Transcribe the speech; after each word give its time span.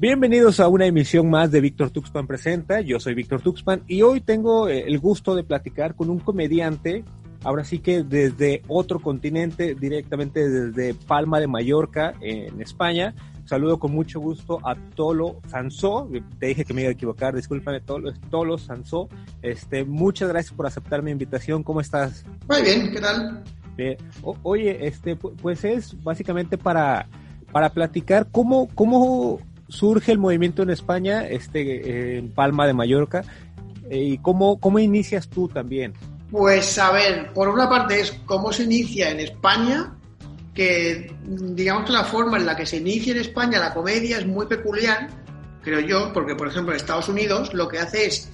Bienvenidos 0.00 0.60
a 0.60 0.68
una 0.68 0.86
emisión 0.86 1.28
más 1.28 1.50
de 1.50 1.60
Víctor 1.60 1.90
Tuxpan 1.90 2.26
Presenta. 2.26 2.80
Yo 2.80 2.98
soy 2.98 3.12
Víctor 3.12 3.42
Tuxpan 3.42 3.82
y 3.86 4.00
hoy 4.00 4.22
tengo 4.22 4.66
eh, 4.66 4.84
el 4.86 4.98
gusto 4.98 5.34
de 5.34 5.44
platicar 5.44 5.94
con 5.94 6.08
un 6.08 6.20
comediante, 6.20 7.04
ahora 7.44 7.64
sí 7.64 7.80
que 7.80 8.02
desde 8.02 8.62
otro 8.66 8.98
continente, 9.00 9.74
directamente 9.74 10.48
desde 10.48 10.94
Palma 10.94 11.38
de 11.38 11.48
Mallorca, 11.48 12.14
en 12.22 12.62
España. 12.62 13.14
Saludo 13.44 13.78
con 13.78 13.92
mucho 13.92 14.20
gusto 14.20 14.58
a 14.66 14.74
Tolo 14.94 15.36
Sansó. 15.48 16.08
Te 16.38 16.46
dije 16.46 16.64
que 16.64 16.72
me 16.72 16.80
iba 16.80 16.88
a 16.88 16.94
equivocar, 16.94 17.36
discúlpame, 17.36 17.80
Tolo, 17.80 18.10
es 18.10 18.18
Tolo 18.30 18.56
Sansó. 18.56 19.06
Este, 19.42 19.84
muchas 19.84 20.30
gracias 20.30 20.54
por 20.54 20.66
aceptar 20.66 21.02
mi 21.02 21.10
invitación. 21.10 21.62
¿Cómo 21.62 21.82
estás? 21.82 22.24
Muy 22.48 22.62
bien, 22.62 22.90
¿qué 22.90 23.00
tal? 23.02 23.42
Bien. 23.76 23.98
O- 24.22 24.36
oye, 24.44 24.86
este, 24.86 25.18
pu- 25.18 25.34
pues 25.42 25.62
es 25.64 26.02
básicamente 26.02 26.56
para, 26.56 27.06
para 27.52 27.68
platicar 27.70 28.28
cómo, 28.30 28.66
cómo 28.74 29.40
surge 29.70 30.12
el 30.12 30.18
movimiento 30.18 30.62
en 30.62 30.70
España, 30.70 31.26
este, 31.26 31.60
eh, 31.60 32.18
en 32.18 32.30
Palma 32.30 32.66
de 32.66 32.74
Mallorca, 32.74 33.24
eh, 33.88 33.98
y 33.98 34.18
cómo, 34.18 34.60
cómo 34.60 34.78
inicias 34.78 35.28
tú 35.28 35.48
también. 35.48 35.94
Pues 36.30 36.78
a 36.78 36.92
ver, 36.92 37.32
por 37.32 37.48
una 37.48 37.68
parte 37.68 38.00
es 38.00 38.12
cómo 38.24 38.52
se 38.52 38.64
inicia 38.64 39.10
en 39.10 39.20
España, 39.20 39.96
que 40.54 41.12
digamos 41.24 41.86
que 41.86 41.92
la 41.92 42.04
forma 42.04 42.36
en 42.36 42.46
la 42.46 42.56
que 42.56 42.66
se 42.66 42.76
inicia 42.76 43.12
en 43.12 43.20
España 43.20 43.58
la 43.58 43.74
comedia 43.74 44.18
es 44.18 44.26
muy 44.26 44.46
peculiar, 44.46 45.08
creo 45.62 45.80
yo, 45.80 46.12
porque 46.12 46.34
por 46.34 46.48
ejemplo 46.48 46.72
en 46.72 46.76
Estados 46.76 47.08
Unidos 47.08 47.52
lo 47.54 47.68
que 47.68 47.78
hace 47.78 48.06
es 48.06 48.30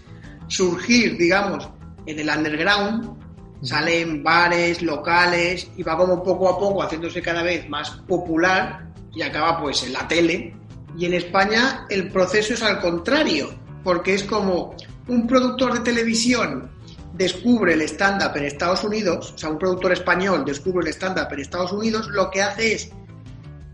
surgir, 0.49 1.17
digamos, 1.17 1.69
en 2.07 2.19
el 2.19 2.29
underground, 2.29 3.17
sale 3.63 4.01
en 4.01 4.23
bares, 4.23 4.83
locales, 4.83 5.71
y 5.77 5.83
va 5.83 5.97
como 5.97 6.23
poco 6.23 6.49
a 6.49 6.59
poco 6.59 6.83
haciéndose 6.83 7.23
cada 7.23 7.43
vez 7.43 7.69
más 7.69 7.91
popular 8.07 8.87
y 9.15 9.23
acaba 9.23 9.61
pues 9.61 9.83
en 9.85 9.93
la 9.93 10.07
tele. 10.07 10.55
Y 10.97 11.05
en 11.05 11.15
España 11.15 11.87
el 11.91 12.11
proceso 12.11 12.55
es 12.55 12.63
al 12.63 12.81
contrario, 12.81 13.51
porque 13.85 14.15
es 14.15 14.25
como 14.25 14.75
un 15.09 15.27
productor 15.27 15.75
de 15.75 15.81
televisión 15.81 16.71
descubre 17.13 17.75
el 17.75 17.83
stand-up 17.83 18.37
en 18.37 18.45
Estados 18.45 18.85
Unidos, 18.85 19.33
o 19.35 19.39
sea, 19.39 19.49
un 19.49 19.59
productor 19.59 19.93
español 19.93 20.45
descubre 20.45 20.87
el 20.87 20.93
stand-up 20.93 21.33
en 21.33 21.41
Estados 21.41 21.73
Unidos, 21.73 22.09
lo 22.09 22.31
que 22.31 22.43
hace 22.43 22.75
es 22.75 22.91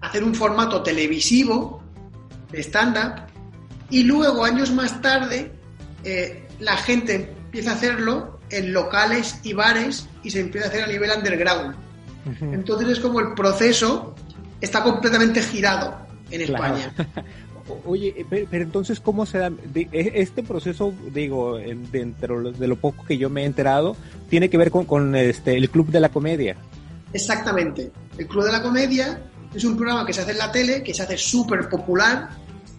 hacer 0.01 0.23
un 0.23 0.35
formato 0.35 0.83
televisivo 0.83 1.83
de 2.51 2.63
stand-up 2.63 3.33
y 3.91 4.05
luego, 4.05 4.45
años 4.45 4.71
más 4.73 5.01
tarde, 5.01 5.53
eh, 6.05 6.49
la 6.61 6.77
gente 6.77 7.15
empieza 7.15 7.73
a 7.73 7.75
hacerlo 7.75 8.41
en 8.51 8.73
locales 8.73 9.41
y 9.43 9.53
bares 9.53 10.09
y 10.23 10.31
se 10.31 10.41
empieza 10.41 10.67
a 10.67 10.71
hacer 10.71 10.85
a 10.85 10.87
nivel 10.87 11.11
underground. 11.11 11.77
Entonces 12.41 12.89
es 12.89 13.01
como 13.01 13.19
el 13.19 13.35
proceso 13.35 14.15
está 14.61 14.83
completamente 14.83 15.43
girado 15.43 16.03
en 16.33 16.47
Claro. 16.47 16.77
España. 16.77 16.95
Oye, 17.87 18.13
eh, 18.17 18.27
pero, 18.29 18.47
pero 18.51 18.65
entonces, 18.65 18.99
¿cómo 19.01 19.25
se 19.25 19.39
da? 19.39 19.49
de- 19.51 19.89
e- 19.93 20.13
este 20.17 20.43
proceso, 20.43 20.93
digo, 21.15 21.59
en- 21.59 21.91
dentro 21.93 22.51
de 22.53 22.67
lo 22.67 22.77
poco 22.77 23.05
que 23.05 23.17
yo 23.17 23.31
me 23.31 23.43
he 23.43 23.47
enterado, 23.47 23.97
tiene 24.29 24.51
que 24.51 24.59
ver 24.59 24.71
con, 24.71 24.85
con 24.85 25.15
este, 25.15 25.57
el 25.57 25.71
Club 25.71 25.89
de 25.89 26.01
la 26.01 26.09
Comedia. 26.09 26.57
Exactamente. 27.13 27.91
El 28.19 28.27
Club 28.27 28.45
de 28.45 28.53
la 28.53 28.63
Comedia 28.63 29.21
es 29.55 29.65
un 29.65 29.77
programa 29.77 30.05
que 30.07 30.13
se 30.13 30.23
hace 30.23 30.33
en 30.33 30.39
la 30.39 30.51
tele, 30.51 30.83
que 30.83 30.95
se 30.95 31.03
hace 31.03 31.17
súper 31.17 31.69
popular 31.69 32.31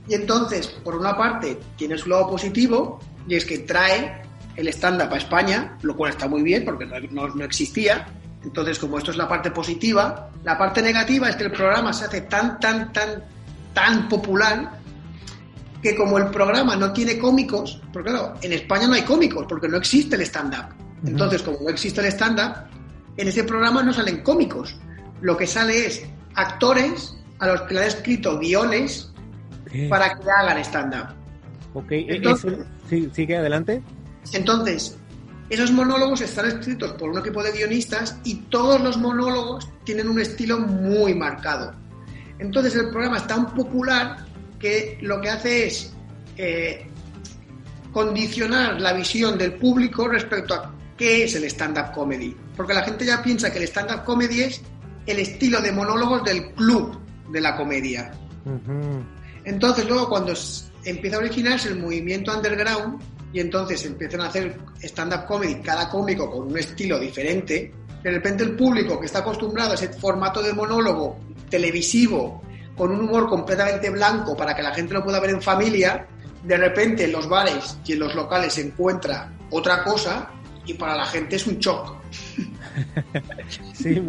y 0.08 0.16
entonces, 0.16 0.68
por 0.68 0.96
una 0.96 1.16
parte, 1.18 1.58
tiene 1.78 1.98
su 1.98 2.10
lado 2.10 2.30
positivo 2.30 3.00
y 3.28 3.36
es 3.36 3.46
que 3.46 3.60
trae 3.60 4.22
el 4.56 4.68
stand-up 4.68 5.14
a 5.14 5.18
España, 5.18 5.78
lo 5.82 5.96
cual 5.96 6.12
está 6.12 6.28
muy 6.28 6.44
bien 6.44 6.66
porque 6.66 6.86
no- 7.12 7.28
no 7.30 7.46
existía. 7.46 8.08
Entonces, 8.44 8.78
como 8.80 8.98
esto 8.98 9.12
es 9.12 9.18
la 9.18 9.30
parte 9.30 9.50
positiva, 9.52 10.30
la 10.44 10.58
parte 10.58 10.82
negativa 10.82 11.30
es 11.30 11.36
que 11.38 11.46
el 11.46 11.52
programa 11.52 11.94
se 11.94 12.06
hace 12.06 12.22
tan, 12.22 12.60
tan, 12.60 12.92
tan, 12.92 13.24
tan 13.74 14.08
popular 14.10 14.80
que 15.82 15.96
como 15.96 16.18
el 16.18 16.28
programa 16.28 16.76
no 16.76 16.94
tiene 16.94 17.18
cómicos, 17.18 17.82
porque 17.92 18.10
claro, 18.12 18.36
en 18.42 18.54
España 18.54 18.88
no 18.88 18.94
hay 18.94 19.02
cómicos 19.02 19.46
porque 19.50 19.68
no 19.68 19.78
existe 19.78 20.16
el 20.16 20.22
stand-up. 20.22 20.74
Entonces, 21.06 21.42
como 21.44 21.58
no 21.62 21.70
existe 21.70 22.00
el 22.00 22.08
stand-up, 22.08 22.54
en 23.18 23.28
ese 23.28 23.44
programa 23.44 23.84
no 23.84 23.92
salen 23.92 24.24
cómicos. 24.24 24.78
Lo 25.22 25.36
que 25.36 25.46
sale 25.46 25.86
es 25.86 26.04
actores 26.36 27.18
a 27.40 27.48
los 27.48 27.62
que 27.64 27.74
le 27.74 27.82
han 27.82 27.88
escrito 27.88 28.40
guiones 28.40 29.12
para 29.90 30.16
que 30.18 30.30
hagan 30.32 30.58
stand-up. 30.60 31.08
Ok, 31.74 31.92
e- 31.92 32.06
Entonces- 32.16 32.54
eso- 32.54 32.66
sí, 32.90 33.10
sigue 33.14 33.36
adelante. 33.38 33.82
Entonces, 34.32 34.98
esos 35.50 35.72
monólogos 35.72 36.22
están 36.22 36.46
escritos 36.46 36.92
por 36.94 37.10
un 37.10 37.18
equipo 37.18 37.44
de 37.44 37.52
guionistas 37.52 38.18
y 38.24 38.36
todos 38.50 38.80
los 38.82 38.98
monólogos 38.98 39.68
tienen 39.84 40.08
un 40.08 40.20
estilo 40.22 40.60
muy 40.60 41.14
marcado. 41.14 41.74
Entonces 42.44 42.76
el 42.76 42.90
programa 42.90 43.18
es 43.18 43.26
tan 43.28 43.56
popular 43.56 44.18
que 44.60 44.98
lo 45.02 45.22
que 45.22 45.30
hace 45.30 45.68
es 45.68 45.94
eh, 46.36 46.86
condicionar 47.94 48.82
la 48.82 48.92
visión 48.92 49.38
del 49.38 49.54
público 49.54 50.10
respecto 50.10 50.54
a 50.54 50.76
qué 50.98 51.24
es 51.24 51.36
el 51.36 51.46
stand-up 51.46 51.94
comedy. 51.94 52.36
Porque 52.58 52.74
la 52.74 52.84
gente 52.84 53.06
ya 53.06 53.24
piensa 53.24 53.50
que 53.50 53.60
el 53.60 53.64
stand-up 53.64 54.04
comedy 54.04 54.42
es 54.42 54.62
el 55.06 55.20
estilo 55.20 55.62
de 55.62 55.72
monólogos 55.72 56.26
del 56.26 56.52
club 56.52 57.00
de 57.32 57.40
la 57.40 57.56
comedia. 57.56 58.12
Entonces 59.46 59.88
luego 59.88 60.10
cuando 60.10 60.34
empieza 60.84 61.16
a 61.16 61.20
originarse 61.20 61.70
el 61.70 61.80
movimiento 61.80 62.36
underground 62.36 63.02
y 63.32 63.40
entonces 63.40 63.86
empiezan 63.86 64.20
a 64.20 64.28
hacer 64.28 64.60
stand-up 64.82 65.26
comedy, 65.28 65.56
cada 65.62 65.90
cómico 65.90 66.30
con 66.30 66.48
un 66.48 66.58
estilo 66.58 67.00
diferente, 67.00 67.74
de 68.04 68.12
repente 68.12 68.44
el 68.44 68.56
público 68.56 69.00
que 69.00 69.06
está 69.06 69.20
acostumbrado 69.20 69.72
a 69.72 69.76
ese 69.76 69.88
formato 69.90 70.42
de 70.42 70.54
monólogo 70.54 71.18
televisivo, 71.50 72.42
con 72.76 72.92
un 72.92 73.02
humor 73.02 73.30
completamente 73.30 73.90
blanco 73.90 74.36
para 74.36 74.56
que 74.56 74.62
la 74.64 74.74
gente 74.74 74.94
lo 74.94 75.04
pueda 75.04 75.20
ver 75.20 75.30
en 75.32 75.42
familia, 75.42 76.08
de 76.44 76.58
repente 76.58 77.06
en 77.06 77.12
los 77.14 77.30
bares 77.30 77.78
y 77.86 77.94
en 77.94 78.00
los 78.00 78.14
locales 78.16 78.54
se 78.54 78.62
encuentra 78.62 79.32
otra 79.52 79.84
cosa 79.84 80.30
y 80.66 80.74
para 80.74 80.96
la 80.96 81.06
gente 81.06 81.36
es 81.38 81.48
un 81.48 81.58
shock. 81.60 81.96
Sí, 83.74 84.02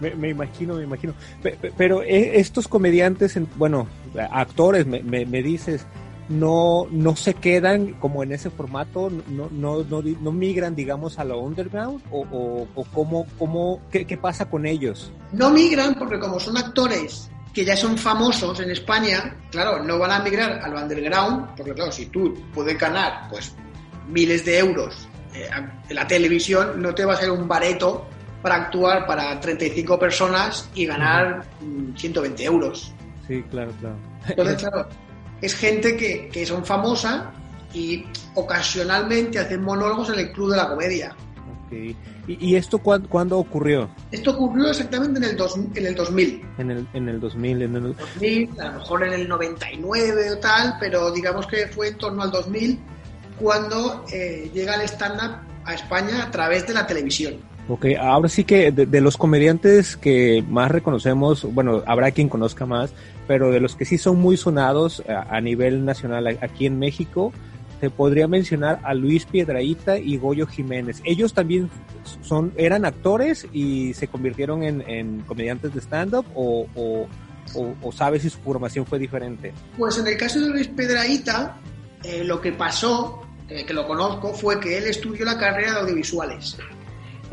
me, 0.00 0.28
imagino, 0.28 0.74
me 0.74 0.82
imagino. 0.84 1.14
Pe- 1.42 1.56
pe- 1.60 1.72
Pero 1.76 2.02
eh, 2.02 2.38
estos 2.40 2.66
comediantes, 2.68 3.36
en- 3.36 3.48
bueno, 3.56 3.86
actores, 4.30 4.86
me- 4.86 5.02
me 5.02 5.42
dices, 5.42 5.86
no, 6.28 6.86
no 6.90 7.16
se 7.16 7.34
quedan 7.34 7.94
como 7.94 8.22
en 8.22 8.32
ese 8.32 8.50
formato, 8.50 9.10
no, 9.28 9.48
no, 9.50 9.84
no, 9.84 10.02
no 10.02 10.32
migran, 10.32 10.74
digamos, 10.74 11.18
a 11.18 11.24
lo 11.24 11.40
underground, 11.40 12.02
o, 12.10 12.20
o, 12.30 12.68
o 12.74 12.84
cómo, 12.92 13.26
cómo, 13.38 13.80
qué, 13.90 14.06
qué 14.06 14.16
pasa 14.16 14.48
con 14.48 14.66
ellos. 14.66 15.12
No 15.32 15.50
migran 15.50 15.94
porque 15.94 16.18
como 16.18 16.38
son 16.40 16.56
actores 16.56 17.30
que 17.52 17.64
ya 17.64 17.76
son 17.76 17.98
famosos 17.98 18.58
en 18.60 18.70
España, 18.70 19.36
claro, 19.50 19.82
no 19.82 19.98
van 19.98 20.12
a 20.12 20.20
migrar 20.20 20.60
al 20.62 20.74
underground, 20.74 21.48
porque 21.56 21.74
claro, 21.74 21.92
si 21.92 22.06
tú 22.06 22.34
puedes 22.54 22.78
ganar 22.78 23.28
pues 23.28 23.54
miles 24.08 24.44
de 24.44 24.58
euros 24.58 25.06
eh, 25.34 25.48
en 25.88 25.94
la 25.94 26.06
televisión, 26.06 26.80
no 26.80 26.94
te 26.94 27.04
va 27.04 27.14
a 27.14 27.16
ser 27.16 27.30
un 27.30 27.46
bareto 27.46 28.06
para 28.42 28.56
actuar 28.56 29.06
para 29.06 29.38
35 29.38 29.98
personas 29.98 30.68
y 30.74 30.86
ganar 30.86 31.44
mm, 31.60 31.94
120 31.94 32.44
euros. 32.44 32.92
Sí, 33.28 33.42
claro, 33.50 33.70
claro. 33.80 33.96
Entonces, 34.28 34.56
claro, 34.56 34.88
es 35.42 35.54
gente 35.54 35.96
que, 35.96 36.28
que 36.32 36.46
son 36.46 36.64
famosa 36.64 37.30
y 37.74 38.04
ocasionalmente 38.34 39.38
hacen 39.38 39.62
monólogos 39.62 40.08
en 40.10 40.20
el 40.20 40.32
Club 40.32 40.50
de 40.52 40.56
la 40.56 40.68
Comedia. 40.68 41.14
Ok. 41.66 41.72
¿Y, 41.72 41.96
y 42.50 42.56
esto 42.56 42.78
cuándo, 42.78 43.08
cuándo 43.08 43.38
ocurrió? 43.38 43.90
Esto 44.10 44.30
ocurrió 44.32 44.68
exactamente 44.68 45.18
en 45.18 45.24
el, 45.24 45.36
dos- 45.36 45.58
en 45.74 45.86
el 45.86 45.94
2000. 45.94 46.42
En 46.58 46.70
el, 46.70 46.86
en 46.92 47.08
el 47.08 47.18
2000, 47.20 47.62
en 47.62 47.76
el... 47.76 47.96
2000, 47.96 48.60
a 48.60 48.64
lo 48.66 48.72
mejor 48.74 49.04
en 49.04 49.12
el 49.14 49.28
99 49.28 50.30
o 50.32 50.38
tal, 50.38 50.76
pero 50.78 51.10
digamos 51.10 51.46
que 51.46 51.66
fue 51.68 51.88
en 51.88 51.98
torno 51.98 52.22
al 52.22 52.30
2000 52.30 52.78
cuando 53.38 54.04
eh, 54.12 54.50
llega 54.54 54.74
el 54.76 54.82
stand-up 54.82 55.38
a 55.64 55.74
España 55.74 56.24
a 56.24 56.30
través 56.30 56.66
de 56.66 56.74
la 56.74 56.86
televisión. 56.86 57.34
Ok, 57.68 57.86
ahora 57.98 58.28
sí 58.28 58.44
que 58.44 58.72
de, 58.72 59.00
los 59.00 59.16
comediantes 59.16 59.96
que 59.96 60.44
más 60.48 60.70
reconocemos, 60.70 61.44
bueno, 61.54 61.82
habrá 61.86 62.10
quien 62.10 62.28
conozca 62.28 62.66
más, 62.66 62.92
pero 63.28 63.50
de 63.50 63.60
los 63.60 63.76
que 63.76 63.84
sí 63.84 63.98
son 63.98 64.18
muy 64.18 64.36
sonados 64.36 65.02
a, 65.08 65.36
a 65.36 65.40
nivel 65.40 65.84
nacional 65.84 66.26
aquí 66.42 66.66
en 66.66 66.78
México, 66.78 67.32
te 67.82 67.90
podría 67.90 68.28
mencionar 68.28 68.80
a 68.84 68.94
Luis 68.94 69.26
Piedraíta 69.26 69.98
y 69.98 70.16
Goyo 70.16 70.46
Jiménez. 70.46 71.02
Ellos 71.04 71.34
también 71.34 71.68
son, 72.22 72.52
eran 72.56 72.84
actores 72.84 73.48
y 73.52 73.92
se 73.94 74.06
convirtieron 74.06 74.62
en, 74.62 75.22
comediantes 75.22 75.74
de 75.74 75.80
stand-up 75.80 76.24
o, 76.36 77.08
sabes 77.92 78.22
si 78.22 78.30
su 78.30 78.38
formación 78.38 78.86
fue 78.86 79.00
diferente? 79.00 79.52
Pues 79.76 79.98
en 79.98 80.06
el 80.06 80.16
caso 80.16 80.38
de 80.38 80.50
Luis 80.50 80.68
Pedraíta, 80.68 81.56
eh, 82.04 82.22
lo 82.22 82.40
que 82.40 82.52
pasó, 82.52 83.22
eh, 83.48 83.66
que 83.66 83.74
lo 83.74 83.84
conozco, 83.84 84.32
fue 84.32 84.60
que 84.60 84.78
él 84.78 84.84
estudió 84.86 85.24
la 85.24 85.36
carrera 85.36 85.72
de 85.72 85.80
audiovisuales. 85.80 86.56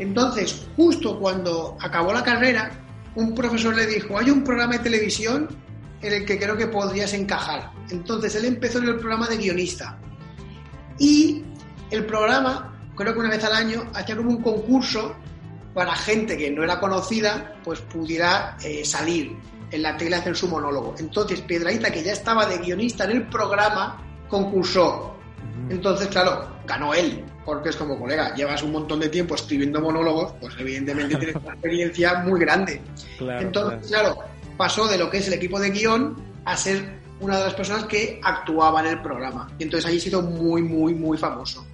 Entonces, 0.00 0.66
justo 0.76 1.20
cuando 1.20 1.76
acabó 1.78 2.12
la 2.12 2.24
carrera, 2.24 2.70
un 3.14 3.34
profesor 3.34 3.76
le 3.76 3.86
dijo, 3.86 4.18
hay 4.18 4.30
un 4.30 4.42
programa 4.42 4.72
de 4.72 4.78
televisión 4.78 5.46
en 6.00 6.12
el 6.14 6.24
que 6.24 6.38
creo 6.38 6.56
que 6.56 6.68
podrías 6.68 7.12
encajar. 7.12 7.70
Entonces 7.90 8.34
él 8.34 8.46
empezó 8.46 8.78
en 8.78 8.88
el 8.88 8.96
programa 8.96 9.28
de 9.28 9.36
guionista. 9.36 9.98
Y 10.98 11.44
el 11.90 12.06
programa, 12.06 12.80
creo 12.96 13.12
que 13.12 13.20
una 13.20 13.28
vez 13.28 13.44
al 13.44 13.52
año, 13.52 13.90
hacía 13.92 14.16
como 14.16 14.30
un 14.30 14.42
concurso 14.42 15.14
para 15.74 15.94
gente 15.94 16.36
que 16.38 16.50
no 16.50 16.64
era 16.64 16.80
conocida, 16.80 17.56
pues 17.62 17.82
pudiera 17.82 18.56
eh, 18.64 18.84
salir 18.86 19.36
en 19.70 19.82
la 19.82 19.98
tele 19.98 20.16
a 20.16 20.20
hacer 20.20 20.34
su 20.34 20.48
monólogo. 20.48 20.94
Entonces 20.98 21.42
Piedraíta, 21.42 21.90
que 21.90 22.02
ya 22.02 22.12
estaba 22.12 22.46
de 22.46 22.56
guionista 22.56 23.04
en 23.04 23.10
el 23.10 23.26
programa, 23.28 24.02
concursó. 24.28 25.14
Entonces, 25.68 26.08
claro, 26.08 26.56
ganó 26.66 26.94
él, 26.94 27.22
porque 27.50 27.70
es 27.70 27.76
como, 27.76 27.98
colega, 27.98 28.32
llevas 28.36 28.62
un 28.62 28.70
montón 28.70 29.00
de 29.00 29.08
tiempo 29.08 29.34
escribiendo 29.34 29.80
monólogos, 29.80 30.34
pues 30.40 30.54
evidentemente 30.56 31.16
tienes 31.16 31.34
una 31.34 31.54
experiencia 31.54 32.20
muy 32.20 32.38
grande. 32.38 32.80
Entonces, 33.18 33.88
claro. 33.88 34.18
pasó 34.56 34.86
de 34.86 34.96
lo 34.96 35.10
que 35.10 35.18
es 35.18 35.26
el 35.26 35.34
equipo 35.34 35.58
de 35.58 35.70
guion 35.70 36.14
a 36.44 36.56
ser 36.56 37.00
una 37.18 37.38
de 37.38 37.44
las 37.46 37.54
personas 37.54 37.86
que 37.86 38.20
actuaba 38.22 38.78
en 38.82 38.86
el 38.86 39.02
programa. 39.02 39.50
Y 39.58 39.64
entonces 39.64 39.90
allí 39.90 39.98
ha 39.98 40.00
sido 40.00 40.22
muy, 40.22 40.62
muy, 40.62 40.94
muy 40.94 41.18
famoso. 41.18 41.66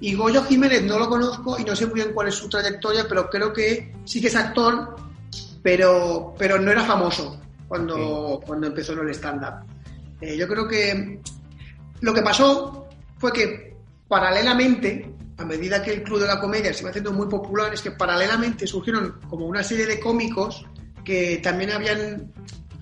Y 0.00 0.16
Goyo 0.16 0.42
Jiménez 0.42 0.82
no 0.82 0.98
lo 0.98 1.08
conozco 1.08 1.60
y 1.60 1.64
no 1.64 1.76
sé 1.76 1.86
muy 1.86 1.94
bien 1.94 2.12
cuál 2.12 2.26
es 2.26 2.34
su 2.34 2.48
trayectoria, 2.48 3.06
pero 3.08 3.30
creo 3.30 3.52
que 3.52 3.94
sí 4.04 4.20
que 4.20 4.26
es 4.26 4.34
actor, 4.34 4.96
pero, 5.62 6.34
pero 6.36 6.58
no 6.58 6.72
era 6.72 6.82
famoso 6.82 7.40
cuando, 7.68 8.40
cuando 8.44 8.66
empezó 8.66 8.94
en 8.94 8.98
el 8.98 9.10
stand-up. 9.10 9.64
Eh, 10.20 10.36
yo 10.36 10.48
creo 10.48 10.66
que 10.66 11.20
lo 12.00 12.12
que 12.12 12.22
pasó 12.22 12.88
fue 13.16 13.32
que 13.32 13.73
paralelamente, 14.08 15.14
a 15.36 15.44
medida 15.44 15.82
que 15.82 15.92
el 15.92 16.02
Club 16.02 16.20
de 16.20 16.26
la 16.26 16.40
Comedia 16.40 16.72
se 16.72 16.80
iba 16.80 16.90
haciendo 16.90 17.12
muy 17.12 17.28
popular, 17.28 17.72
es 17.72 17.82
que 17.82 17.90
paralelamente 17.90 18.66
surgieron 18.66 19.20
como 19.28 19.46
una 19.46 19.62
serie 19.62 19.86
de 19.86 20.00
cómicos 20.00 20.64
que 21.04 21.40
también 21.42 21.70
habían 21.70 22.32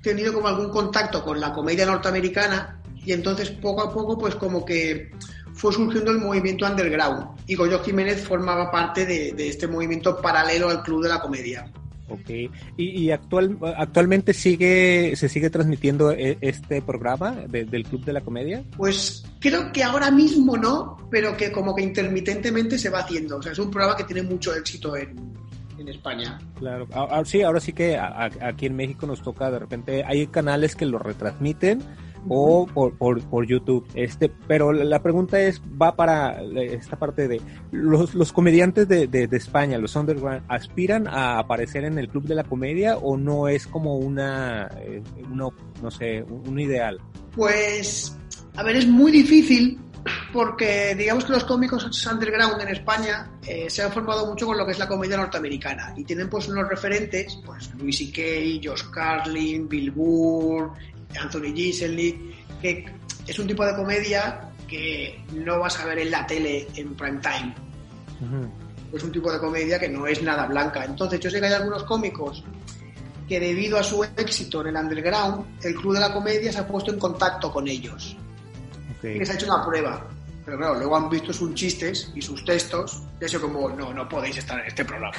tenido 0.03 0.33
como 0.33 0.49
algún 0.49 0.71
contacto 0.71 1.25
con 1.25 1.41
la 1.41 1.53
comedia 1.53 1.87
norteamericana 1.87 2.81
y 3.05 3.13
entonces 3.13 3.51
poco 3.51 3.83
a 3.83 3.93
poco 3.93 4.19
pues 4.19 4.35
como 4.35 4.65
que 4.65 5.11
fue 5.55 5.73
surgiendo 5.73 6.11
el 6.11 6.19
movimiento 6.19 6.67
underground 6.67 7.41
y 7.47 7.55
Goyo 7.55 7.83
Jiménez 7.83 8.23
formaba 8.23 8.71
parte 8.71 9.05
de, 9.07 9.35
este 9.49 9.69
movimiento 9.69 10.21
paralelo 10.21 10.69
al 10.69 10.83
Club 10.83 11.03
de 11.03 11.09
la 11.09 11.21
Comedia. 11.21 11.71
Ok, 12.09 12.31
y, 12.77 13.11
actual, 13.11 13.59
actualmente 13.77 14.35
sigue 14.35 15.15
se 15.17 15.29
sigue 15.29 15.51
transmitiendo 15.51 16.13
e, 16.13 16.37
este 16.41 16.83
programa 16.83 17.33
del 17.49 17.85
Club 17.85 18.05
de 18.05 18.13
la 18.13 18.21
Comedia. 18.21 18.65
Pues 18.77 19.25
creo 19.39 19.73
que 19.73 19.83
ahora 19.83 20.11
mismo 20.11 20.57
no, 20.57 20.97
pero 21.11 21.37
que 21.37 21.51
como 21.51 21.75
que 21.75 21.83
intermitentemente 21.83 22.79
se 22.79 22.91
va 22.91 23.01
haciendo. 23.01 23.39
O 23.39 23.43
sea, 23.43 23.53
es 23.53 23.59
un 23.59 23.71
programa 23.71 23.97
que 23.97 24.05
tiene 24.05 24.23
mucho 24.23 24.55
éxito 24.55 24.97
en, 24.97 25.33
en 25.79 25.89
España. 25.89 26.39
Claro, 26.59 26.87
sí, 27.25 27.43
ahora 27.43 27.61
sí 27.61 27.73
que 27.73 27.99
aquí 27.99 28.67
en 28.67 28.77
México 28.77 29.07
nos 29.07 29.23
toca 29.23 29.51
de 29.51 29.59
repente, 29.59 30.05
hay 30.05 30.27
canales 30.27 30.75
que 30.75 30.87
lo 30.87 30.99
retransmiten 30.99 31.83
o 32.29 32.67
por, 32.67 32.95
por, 33.23 33.47
YouTube. 33.47 33.87
Este, 33.95 34.31
pero 34.47 34.73
la 34.73 35.03
pregunta 35.03 35.41
es, 35.41 35.61
va 35.61 35.95
para 35.97 36.43
esta 36.43 36.99
parte 36.99 37.29
de 37.29 37.41
los, 37.71 38.15
los 38.15 38.33
comediantes 38.33 38.89
de, 38.89 39.07
de, 39.07 39.29
España, 39.37 39.79
los 39.79 39.97
underground, 39.97 40.43
¿aspiran 40.49 41.09
a 41.09 41.39
aparecer 41.39 41.85
en 41.85 41.99
el 41.99 42.09
club 42.09 42.25
de 42.25 42.35
la 42.35 42.45
comedia 42.45 42.97
o 42.97 43.17
no 43.17 43.49
es 43.49 43.67
como 43.67 43.97
una, 43.97 44.69
eh, 44.81 45.03
uno, 45.31 45.53
no 45.83 45.91
sé, 45.91 46.23
un, 46.23 46.59
ideal? 46.59 46.99
Pues, 47.35 48.17
a 48.57 48.63
ver, 48.63 48.77
es 48.77 48.87
muy 48.87 49.11
difícil 49.11 49.79
porque 50.33 50.95
digamos 50.97 51.25
que 51.25 51.33
los 51.33 51.45
cómicos 51.45 52.07
underground 52.07 52.61
en 52.61 52.69
España 52.69 53.31
eh, 53.47 53.71
se 53.71 53.83
han 53.83 53.93
formado 53.93 54.27
mucho 54.27 54.47
con 54.47 54.59
lo 54.59 54.67
que 54.67 54.73
es 54.73 54.79
la 54.79 54.89
comedia 54.89 55.17
norteamericana 55.17 55.95
y 55.97 56.05
tienen 56.05 56.29
pues 56.29 56.49
unos 56.49 56.69
referentes, 56.69 57.39
pues 57.45 57.73
Louis 57.79 57.97
C.K., 57.97 58.69
Josh 58.69 58.91
Carlin, 58.91 59.69
Bill 59.69 59.91
Burr, 59.93 60.73
Anthony 61.21 61.55
Giselny, 61.55 62.35
que 62.61 62.87
es 63.27 63.39
un 63.39 63.47
tipo 63.47 63.65
de 63.65 63.75
comedia 63.75 64.49
que 64.69 65.25
no 65.33 65.59
vas 65.61 65.79
a 65.81 65.87
ver 65.87 65.99
en 65.99 66.11
la 66.11 66.27
tele 66.27 66.67
en 66.77 66.95
prime 66.95 67.21
time. 67.21 67.55
Es 68.93 69.03
un 69.03 69.13
tipo 69.13 69.33
de 69.33 69.39
comedia 69.39 69.79
que 69.79 69.89
no 69.89 70.07
es 70.07 70.23
nada 70.23 70.47
blanca. 70.47 70.85
Entonces 70.85 71.21
yo 71.21 71.31
sé 71.31 71.41
que 71.41 71.47
hay 71.47 71.53
algunos 71.53 71.85
cómicos 71.85 72.45
que 73.29 73.41
debido 73.41 73.79
a 73.79 73.83
su 73.83 74.05
éxito 74.05 74.61
en 74.63 74.69
el 74.69 74.77
underground, 74.77 75.47
el 75.63 75.75
Club 75.75 75.95
de 75.95 76.01
la 76.01 76.13
Comedia 76.13 76.53
se 76.53 76.59
ha 76.59 76.67
puesto 76.67 76.93
en 76.93 76.99
contacto 76.99 77.51
con 77.51 77.67
ellos. 77.69 78.17
Y 79.03 79.19
les 79.19 79.31
ha 79.31 79.35
hecho 79.35 79.47
una 79.47 79.65
prueba. 79.65 80.07
Pero 80.45 80.59
claro, 80.59 80.75
luego 80.75 80.97
han 80.97 81.09
visto 81.09 81.33
sus 81.33 81.55
chistes 81.55 82.11
y 82.17 82.23
sus 82.23 82.45
textos 82.45 83.01
y 83.21 83.25
eso 83.25 83.41
como, 83.41 83.69
no, 83.71 83.95
no 83.95 84.09
podéis 84.09 84.39
estar 84.39 84.59
en 84.59 84.67
este 84.67 84.85
programa. 84.85 85.13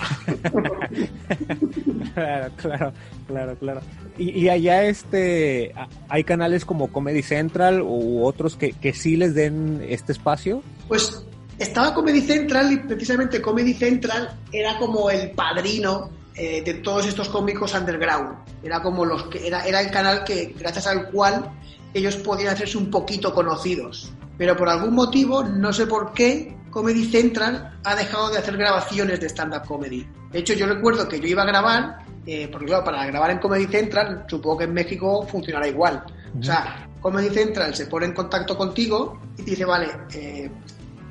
claro, 2.14 2.52
claro, 2.58 2.94
claro, 3.28 3.56
claro. 3.58 3.82
Y, 4.18 4.50
allá 4.50 4.84
este, 4.84 5.74
hay 6.10 6.26
canales 6.26 6.66
como 6.66 6.92
Comedy 6.92 7.24
Central 7.24 7.82
u 7.82 8.26
otros 8.26 8.58
que, 8.58 8.74
que 8.74 8.94
sí 8.94 9.16
les 9.16 9.34
den 9.34 9.82
este 9.88 10.12
espacio. 10.12 10.62
Pues 10.90 11.26
estaba 11.58 11.94
Comedy 11.94 12.20
Central 12.22 12.74
y 12.74 12.78
precisamente 12.78 13.42
Comedy 13.42 13.74
Central 13.74 14.38
era 14.52 14.78
como 14.78 15.10
el 15.10 15.32
padrino 15.32 16.10
eh, 16.36 16.62
de 16.64 16.74
todos 16.76 17.08
estos 17.08 17.30
cómicos 17.30 17.74
underground. 17.74 18.40
Era 18.62 18.82
como 18.82 19.06
los 19.06 19.24
que 19.28 19.48
era, 19.48 19.66
era 19.66 19.80
el 19.80 19.90
canal 19.90 20.26
que 20.26 20.54
gracias 20.60 20.86
al 20.88 21.10
cual 21.12 21.50
ellos 21.94 22.18
podían 22.18 22.54
hacerse 22.54 22.78
un 22.78 22.90
poquito 22.90 23.34
conocidos 23.34 24.12
pero 24.44 24.58
por 24.58 24.68
algún 24.68 24.94
motivo, 24.94 25.42
no 25.42 25.72
sé 25.72 25.88
por 25.88 26.12
qué, 26.12 26.54
Comedy 26.70 27.06
Central 27.06 27.80
ha 27.82 27.96
dejado 27.96 28.30
de 28.30 28.40
hacer 28.40 28.58
grabaciones 28.58 29.22
de 29.22 29.30
stand-up 29.30 29.66
comedy. 29.66 30.06
De 30.34 30.40
hecho, 30.40 30.54
yo 30.54 30.66
recuerdo 30.68 31.08
que 31.08 31.18
yo 31.18 31.28
iba 31.28 31.44
a 31.44 31.46
grabar, 31.46 32.00
eh, 32.26 32.50
porque 32.52 32.66
claro, 32.66 32.84
para 32.84 33.06
grabar 33.06 33.32
en 33.32 33.38
Comedy 33.38 33.68
Central, 33.68 34.26
supongo 34.28 34.58
que 34.58 34.64
en 34.66 34.74
México 34.74 35.26
funcionará 35.26 35.66
igual. 35.66 36.04
O 36.38 36.44
sea, 36.44 36.90
Comedy 37.00 37.30
Central 37.30 37.74
se 37.74 37.86
pone 37.86 38.08
en 38.08 38.14
contacto 38.14 38.58
contigo 38.58 39.18
y 39.38 39.44
te 39.44 39.52
dice, 39.52 39.64
vale, 39.64 39.88
eh, 40.14 40.52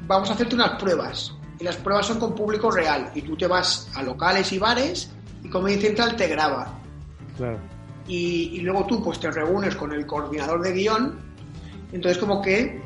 vamos 0.06 0.28
a 0.28 0.34
hacerte 0.34 0.54
unas 0.54 0.78
pruebas. 0.78 1.34
Y 1.58 1.64
las 1.64 1.76
pruebas 1.78 2.04
son 2.04 2.18
con 2.18 2.34
público 2.34 2.70
real. 2.70 3.12
Y 3.14 3.22
tú 3.22 3.34
te 3.34 3.46
vas 3.46 3.88
a 3.94 4.02
locales 4.02 4.52
y 4.52 4.58
bares 4.58 5.10
y 5.42 5.48
Comedy 5.48 5.80
Central 5.80 6.16
te 6.16 6.28
graba. 6.28 6.78
Claro. 7.38 7.58
Y, 8.06 8.50
y 8.56 8.60
luego 8.60 8.84
tú 8.84 9.02
pues 9.02 9.18
te 9.18 9.30
reúnes 9.30 9.74
con 9.74 9.90
el 9.90 10.04
coordinador 10.04 10.60
de 10.60 10.72
guion. 10.74 11.18
Entonces 11.92 12.18
como 12.18 12.42
que 12.42 12.82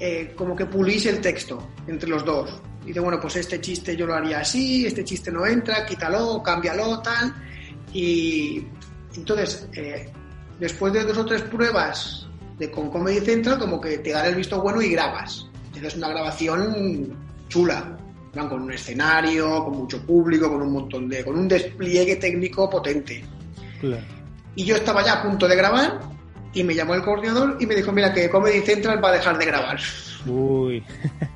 eh, 0.00 0.32
como 0.36 0.54
que 0.54 0.66
pulís 0.66 1.06
el 1.06 1.20
texto 1.20 1.70
entre 1.86 2.08
los 2.08 2.24
dos. 2.24 2.60
Dice, 2.84 3.00
bueno, 3.00 3.18
pues 3.20 3.36
este 3.36 3.60
chiste 3.60 3.96
yo 3.96 4.06
lo 4.06 4.14
haría 4.14 4.40
así, 4.40 4.86
este 4.86 5.04
chiste 5.04 5.30
no 5.30 5.46
entra, 5.46 5.84
quítalo, 5.84 6.42
cámbialo, 6.42 7.00
tal. 7.00 7.34
Y 7.92 8.64
entonces, 9.14 9.68
eh, 9.74 10.10
después 10.58 10.92
de 10.92 11.04
dos 11.04 11.18
o 11.18 11.26
tres 11.26 11.42
pruebas 11.42 12.28
de 12.58 12.70
con 12.70 12.90
Comedy 12.90 13.20
Central, 13.20 13.58
como 13.58 13.80
que 13.80 13.98
te 13.98 14.10
dan 14.10 14.26
el 14.26 14.34
visto 14.34 14.60
bueno 14.60 14.80
y 14.80 14.90
grabas. 14.90 15.48
Tienes 15.72 15.96
una 15.96 16.08
grabación 16.08 17.16
chula, 17.48 17.98
con 18.32 18.62
un 18.62 18.72
escenario, 18.72 19.64
con 19.64 19.78
mucho 19.78 20.04
público, 20.04 20.48
con 20.48 20.62
un 20.62 20.72
montón 20.72 21.08
de, 21.08 21.24
con 21.24 21.36
un 21.36 21.48
despliegue 21.48 22.16
técnico 22.16 22.70
potente. 22.70 23.24
Y 24.54 24.64
yo 24.64 24.76
estaba 24.76 25.04
ya 25.04 25.14
a 25.14 25.22
punto 25.22 25.48
de 25.48 25.56
grabar 25.56 26.00
y 26.58 26.64
me 26.64 26.74
llamó 26.74 26.94
el 26.94 27.02
coordinador 27.02 27.56
y 27.60 27.66
me 27.66 27.76
dijo, 27.76 27.92
mira, 27.92 28.12
que 28.12 28.28
Comedy 28.28 28.60
Central 28.62 29.02
va 29.02 29.10
a 29.10 29.12
dejar 29.12 29.38
de 29.38 29.46
grabar. 29.46 29.78
Uy. 30.26 30.84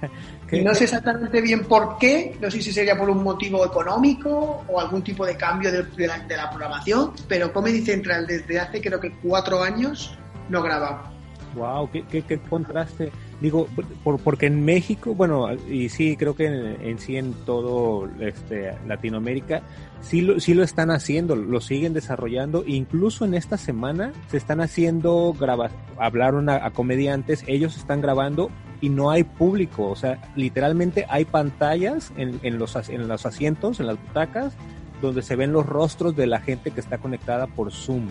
y 0.50 0.60
no 0.62 0.74
sé 0.74 0.84
exactamente 0.84 1.40
bien 1.40 1.64
por 1.64 1.96
qué, 1.96 2.36
no 2.40 2.50
sé 2.50 2.60
si 2.60 2.72
sería 2.72 2.98
por 2.98 3.08
un 3.08 3.22
motivo 3.22 3.64
económico 3.64 4.64
o 4.66 4.80
algún 4.80 5.02
tipo 5.02 5.24
de 5.24 5.36
cambio 5.36 5.70
de, 5.70 6.06
la, 6.08 6.50
programación, 6.50 7.12
pero 7.28 7.52
Comedy 7.52 7.82
Central 7.82 8.26
desde 8.26 8.58
hace 8.58 8.80
creo 8.80 8.98
que 8.98 9.12
cuatro 9.22 9.62
años 9.62 10.18
no 10.48 10.60
graba. 10.60 11.12
Wow, 11.54 11.90
qué, 11.90 12.04
qué, 12.04 12.38
contraste. 12.38 13.12
Digo, 13.40 13.66
por, 14.04 14.18
porque 14.21 14.47
en 14.47 14.64
México, 14.64 15.14
bueno, 15.14 15.49
y 15.68 15.88
sí, 15.88 16.16
creo 16.16 16.35
que 16.35 16.47
en, 16.47 16.99
sí 16.99 17.16
en 17.16 17.35
todo 17.44 18.09
este, 18.21 18.73
Latinoamérica, 18.87 19.62
sí 20.00 20.21
lo, 20.21 20.40
sí 20.40 20.54
lo 20.54 20.62
están 20.62 20.90
haciendo, 20.90 21.37
lo 21.37 21.61
siguen 21.61 21.92
desarrollando. 21.92 22.64
Incluso 22.66 23.25
en 23.25 23.35
esta 23.35 23.59
semana 23.59 24.12
se 24.28 24.37
están 24.37 24.61
haciendo 24.61 25.35
grabar, 25.38 25.71
hablaron 25.99 26.49
a, 26.49 26.71
comediantes, 26.71 27.44
ellos 27.47 27.76
están 27.76 28.00
grabando 28.00 28.50
y 28.80 28.88
no 28.88 29.11
hay 29.11 29.25
público. 29.25 29.90
O 29.90 29.97
sea, 29.97 30.21
literalmente 30.37 31.06
hay 31.09 31.25
pantallas 31.25 32.12
en, 32.16 32.40
en, 32.42 32.59
los, 32.59 32.76
en 32.88 33.09
los 33.09 33.26
asientos, 33.26 33.80
en 33.80 33.88
las 33.88 34.00
butacas, 34.00 34.54
donde 35.02 35.23
se 35.23 35.37
ven 35.37 35.52
los 35.52 35.66
rostros 35.66 36.16
de 36.16 36.26
la 36.26 36.40
gente 36.40 36.71
que 36.71 36.80
está 36.80 36.99
conectada 36.99 37.47
por 37.47 37.73
Zoom. 37.73 38.06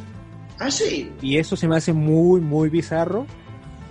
Ah, 0.62 0.72
sí. 0.72 1.12
Y 1.22 1.38
eso 1.38 1.56
se 1.56 1.68
me 1.68 1.76
hace 1.76 1.92
muy, 1.92 2.40
muy 2.40 2.70
bizarro 2.70 3.26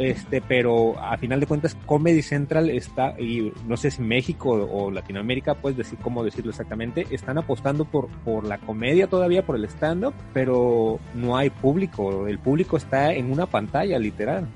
este, 0.00 0.40
pero 0.40 0.98
a 0.98 1.18
final 1.18 1.40
de 1.40 1.46
cuentas 1.46 1.76
Comedy 1.84 2.22
Central 2.22 2.70
está, 2.70 3.20
y 3.20 3.52
no 3.66 3.76
sé 3.76 3.90
si 3.90 4.00
México 4.00 4.48
o 4.48 4.90
Latinoamérica, 4.90 5.56
puedes 5.56 5.76
decir 5.76 5.98
cómo 5.98 6.24
decirlo 6.24 6.52
exactamente, 6.52 7.06
están 7.10 7.36
apostando 7.36 7.84
por, 7.84 8.08
por 8.24 8.46
la 8.46 8.56
comedia 8.56 9.08
todavía, 9.08 9.44
por 9.44 9.56
el 9.56 9.66
stand-up, 9.66 10.14
pero 10.32 10.98
no 11.12 11.36
hay 11.36 11.50
público, 11.50 12.26
el 12.26 12.38
público 12.38 12.78
está 12.78 13.12
en 13.12 13.30
una 13.30 13.44
pantalla, 13.44 13.98
literal. 13.98 14.48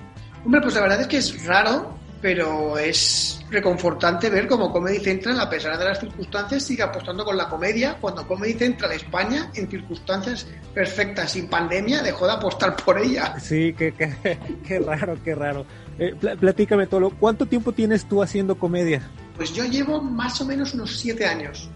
Hombre, 0.47 0.63
pues 0.63 0.77
la 0.77 0.81
verdad 0.81 1.03
es 1.03 1.09
que 1.09 1.19
es 1.19 1.45
raro, 1.45 1.95
pero 2.25 2.79
es 2.79 3.45
reconfortante 3.51 4.31
ver 4.31 4.49
cómo 4.49 4.73
Comedy 4.73 4.99
Central, 4.99 5.39
a 5.39 5.51
pesar 5.51 5.77
de 5.77 5.85
las 5.85 6.01
circunstancias, 6.01 6.63
sigue 6.63 6.83
apostando 6.83 7.23
con 7.23 7.37
la 7.37 7.51
comedia, 7.51 7.99
cuando 8.01 8.27
Comedy 8.27 8.55
Central 8.55 8.93
España, 8.93 9.51
en 9.55 9.69
circunstancias 9.69 10.47
perfectas, 10.73 11.33
sin 11.33 11.49
pandemia, 11.49 12.03
dejó 12.03 12.27
de 12.27 12.33
apostar 12.33 12.77
por 12.77 12.99
ella. 12.99 13.39
Sí, 13.39 13.75
qué, 13.77 13.93
qué, 13.93 14.79
raro, 14.87 15.19
qué 15.23 15.35
raro. 15.35 15.67
Eh, 15.99 16.15
platícame, 16.41 16.87
Tolo, 16.87 17.11
¿cuánto 17.11 17.45
tiempo 17.45 17.73
tienes 17.73 18.07
tú 18.07 18.23
haciendo 18.23 18.55
comedia? 18.55 19.03
Pues 19.37 19.53
yo 19.53 19.67
llevo 19.67 20.01
más 20.01 20.41
o 20.41 20.47
menos 20.47 20.73
unos 20.73 20.99
siete 20.99 21.27
años. 21.27 21.69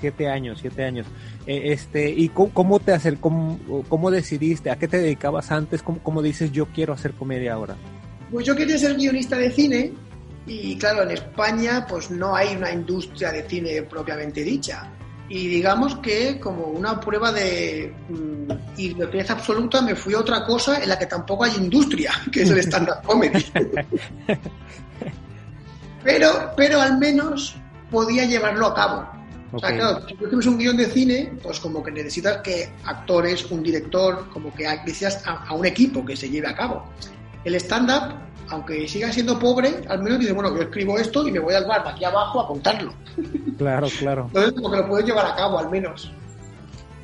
Siete, 0.00 0.26
años, 0.26 0.60
siete 0.62 0.84
años. 0.84 1.06
Eh, 1.46 1.72
este, 1.72 2.08
¿Y 2.08 2.30
cómo, 2.30 2.80
te 2.80 2.94
hacer, 2.94 3.18
cómo, 3.18 3.84
cómo, 3.90 4.10
decidiste? 4.10 4.70
¿A 4.70 4.76
qué 4.76 4.88
te 4.88 4.96
dedicabas 4.96 5.52
antes? 5.52 5.82
¿Cómo, 5.82 5.98
¿Cómo 6.02 6.22
dices 6.22 6.50
yo 6.50 6.64
quiero 6.64 6.94
hacer 6.94 7.12
comedia 7.12 7.52
ahora? 7.52 7.76
Pues 8.30 8.46
yo 8.46 8.56
quería 8.56 8.78
ser 8.78 8.96
guionista 8.96 9.36
de 9.36 9.50
cine 9.50 9.92
y 10.46 10.76
claro, 10.78 11.02
en 11.02 11.10
España 11.10 11.86
pues 11.88 12.10
no 12.10 12.34
hay 12.34 12.54
una 12.56 12.70
industria 12.70 13.32
de 13.32 13.48
cine 13.48 13.82
propiamente 13.82 14.42
dicha. 14.42 14.90
Y 15.28 15.48
digamos 15.48 15.96
que 15.96 16.38
como 16.38 16.66
una 16.66 17.00
prueba 17.00 17.32
de 17.32 17.92
mm, 18.08 18.50
absoluta 19.28 19.82
me 19.82 19.96
fui 19.96 20.14
a 20.14 20.20
otra 20.20 20.44
cosa 20.44 20.80
en 20.80 20.88
la 20.88 20.98
que 20.98 21.06
tampoco 21.06 21.44
hay 21.44 21.56
industria, 21.56 22.12
que 22.32 22.42
es 22.42 22.50
el 22.50 22.58
stand-up 22.58 23.02
comedy. 23.04 23.44
pero, 26.04 26.52
pero 26.56 26.80
al 26.80 26.98
menos 26.98 27.56
podía 27.90 28.24
llevarlo 28.24 28.66
a 28.68 28.74
cabo. 28.74 29.08
O 29.52 29.58
sea, 29.58 29.74
claro, 29.74 30.06
si 30.06 30.14
tú 30.14 30.28
tienes 30.28 30.46
un 30.46 30.58
guion 30.58 30.76
de 30.76 30.86
cine, 30.86 31.32
pues 31.42 31.58
como 31.60 31.82
que 31.82 31.90
necesitas 31.90 32.38
que 32.42 32.68
actores, 32.84 33.48
un 33.50 33.62
director, 33.62 34.28
como 34.30 34.52
que 34.52 34.64
necesitas 34.64 35.22
a 35.24 35.52
un 35.54 35.64
equipo 35.64 36.04
que 36.04 36.16
se 36.16 36.28
lleve 36.28 36.48
a 36.48 36.54
cabo 36.54 36.84
el 37.46 37.54
stand-up, 37.56 38.14
aunque 38.48 38.88
siga 38.88 39.12
siendo 39.12 39.38
pobre, 39.38 39.82
al 39.88 40.02
menos 40.02 40.18
dice, 40.18 40.32
bueno, 40.32 40.54
yo 40.54 40.62
escribo 40.62 40.98
esto 40.98 41.26
y 41.26 41.32
me 41.32 41.38
voy 41.38 41.54
al 41.54 41.64
bar 41.64 41.84
de 41.84 41.90
aquí 41.90 42.04
abajo 42.04 42.40
a 42.40 42.46
contarlo. 42.46 42.92
Claro, 43.56 43.88
claro. 43.98 44.24
Entonces, 44.26 44.52
como 44.52 44.70
que 44.70 44.76
lo 44.76 44.86
puedes 44.86 45.06
llevar 45.06 45.24
a 45.24 45.34
cabo, 45.34 45.58
al 45.58 45.70
menos. 45.70 46.12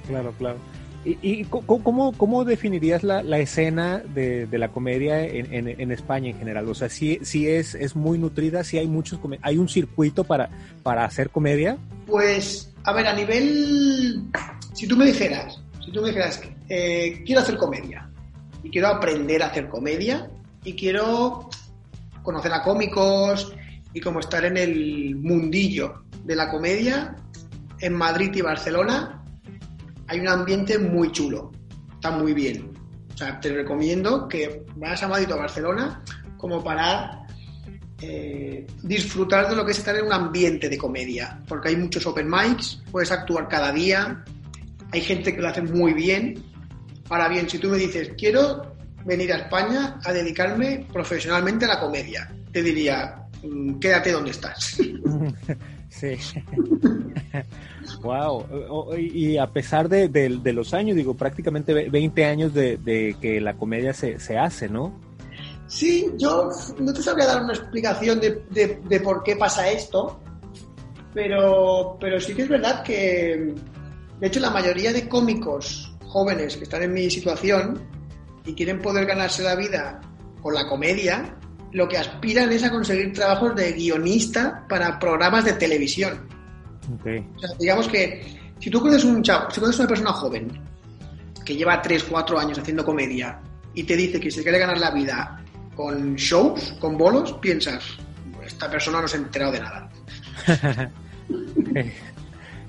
Claro, 0.06 0.34
claro. 0.36 0.58
¿Y, 1.02 1.44
cómo, 1.46 2.12
cómo, 2.12 2.44
definirías 2.44 3.02
la, 3.02 3.38
escena 3.38 4.02
de, 4.14 4.46
la 4.52 4.68
comedia 4.68 5.24
en, 5.24 5.90
España 5.90 6.28
en 6.28 6.38
general? 6.38 6.68
O 6.68 6.74
sea, 6.74 6.90
si, 6.90 7.18
si 7.22 7.48
es, 7.48 7.74
es 7.74 7.96
muy 7.96 8.18
nutrida, 8.18 8.64
si 8.64 8.76
hay 8.76 8.86
muchos, 8.86 9.18
hay 9.40 9.56
un 9.56 9.70
circuito 9.70 10.24
para, 10.24 10.50
para 10.82 11.06
hacer 11.06 11.30
comedia. 11.30 11.78
Pues, 12.06 12.70
a 12.84 12.92
ver, 12.92 13.06
a 13.06 13.14
nivel, 13.14 14.22
si 14.74 14.86
tú 14.86 14.94
me 14.94 15.06
dijeras, 15.06 15.58
si 15.82 15.90
tú 15.90 16.02
me 16.02 16.08
dijeras, 16.08 16.42
eh, 16.68 17.22
quiero 17.24 17.40
hacer 17.40 17.56
comedia, 17.56 18.11
y 18.62 18.70
quiero 18.70 18.88
aprender 18.88 19.42
a 19.42 19.46
hacer 19.46 19.68
comedia 19.68 20.30
y 20.64 20.74
quiero 20.74 21.48
conocer 22.22 22.52
a 22.52 22.62
cómicos 22.62 23.52
y 23.92 24.00
como 24.00 24.20
estar 24.20 24.44
en 24.44 24.56
el 24.56 25.16
mundillo 25.16 26.04
de 26.24 26.36
la 26.36 26.50
comedia. 26.50 27.16
En 27.80 27.94
Madrid 27.94 28.30
y 28.34 28.40
Barcelona 28.40 29.24
hay 30.06 30.20
un 30.20 30.28
ambiente 30.28 30.78
muy 30.78 31.10
chulo, 31.10 31.50
está 31.94 32.10
muy 32.10 32.32
bien. 32.32 32.70
O 33.12 33.16
sea, 33.16 33.40
te 33.40 33.52
recomiendo 33.52 34.28
que 34.28 34.64
vayas 34.76 35.02
a 35.02 35.08
Madrid 35.08 35.30
o 35.30 35.34
a 35.34 35.38
Barcelona 35.38 36.02
como 36.36 36.62
para 36.62 37.26
eh, 38.00 38.66
disfrutar 38.82 39.48
de 39.48 39.56
lo 39.56 39.64
que 39.64 39.72
es 39.72 39.78
estar 39.78 39.96
en 39.96 40.06
un 40.06 40.12
ambiente 40.12 40.68
de 40.68 40.78
comedia, 40.78 41.40
porque 41.46 41.68
hay 41.68 41.76
muchos 41.76 42.06
open 42.06 42.28
mics, 42.28 42.82
puedes 42.90 43.12
actuar 43.12 43.48
cada 43.48 43.72
día, 43.72 44.24
hay 44.90 45.00
gente 45.00 45.34
que 45.34 45.40
lo 45.40 45.48
hace 45.48 45.62
muy 45.62 45.92
bien 45.92 46.51
Ahora 47.12 47.28
bien, 47.28 47.46
si 47.46 47.58
tú 47.58 47.68
me 47.68 47.76
dices, 47.76 48.12
quiero 48.16 48.74
venir 49.04 49.34
a 49.34 49.36
España 49.36 50.00
a 50.02 50.14
dedicarme 50.14 50.86
profesionalmente 50.90 51.66
a 51.66 51.68
la 51.68 51.78
comedia, 51.78 52.34
te 52.50 52.62
diría, 52.62 53.26
mm, 53.42 53.78
quédate 53.78 54.12
donde 54.12 54.30
estás. 54.30 54.78
Sí. 55.90 56.16
wow. 58.00 58.96
Y 58.96 59.36
a 59.36 59.46
pesar 59.46 59.90
de, 59.90 60.52
los 60.54 60.72
años, 60.72 60.96
digo, 60.96 61.14
prácticamente 61.14 61.74
20 61.90 62.24
años 62.24 62.54
de, 62.54 63.14
que 63.20 63.42
la 63.42 63.52
comedia 63.54 63.92
se, 63.92 64.38
hace, 64.38 64.70
¿no? 64.70 64.98
Sí, 65.66 66.10
yo 66.16 66.48
no 66.78 66.94
te 66.94 67.02
sabría 67.02 67.26
dar 67.26 67.44
una 67.44 67.52
explicación 67.52 68.20
de, 68.20 69.00
por 69.04 69.22
qué 69.22 69.36
pasa 69.36 69.70
esto, 69.70 70.18
pero, 71.12 71.98
pero 72.00 72.18
sí 72.18 72.34
que 72.34 72.42
es 72.42 72.48
verdad 72.48 72.82
que, 72.82 73.54
de 74.18 74.26
hecho, 74.26 74.40
la 74.40 74.50
mayoría 74.50 74.94
de 74.94 75.06
cómicos 75.06 75.91
jóvenes 76.12 76.56
que 76.56 76.64
están 76.64 76.82
en 76.82 76.92
mi 76.92 77.10
situación 77.10 77.80
y 78.44 78.52
quieren 78.54 78.80
poder 78.80 79.06
ganarse 79.06 79.42
la 79.42 79.56
vida 79.56 80.00
con 80.42 80.54
la 80.54 80.68
comedia, 80.68 81.36
lo 81.72 81.88
que 81.88 81.96
aspiran 81.96 82.52
es 82.52 82.62
a 82.64 82.70
conseguir 82.70 83.12
trabajos 83.14 83.56
de 83.56 83.72
guionista 83.72 84.66
para 84.68 84.98
programas 84.98 85.44
de 85.44 85.54
televisión. 85.54 86.28
digamos 87.58 87.88
que 87.88 88.22
si 88.60 88.68
tú 88.68 88.80
conoces 88.80 89.04
un 89.04 89.22
chavo, 89.22 89.50
si 89.50 89.60
conoces 89.60 89.80
una 89.80 89.88
persona 89.88 90.12
joven 90.12 90.48
que 91.44 91.56
lleva 91.56 91.80
3, 91.80 92.04
4 92.04 92.38
años 92.38 92.58
haciendo 92.58 92.84
comedia 92.84 93.40
y 93.74 93.84
te 93.84 93.96
dice 93.96 94.20
que 94.20 94.30
se 94.30 94.42
quiere 94.42 94.58
ganar 94.58 94.78
la 94.78 94.90
vida 94.90 95.42
con 95.74 96.14
shows, 96.16 96.74
con 96.78 96.98
bolos, 96.98 97.32
piensas, 97.34 97.82
esta 98.44 98.70
persona 98.70 99.00
no 99.00 99.08
se 99.08 99.16
ha 99.16 99.20
enterado 99.20 99.52
de 99.52 99.60
nada. 99.60 99.90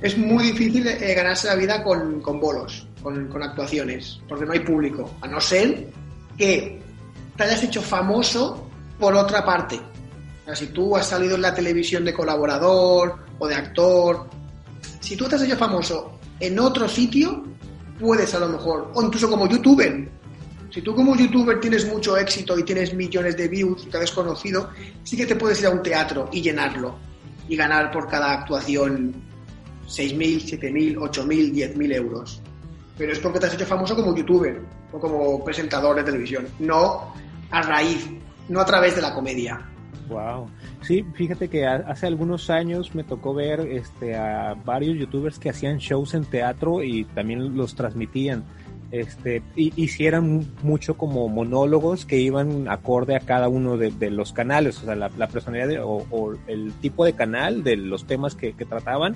es 0.01 0.17
muy 0.17 0.45
difícil 0.45 0.88
eh, 0.88 1.13
ganarse 1.13 1.47
la 1.47 1.55
vida 1.55 1.83
con, 1.83 2.21
con 2.21 2.39
bolos 2.39 2.88
con, 3.03 3.43
actuaciones, 3.43 4.19
porque 4.27 4.45
no 4.45 4.53
hay 4.53 4.62
público, 4.62 5.12
a 5.22 5.27
no 5.27 5.39
ser 5.39 5.89
que 6.38 6.81
te 7.36 7.43
hayas 7.43 7.63
hecho 7.63 7.81
famoso 7.81 8.69
por 9.00 9.13
otra 9.15 9.45
parte. 9.45 9.79
O 10.48 10.55
si 10.55 10.67
tú 10.67 10.95
has 10.95 11.07
salido 11.07 11.36
en 11.36 11.41
la 11.41 11.53
televisión 11.53 12.03
de 12.05 12.13
colaborador 12.13 13.19
o 13.38 13.48
de 13.48 13.55
actor, 13.55 14.29
si 15.00 15.15
tú 15.15 15.27
te 15.27 15.36
has 15.36 15.43
hecho 15.43 15.57
famoso 15.57 16.19
en 16.39 16.57
otro 16.60 16.88
sitio, 16.88 17.43
puedes 18.00 18.33
a 18.33 18.39
lo 18.39 18.50
mejor, 18.50 18.91
o 18.93 19.03
incluso 19.03 19.29
como 19.29 19.48
youtuber. 19.48 20.10
Si 20.72 20.81
tú 20.81 20.95
como 20.95 21.15
youtuber 21.15 21.60
tienes 21.60 21.88
mucho 21.88 22.17
éxito 22.17 22.57
y 22.57 22.63
tienes 22.63 22.93
millones 22.93 23.38
de 23.38 23.48
views 23.48 23.83
y 23.86 23.89
te 23.89 23.98
has 23.98 24.12
conocido, 24.12 24.69
sí 25.03 25.15
que 25.15 25.25
te 25.25 25.36
puedes 25.36 25.60
ir 25.62 25.67
a 25.67 25.69
un 25.69 25.83
teatro 25.83 26.29
y 26.31 26.41
llenarlo 26.41 26.95
y 27.48 27.55
ganar 27.55 27.91
por 27.91 28.07
cada 28.07 28.31
actuación 28.31 29.13
6.000, 29.88 30.60
7.000, 30.60 30.95
8.000, 30.98 31.75
10.000 31.75 31.95
euros 31.95 32.42
pero 32.97 33.12
es 33.12 33.19
porque 33.19 33.39
te 33.39 33.47
has 33.47 33.53
hecho 33.53 33.65
famoso 33.65 33.95
como 33.95 34.15
youtuber 34.15 34.62
o 34.91 35.00
como 35.00 35.43
presentador 35.43 35.95
de 35.95 36.03
televisión, 36.03 36.47
no 36.59 37.13
a 37.51 37.62
raíz, 37.62 38.09
no 38.50 38.59
a 38.59 38.65
través 38.65 38.95
de 38.95 39.01
la 39.01 39.13
comedia. 39.13 39.69
Wow. 40.09 40.47
Sí, 40.81 41.05
fíjate 41.13 41.47
que 41.47 41.65
hace 41.65 42.07
algunos 42.07 42.50
años 42.50 42.93
me 42.93 43.03
tocó 43.03 43.33
ver 43.33 43.62
este, 43.62 44.15
a 44.15 44.53
varios 44.65 44.97
youtubers 44.97 45.39
que 45.39 45.50
hacían 45.50 45.77
shows 45.77 46.13
en 46.13 46.25
teatro 46.25 46.83
y 46.83 47.05
también 47.05 47.55
los 47.55 47.75
transmitían. 47.75 48.43
Este, 48.91 49.41
y 49.55 49.73
hicieran 49.81 50.45
mucho 50.62 50.97
como 50.97 51.27
monólogos 51.27 52.05
que 52.05 52.19
iban 52.19 52.69
acorde 52.69 53.15
a 53.15 53.21
cada 53.21 53.47
uno 53.47 53.75
de, 53.75 54.12
los 54.12 54.33
canales, 54.33 54.77
o 54.83 54.85
sea, 54.85 54.93
la, 54.93 55.09
personalidad 55.27 55.83
o, 55.83 56.35
el 56.45 56.73
tipo 56.73 57.03
de 57.03 57.13
canal 57.13 57.63
de 57.63 57.75
los 57.75 58.05
temas 58.05 58.35
que, 58.35 58.53
trataban. 58.53 59.15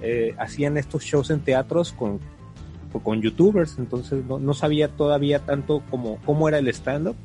Eh, 0.00 0.34
hacían 0.38 0.76
estos 0.76 1.04
shows 1.04 1.30
en 1.30 1.42
teatros 1.42 1.92
con 1.92 2.18
con 3.00 3.20
youtubers, 3.20 3.78
entonces 3.78 4.24
no, 4.24 4.54
sabía 4.54 4.88
todavía 4.88 5.40
tanto 5.40 5.82
como 5.90 6.18
cómo 6.24 6.48
era 6.48 6.58
el 6.58 6.68
stand-up, 6.68 7.16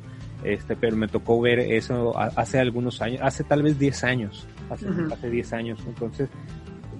este, 0.44 0.76
pero 0.76 0.96
me 0.96 1.08
tocó 1.08 1.40
ver 1.40 1.58
eso 1.58 2.18
hace 2.18 2.58
algunos 2.58 3.02
años, 3.02 3.20
hace 3.22 3.44
tal 3.44 3.62
vez 3.62 3.78
10 3.78 4.04
años, 4.04 4.46
hace, 4.70 5.30
10 5.30 5.52
años, 5.52 5.80
entonces, 5.86 6.28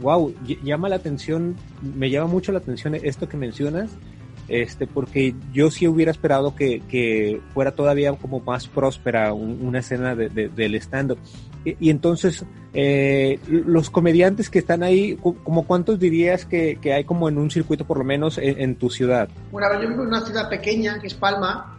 wow, 0.00 0.34
llama 0.62 0.88
la 0.88 0.96
atención, 0.96 1.56
me 1.82 2.10
llama 2.10 2.26
mucho 2.26 2.52
la 2.52 2.58
atención 2.58 2.94
esto 2.94 3.28
que 3.28 3.36
mencionas, 3.36 3.90
este, 4.48 4.86
porque 4.86 5.34
yo 5.52 5.70
sí 5.70 5.86
hubiera 5.86 6.10
esperado 6.10 6.54
que, 6.54 7.40
fuera 7.52 7.72
todavía 7.72 8.12
como 8.14 8.40
más 8.40 8.66
próspera 8.66 9.32
una 9.32 9.80
escena 9.80 10.14
de, 10.14 10.28
del 10.28 10.74
stand-up. 10.76 11.18
Y, 11.78 11.90
entonces, 11.90 12.44
eh, 12.72 13.38
los 13.46 13.90
comediantes 13.90 14.50
que 14.50 14.58
están 14.58 14.82
ahí, 14.82 15.16
como 15.16 15.66
cuántos 15.66 15.98
dirías 15.98 16.44
que, 16.44 16.78
hay 16.94 17.04
como 17.04 17.28
en 17.28 17.38
un 17.38 17.50
circuito 17.50 17.86
por 17.86 17.98
lo 17.98 18.04
menos 18.04 18.38
en, 18.38 18.76
tu 18.76 18.90
ciudad? 18.90 19.28
Bueno, 19.50 19.68
yo 19.80 19.88
vivo 19.88 20.02
en 20.02 20.08
una 20.08 20.24
ciudad 20.24 20.48
pequeña 20.48 21.00
que 21.00 21.08
es 21.08 21.14
Palma 21.14 21.78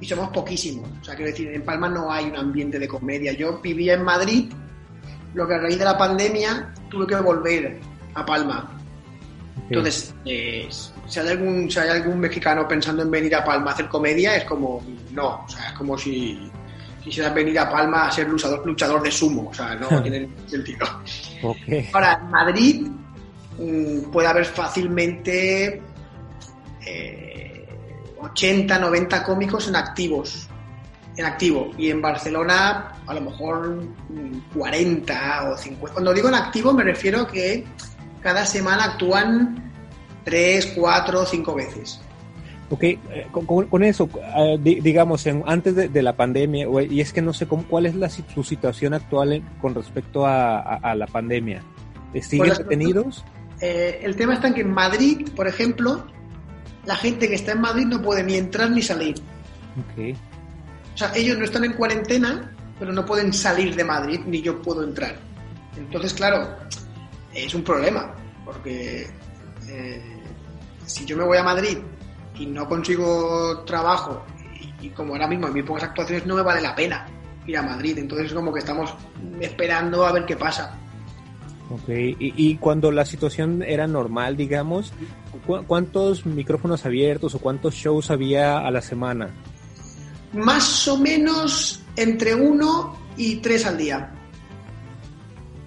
y 0.00 0.06
somos 0.06 0.30
poquísimos. 0.30 0.88
O 1.00 1.04
sea, 1.04 1.14
quiero 1.14 1.30
decir, 1.30 1.48
en 1.48 1.62
Palma 1.62 1.88
no 1.88 2.10
hay 2.10 2.26
un 2.26 2.36
ambiente 2.36 2.78
de 2.78 2.88
comedia. 2.88 3.32
Yo 3.32 3.60
vivía 3.60 3.94
en 3.94 4.02
Madrid, 4.02 4.52
lo 5.34 5.46
que 5.46 5.54
a 5.54 5.58
raíz 5.58 5.78
de 5.78 5.84
la 5.84 5.96
pandemia 5.96 6.74
tuve 6.90 7.06
que 7.06 7.16
volver 7.16 7.78
a 8.14 8.26
Palma. 8.26 8.78
Entonces, 9.68 10.14
eh, 10.24 10.68
si, 11.06 11.20
hay 11.20 11.28
algún, 11.28 11.70
si 11.70 11.78
hay 11.78 11.88
algún 11.88 12.20
mexicano 12.20 12.66
pensando 12.66 13.02
en 13.02 13.10
venir 13.10 13.34
a 13.34 13.44
Palma 13.44 13.70
a 13.70 13.74
hacer 13.74 13.88
comedia, 13.88 14.36
es 14.36 14.44
como, 14.44 14.82
no, 15.12 15.44
o 15.44 15.48
sea, 15.48 15.68
es 15.68 15.72
como 15.74 15.96
si 15.96 16.50
quisieras 17.02 17.34
venir 17.34 17.58
a 17.58 17.70
Palma 17.70 18.06
a 18.06 18.12
ser 18.12 18.28
luchador, 18.28 18.64
luchador 18.66 19.02
de 19.02 19.10
sumo, 19.10 19.48
o 19.50 19.54
sea, 19.54 19.74
no 19.74 19.88
tiene 20.02 20.28
sentido. 20.46 20.86
Okay. 21.42 21.90
Ahora, 21.92 22.20
en 22.20 22.30
Madrid 22.30 22.86
mm, 23.58 24.10
puede 24.10 24.28
haber 24.28 24.44
fácilmente 24.44 25.82
eh, 26.86 27.68
80, 28.20 28.78
90 28.78 29.24
cómicos 29.24 29.68
en 29.68 29.76
activos, 29.76 30.48
en 31.16 31.24
activo, 31.24 31.70
y 31.76 31.90
en 31.90 32.00
Barcelona 32.00 32.92
a 33.06 33.14
lo 33.14 33.20
mejor 33.20 33.82
mm, 34.08 34.54
40 34.54 35.50
o 35.50 35.56
50. 35.56 35.92
Cuando 35.94 36.14
digo 36.14 36.28
en 36.28 36.34
activo 36.34 36.72
me 36.72 36.84
refiero 36.84 37.22
a 37.22 37.28
que 37.28 37.64
cada 38.22 38.46
semana 38.46 38.84
actúan 38.84 39.72
3, 40.24 40.74
4, 40.76 41.26
5 41.26 41.54
veces. 41.54 42.00
Ok, 42.72 42.82
eh, 42.84 43.26
con, 43.68 43.84
eso, 43.84 44.08
di- 44.58 44.80
digamos, 44.80 45.26
en- 45.26 45.42
antes 45.46 45.76
de, 45.76 45.88
de 45.90 46.02
la 46.02 46.16
pandemia, 46.16 46.66
y 46.88 47.02
es 47.02 47.12
que 47.12 47.20
no 47.20 47.34
sé 47.34 47.46
cómo, 47.46 47.64
cuál 47.68 47.84
es 47.84 47.94
la, 47.94 48.08
su 48.08 48.42
situación 48.42 48.94
actual 48.94 49.34
en- 49.34 49.42
con 49.60 49.74
respecto 49.74 50.24
a, 50.26 50.58
a- 50.58 50.76
a 50.76 50.94
la 50.94 51.06
pandemia. 51.06 51.62
Eh, 52.14 52.22
¿Siguen 52.22 52.46
Pues, 52.46 52.58
detenidos? 52.60 53.24
Eh, 53.60 54.00
el 54.02 54.16
tema 54.16 54.32
está 54.34 54.48
en 54.48 54.54
que 54.54 54.62
en 54.62 54.70
Madrid, 54.72 55.28
por 55.36 55.46
ejemplo, 55.46 56.06
la 56.86 56.96
gente 56.96 57.28
que 57.28 57.34
está 57.34 57.52
en 57.52 57.60
Madrid 57.60 57.84
no 57.86 58.00
puede 58.00 58.22
ni 58.24 58.36
entrar 58.36 58.70
ni 58.70 58.80
salir. 58.80 59.16
Ok. 59.78 60.16
O 60.94 60.96
sea, 60.96 61.12
ellos 61.14 61.36
no 61.38 61.44
están 61.44 61.64
en 61.64 61.74
cuarentena, 61.74 62.50
pero 62.78 62.90
no 62.92 63.04
pueden 63.04 63.34
salir 63.34 63.76
de 63.76 63.84
Madrid, 63.84 64.20
ni 64.26 64.40
yo 64.40 64.62
puedo 64.62 64.82
entrar. 64.82 65.16
Entonces, 65.76 66.14
claro, 66.14 66.56
es 67.34 67.54
un 67.54 67.62
problema, 67.62 68.14
porque 68.46 69.06
eh, 69.68 70.02
si 70.86 71.04
yo 71.04 71.16
me 71.18 71.24
voy 71.24 71.36
a 71.38 71.42
Madrid 71.42 71.78
y 72.42 72.46
no 72.46 72.68
consigo 72.68 73.60
trabajo, 73.64 74.22
y, 74.80 74.86
y 74.86 74.90
como 74.90 75.12
ahora 75.14 75.28
mismo 75.28 75.46
en 75.48 75.54
mis 75.54 75.64
pocas 75.64 75.84
actuaciones 75.84 76.26
no 76.26 76.34
me 76.34 76.42
vale 76.42 76.60
la 76.60 76.74
pena 76.74 77.06
ir 77.46 77.56
a 77.56 77.62
Madrid, 77.62 77.98
entonces 77.98 78.28
es 78.28 78.32
como 78.34 78.52
que 78.52 78.60
estamos 78.60 78.94
esperando 79.40 80.06
a 80.06 80.12
ver 80.12 80.24
qué 80.26 80.36
pasa. 80.36 80.76
Ok, 81.70 81.88
y, 81.88 82.16
y 82.36 82.56
cuando 82.56 82.90
la 82.92 83.04
situación 83.04 83.62
era 83.62 83.86
normal, 83.86 84.36
digamos, 84.36 84.92
¿cu- 85.46 85.64
¿cuántos 85.66 86.26
micrófonos 86.26 86.84
abiertos 86.84 87.34
o 87.34 87.38
cuántos 87.38 87.74
shows 87.74 88.10
había 88.10 88.58
a 88.58 88.70
la 88.70 88.80
semana? 88.82 89.30
Más 90.32 90.86
o 90.88 90.98
menos 90.98 91.82
entre 91.96 92.34
uno 92.34 92.96
y 93.16 93.36
tres 93.36 93.64
al 93.66 93.78
día. 93.78 94.10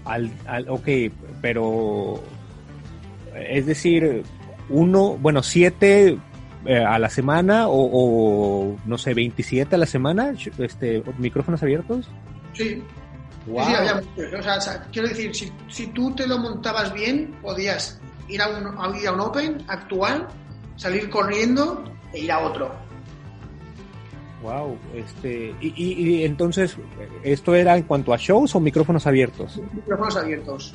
Al, 0.05 0.31
al, 0.47 0.69
ok, 0.69 0.87
pero 1.41 2.21
es 3.35 3.65
decir, 3.65 4.23
uno, 4.69 5.17
bueno, 5.17 5.41
siete 5.43 6.17
eh, 6.65 6.83
a 6.83 6.97
la 6.99 7.09
semana 7.09 7.67
o, 7.67 7.73
o, 7.91 8.75
no 8.85 8.97
sé, 8.97 9.13
27 9.13 9.75
a 9.75 9.77
la 9.77 9.85
semana, 9.85 10.33
este, 10.57 11.03
micrófonos 11.17 11.61
abiertos. 11.63 12.09
Sí, 12.53 12.81
Wow. 13.47 13.63
Sí, 13.67 13.73
había 13.75 13.95
muchos. 13.95 14.33
O 14.39 14.41
sea, 14.41 14.57
o 14.57 14.61
sea, 14.61 14.87
quiero 14.91 15.07
decir, 15.07 15.35
si, 15.35 15.51
si 15.69 15.85
tú 15.87 16.15
te 16.15 16.25
lo 16.25 16.39
montabas 16.39 16.91
bien, 16.91 17.35
podías 17.43 18.01
ir 18.27 18.41
a 18.41 18.47
un, 18.47 18.65
a 18.65 18.97
ir 18.99 19.07
a 19.07 19.11
un 19.11 19.19
Open, 19.19 19.57
actuar, 19.67 20.27
salir 20.77 21.11
corriendo 21.11 21.83
e 22.11 22.21
ir 22.21 22.31
a 22.31 22.39
otro. 22.39 22.73
Wow, 24.41 24.77
este, 24.95 25.55
y, 25.61 25.67
y- 25.75 25.93
y 26.21 26.23
entonces, 26.25 26.75
¿esto 27.23 27.53
era 27.55 27.77
en 27.77 27.83
cuanto 27.83 28.13
a 28.13 28.17
shows 28.17 28.55
o 28.55 28.59
micrófonos 28.59 29.05
abiertos? 29.07 29.59
Micrófonos 29.73 30.17
abiertos. 30.17 30.73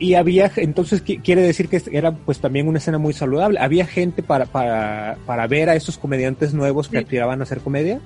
Y 0.00 0.14
había, 0.14 0.50
entonces 0.56 1.04
qui- 1.04 1.20
quiere 1.22 1.42
decir 1.42 1.68
que 1.68 1.82
era 1.90 2.12
pues 2.12 2.38
también 2.38 2.68
una 2.68 2.78
escena 2.78 2.98
muy 2.98 3.12
saludable. 3.12 3.58
Había 3.58 3.86
gente 3.86 4.22
para, 4.22 4.46
para, 4.46 5.18
para 5.26 5.46
ver 5.48 5.68
a 5.70 5.74
estos 5.74 5.98
comediantes 5.98 6.54
nuevos 6.54 6.88
que 6.88 6.98
Sí. 6.98 7.02
aspiraban 7.04 7.40
a 7.40 7.42
hacer 7.42 7.60
comedia. 7.60 8.00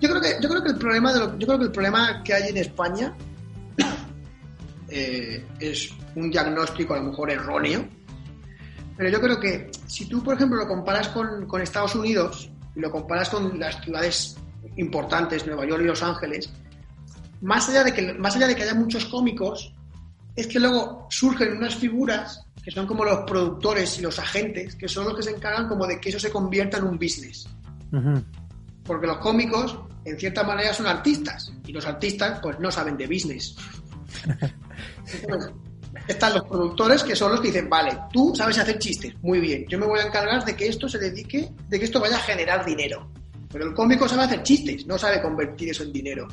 Yo 0.00 0.08
creo 0.10 0.20
que, 0.20 0.28
yo 0.42 0.48
creo 0.48 0.62
que 0.62 0.70
el 0.70 0.78
problema 0.78 1.12
de 1.12 1.20
lo- 1.20 1.38
yo 1.38 1.46
creo 1.46 1.58
que 1.58 1.64
el 1.66 1.72
problema 1.72 2.22
que 2.24 2.34
hay 2.34 2.48
en 2.50 2.56
España 2.56 3.14
eh, 4.88 5.44
es 5.60 5.90
un 6.14 6.30
diagnóstico 6.30 6.94
a 6.94 6.98
lo 6.98 7.04
mejor 7.10 7.30
erróneo. 7.30 7.84
Pero 8.96 9.10
yo 9.10 9.20
creo 9.20 9.38
que 9.40 9.70
si 9.86 10.06
tú, 10.08 10.22
por 10.22 10.34
ejemplo, 10.36 10.58
lo 10.58 10.66
comparas 10.66 11.08
con, 11.08 11.46
con 11.46 11.60
Estados 11.60 11.94
Unidos 11.94 12.50
y 12.74 12.80
lo 12.80 12.90
comparas 12.90 13.28
con 13.28 13.58
las 13.58 13.80
ciudades 13.84 14.36
importantes, 14.76 15.46
Nueva 15.46 15.66
York 15.66 15.82
y 15.82 15.86
Los 15.86 16.02
Ángeles, 16.02 16.50
más 17.42 17.68
allá 17.68 17.84
de 17.84 17.92
que, 17.92 18.14
más 18.14 18.36
allá 18.36 18.46
de 18.46 18.56
que 18.56 18.62
haya 18.62 18.74
muchos 18.74 19.04
cómicos, 19.06 19.74
es 20.36 20.46
que 20.46 20.60
luego 20.60 21.06
surgen 21.10 21.56
unas 21.56 21.74
figuras 21.74 22.44
que 22.62 22.70
son 22.70 22.86
como 22.86 23.04
los 23.04 23.20
productores 23.20 23.98
y 23.98 24.02
los 24.02 24.18
agentes, 24.18 24.76
que 24.76 24.88
son 24.88 25.04
los 25.04 25.14
que 25.14 25.22
se 25.22 25.30
encargan 25.30 25.68
como 25.68 25.86
de 25.86 26.00
que 26.00 26.10
eso 26.10 26.18
se 26.18 26.30
convierta 26.30 26.78
en 26.78 26.84
un 26.84 26.98
business 26.98 27.48
porque 28.86 29.06
los 29.06 29.18
cómicos 29.18 29.78
en 30.04 30.18
cierta 30.18 30.44
manera 30.44 30.72
son 30.72 30.86
artistas 30.86 31.52
y 31.66 31.72
los 31.72 31.84
artistas 31.86 32.38
pues 32.40 32.58
no 32.60 32.70
saben 32.70 32.96
de 32.96 33.06
business. 33.06 33.56
Entonces, 35.12 35.52
están 36.08 36.34
los 36.34 36.44
productores 36.44 37.02
que 37.02 37.16
son 37.16 37.32
los 37.32 37.40
que 37.40 37.48
dicen, 37.48 37.68
vale, 37.68 37.98
tú 38.12 38.32
sabes 38.34 38.58
hacer 38.58 38.78
chistes, 38.78 39.14
muy 39.22 39.40
bien, 39.40 39.66
yo 39.68 39.78
me 39.78 39.86
voy 39.86 39.98
a 39.98 40.06
encargar 40.06 40.44
de 40.44 40.54
que 40.54 40.68
esto 40.68 40.88
se 40.88 40.98
dedique, 40.98 41.50
de 41.68 41.78
que 41.78 41.84
esto 41.84 42.00
vaya 42.00 42.16
a 42.16 42.20
generar 42.20 42.64
dinero. 42.64 43.10
Pero 43.50 43.68
el 43.68 43.74
cómico 43.74 44.08
sabe 44.08 44.24
hacer 44.24 44.42
chistes, 44.42 44.86
no 44.86 44.98
sabe 44.98 45.22
convertir 45.22 45.70
eso 45.70 45.82
en 45.82 45.92
dinero. 45.92 46.28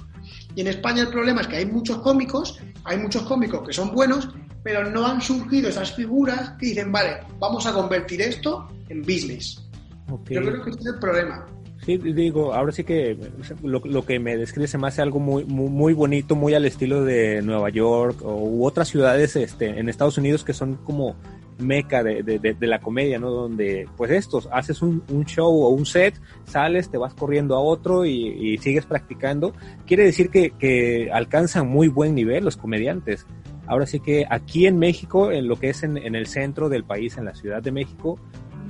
Y 0.55 0.61
en 0.61 0.67
España 0.67 1.03
el 1.03 1.09
problema 1.09 1.41
es 1.41 1.47
que 1.47 1.57
hay 1.57 1.65
muchos 1.65 1.97
cómicos, 1.99 2.59
hay 2.83 2.97
muchos 2.97 3.23
cómicos 3.23 3.67
que 3.67 3.73
son 3.73 3.91
buenos, 3.93 4.29
pero 4.63 4.89
no 4.89 5.05
han 5.05 5.21
surgido 5.21 5.69
esas 5.69 5.93
figuras 5.93 6.51
que 6.59 6.67
dicen, 6.67 6.91
vale, 6.91 7.17
vamos 7.39 7.65
a 7.65 7.73
convertir 7.73 8.21
esto 8.21 8.67
en 8.89 9.01
business. 9.01 9.61
Yo 10.07 10.41
creo 10.41 10.63
que 10.63 10.69
este 10.69 10.81
es 10.81 10.93
el 10.93 10.99
problema. 10.99 11.45
Sí, 11.85 11.97
digo, 11.97 12.53
ahora 12.53 12.71
sí 12.71 12.85
que 12.85 13.17
lo, 13.61 13.81
lo 13.83 14.05
que 14.05 14.17
me 14.17 14.37
describe 14.37 14.67
se 14.67 14.77
me 14.77 14.87
hace 14.87 15.01
algo 15.01 15.19
muy, 15.19 15.43
muy, 15.43 15.69
muy 15.69 15.93
bonito, 15.93 16.33
muy 16.35 16.53
al 16.53 16.65
estilo 16.65 17.03
de 17.03 17.41
Nueva 17.41 17.69
York 17.69 18.21
o 18.23 18.35
u 18.35 18.65
otras 18.65 18.87
ciudades 18.87 19.35
este, 19.35 19.67
en 19.67 19.89
Estados 19.89 20.17
Unidos 20.17 20.45
que 20.45 20.53
son 20.53 20.75
como 20.75 21.17
meca 21.63 22.03
de, 22.03 22.21
de, 22.23 22.37
de- 22.39 22.53
de 22.53 22.67
la 22.67 22.79
comedia, 22.79 23.17
¿no? 23.19 23.31
Donde, 23.31 23.87
pues 23.97 24.11
estos, 24.11 24.47
haces 24.51 24.81
un, 24.81 25.03
un 25.09 25.25
show 25.25 25.49
o 25.63 25.69
un 25.69 25.85
set, 25.85 26.19
sales, 26.45 26.89
te 26.89 26.97
vas 26.97 27.13
corriendo 27.13 27.55
a 27.55 27.59
otro 27.61 28.05
y, 28.05 28.11
y 28.27 28.57
sigues 28.59 28.85
practicando. 28.85 29.53
Quiere 29.87 30.03
decir 30.03 30.29
que, 30.29 30.51
que 30.51 31.09
alcanzan 31.11 31.67
muy 31.67 31.87
buen 31.87 32.13
nivel 32.15 32.43
los 32.45 32.57
comediantes. 32.57 33.25
Ahora 33.65 33.85
sí 33.85 33.99
que 34.01 34.25
aquí 34.29 34.67
en 34.67 34.77
México, 34.77 35.31
en 35.31 35.47
lo 35.47 35.55
que 35.55 35.69
es 35.69 35.83
en, 35.83 35.97
en 35.97 36.15
el 36.15 36.27
centro 36.27 36.67
del 36.69 36.83
país, 36.83 37.17
en 37.17 37.25
la 37.25 37.33
Ciudad 37.33 37.61
de 37.63 37.71
México, 37.71 38.19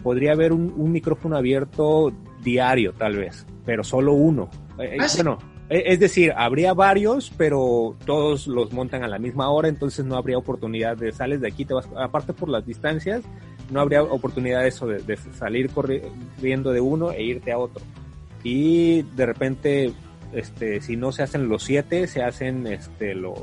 podría 0.03 0.34
haber 0.34 0.53
un, 0.53 0.73
un 0.77 0.91
micrófono 0.91 1.36
abierto 1.38 2.13
diario, 2.43 2.93
tal 2.93 3.15
vez, 3.17 3.45
pero 3.65 3.84
solo 3.84 4.13
uno. 4.13 4.49
Eh, 4.79 4.97
Ah, 4.99 5.08
sí. 5.08 5.17
Bueno, 5.23 5.39
eh, 5.41 5.45
es 5.69 5.99
decir, 5.99 6.34
habría 6.36 6.73
varios, 6.73 7.32
pero 7.38 7.95
todos 8.06 8.47
los 8.47 8.71
montan 8.73 9.04
a 9.04 9.08
la 9.08 9.17
misma 9.17 9.49
hora, 9.49 9.69
entonces 9.69 10.06
no 10.06 10.15
habría 10.15 10.38
oportunidad 10.38 10.97
de 10.97 11.12
sales 11.12 11.41
de 11.41 11.47
aquí, 11.47 11.65
te 11.65 11.73
vas, 11.73 11.88
aparte 11.97 12.34
por 12.34 12.49
las 12.49 12.65
distancias, 12.65 13.23
no 13.71 13.80
habría 13.80 14.04
oportunidad 14.04 14.62
de 14.62 14.67
eso, 14.67 14.88
de, 14.88 14.99
de 14.99 15.17
salir 15.17 15.69
corriendo 15.69 16.71
de 16.71 16.82
uno 16.82 17.12
e 17.12 17.23
irte 17.23 17.52
a 17.52 17.58
otro. 17.58 17.84
Y 18.43 19.04
de 19.04 19.26
repente, 19.26 19.93
este, 20.34 20.82
si 20.82 20.97
no 20.97 21.12
se 21.12 21.23
hacen 21.23 21.47
los 21.47 21.63
siete, 21.63 22.08
se 22.08 22.21
hacen, 22.21 22.67
este, 22.67 23.15
lo, 23.15 23.34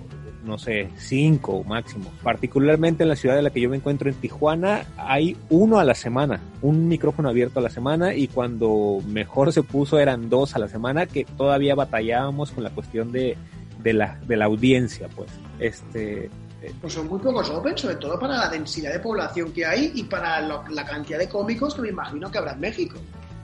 no 0.45 0.59
sé, 0.59 0.89
cinco 0.97 1.63
máximo. 1.65 2.11
Particularmente 2.23 3.03
en 3.03 3.09
la 3.11 3.17
ciudad 3.17 3.35
de 3.37 3.43
la 3.43 3.51
que 3.51 3.61
yo 3.61 3.69
me 3.71 3.77
encuentro 3.77 4.09
en 4.09 4.15
Tijuana, 4.17 4.85
hay 4.97 5.37
uno 5.51 5.79
a 5.79 5.85
la 5.85 5.95
semana, 5.95 6.41
un 6.63 6.89
micrófono 6.89 7.29
abierto 7.29 7.59
a 7.61 7.63
la 7.63 7.71
semana 7.71 8.15
y 8.15 8.27
cuando 8.29 8.99
mejor 9.07 9.53
se 9.53 9.63
puso 9.63 9.99
eran 9.99 10.29
dos 10.31 10.55
a 10.57 10.59
la 10.59 10.69
semana 10.69 11.07
que 11.07 11.25
todavía 11.25 11.75
batallábamos 11.75 12.51
con 12.53 12.65
la 12.65 12.71
cuestión 12.71 13.13
de, 13.13 13.37
de 13.83 13.93
la, 13.93 14.19
de 14.27 14.37
la 14.37 14.47
audiencia, 14.47 15.09
pues. 15.15 15.31
Este, 15.59 16.27
eh, 16.63 16.73
Pues 16.81 16.93
son 16.95 17.09
muy 17.09 17.19
pocos 17.19 17.49
Open, 17.51 17.77
sobre 17.77 17.97
todo 17.97 18.19
para 18.19 18.37
la 18.39 18.49
densidad 18.49 18.93
de 18.93 19.01
población 19.01 19.53
que 19.53 19.65
hay 19.67 19.93
y 19.95 20.05
para 20.05 20.41
lo- 20.41 20.65
la 20.69 20.85
cantidad 20.85 21.19
de 21.19 21.29
cómicos 21.29 21.75
que 21.75 21.83
me 21.83 21.89
imagino 21.89 22.31
que 22.31 22.39
habrá 22.39 22.53
en 22.53 22.61
México. 22.61 22.97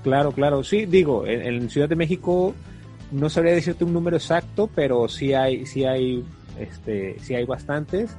Claro, 0.02 0.32
claro. 0.32 0.62
Sí, 0.62 0.87
digo, 0.87 1.26
en, 1.26 1.42
en 1.42 1.68
Ciudad 1.70 1.88
de 1.88 1.96
México 1.96 2.54
no 3.11 3.28
sabría 3.30 3.54
decirte 3.54 3.85
un 3.85 3.92
número 3.92 4.16
exacto, 4.16 4.68
pero 4.74 5.09
sí 5.09 5.32
hay, 5.35 5.64
sí 5.66 5.85
hay, 5.85 6.24
este, 6.58 7.16
sí 7.20 7.34
hay 7.34 7.44
bastantes. 7.44 8.16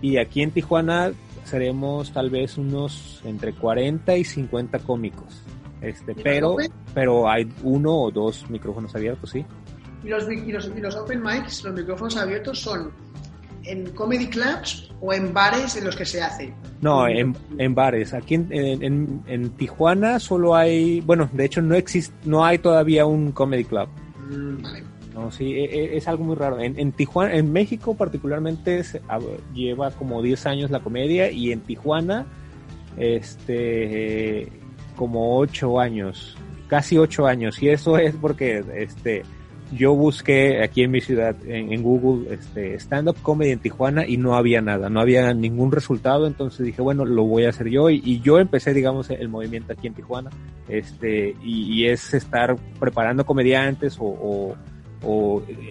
Y 0.00 0.16
aquí 0.18 0.42
en 0.42 0.50
Tijuana 0.52 1.12
seremos 1.44 2.12
tal 2.12 2.30
vez 2.30 2.56
unos 2.58 3.20
entre 3.24 3.52
40 3.52 4.16
y 4.16 4.24
50 4.24 4.78
cómicos. 4.80 5.42
Este, 5.80 6.12
¿Y 6.12 6.14
pero, 6.22 6.56
pero 6.94 7.28
hay 7.30 7.48
uno 7.62 7.94
o 7.96 8.10
dos 8.10 8.48
micrófonos 8.50 8.94
abiertos, 8.94 9.30
sí. 9.30 9.44
Y 10.04 10.08
los, 10.08 10.30
y 10.30 10.52
los, 10.52 10.70
y 10.76 10.80
los 10.80 10.94
Open 10.96 11.22
Mics, 11.22 11.64
los 11.64 11.74
micrófonos 11.74 12.16
abiertos, 12.16 12.60
son 12.60 12.90
en 13.64 13.90
comedy 13.90 14.28
clubs 14.28 14.90
o 15.00 15.12
en 15.12 15.32
bares 15.34 15.76
en 15.76 15.84
los 15.84 15.94
que 15.96 16.04
se 16.04 16.22
hace. 16.22 16.52
No, 16.80 17.06
en, 17.08 17.36
en 17.58 17.74
bares. 17.74 18.14
Aquí 18.14 18.34
en, 18.34 18.48
en, 18.52 18.82
en- 18.82 19.22
en 19.26 19.50
Tijuana 19.50 20.18
solo 20.20 20.54
hay, 20.54 21.00
bueno, 21.00 21.28
de 21.32 21.44
hecho 21.44 21.60
no 21.60 21.74
existe, 21.74 22.14
no 22.24 22.44
hay 22.44 22.58
todavía 22.58 23.04
un 23.06 23.32
comedy 23.32 23.64
club. 23.64 23.88
Mm, 24.30 24.62
vale. 24.62 24.84
No, 25.18 25.32
sí, 25.32 25.52
e- 25.52 25.64
e- 25.64 25.96
es 25.96 26.06
algo 26.06 26.24
muy 26.24 26.36
raro. 26.36 26.60
En, 26.60 26.78
en 26.78 26.92
Tijuana, 26.92 27.34
en 27.34 27.52
México 27.52 27.96
particularmente 27.96 28.84
se- 28.84 29.02
a- 29.08 29.18
lleva 29.52 29.90
como 29.90 30.22
10 30.22 30.46
años 30.46 30.70
la 30.70 30.78
comedia 30.80 31.30
y 31.30 31.50
en 31.50 31.60
Tijuana, 31.60 32.26
este, 32.96 34.48
como 34.94 35.38
8 35.38 35.80
años, 35.80 36.36
casi 36.68 36.98
8 36.98 37.26
años. 37.26 37.60
Y 37.60 37.68
eso 37.68 37.98
es 37.98 38.14
porque, 38.14 38.62
este, 38.76 39.22
yo 39.72 39.94
busqué 39.94 40.62
aquí 40.62 40.82
en 40.82 40.92
mi 40.92 41.00
ciudad, 41.00 41.36
en, 41.46 41.82
Google, 41.82 42.32
este, 42.32 42.74
stand-up 42.78 43.16
comedy 43.20 43.50
en 43.50 43.58
Tijuana 43.58 44.06
y 44.06 44.16
no 44.16 44.34
había 44.36 44.60
nada, 44.62 44.88
no 44.88 45.00
había 45.00 45.34
ningún 45.34 45.72
resultado, 45.72 46.26
entonces 46.26 46.64
dije, 46.64 46.80
bueno, 46.80 47.04
lo 47.04 47.24
voy 47.24 47.44
a 47.44 47.50
hacer 47.50 47.68
yo 47.68 47.90
y, 47.90 48.20
yo 48.20 48.38
empecé, 48.38 48.72
digamos, 48.72 49.10
el 49.10 49.28
movimiento 49.28 49.72
aquí 49.72 49.88
en 49.88 49.94
Tijuana, 49.94 50.30
este, 50.68 51.34
y, 51.42 51.86
es 51.86 52.14
estar 52.14 52.56
preparando 52.78 53.26
comediantes 53.26 53.98
o, 53.98 54.04
o, 54.04 54.56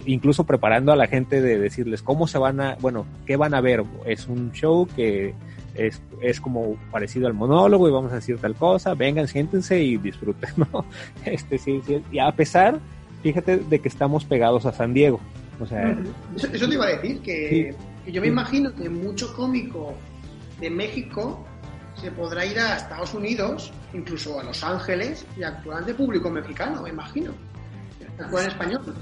incluso 0.06 0.46
preparando 0.46 0.92
a 0.92 0.96
la 0.96 1.08
gente 1.08 1.42
de 1.42 1.60
decirles 1.60 2.02
cómo 2.02 2.28
se 2.28 2.38
van 2.38 2.62
a, 2.62 2.76
bueno, 2.80 3.06
qué 3.26 3.36
van 3.36 3.54
a 3.54 3.62
ver, 3.62 3.84
es 4.06 4.28
un 4.28 4.52
show 4.52 4.88
que 4.96 5.34
es, 5.76 6.02
es 6.22 6.42
como 6.42 6.76
parecido 6.92 7.28
al 7.28 7.34
monólogo 7.34 7.88
y 7.88 7.92
vamos 7.92 8.12
a 8.12 8.16
decir 8.16 8.38
tal 8.38 8.56
cosa, 8.56 8.94
vengan, 8.94 9.28
siéntense 9.28 9.82
y 9.82 9.98
disfruten, 9.98 10.50
¿no? 10.58 10.86
Este, 11.26 11.58
sí, 11.58 11.82
sí, 11.86 12.02
y 12.12 12.20
a 12.20 12.32
pesar 12.32 12.80
fíjate 13.24 13.58
de 13.58 13.80
que 13.80 13.88
estamos 13.88 14.26
pegados 14.26 14.66
a 14.66 14.72
San 14.72 14.94
Diego. 14.94 15.20
O 15.60 15.66
sea, 15.66 15.98
eso, 16.36 16.48
te 16.48 16.74
iba 16.74 16.86
a 16.86 16.90
decir, 16.90 17.20
que, 17.22 17.76
yo 18.06 18.22
me 18.22 18.28
imagino 18.28 18.74
que 18.74 18.90
mucho 18.90 19.34
cómico 19.36 19.94
de 20.60 20.70
México 20.70 21.46
se 21.96 22.12
podrá 22.12 22.46
ir 22.46 22.60
a 22.60 22.78
Estados 22.78 23.14
Unidos, 23.16 23.74
incluso 23.94 24.40
a 24.40 24.44
Los 24.44 24.64
Ángeles, 24.64 25.26
y 25.36 25.44
actuar 25.44 25.84
de 25.86 25.96
público 25.96 26.30
mexicano, 26.30 26.84
me 26.84 26.90
imagino. 26.90 27.32
Actuar 28.20 28.44
en 28.44 28.50
español. 28.50 28.96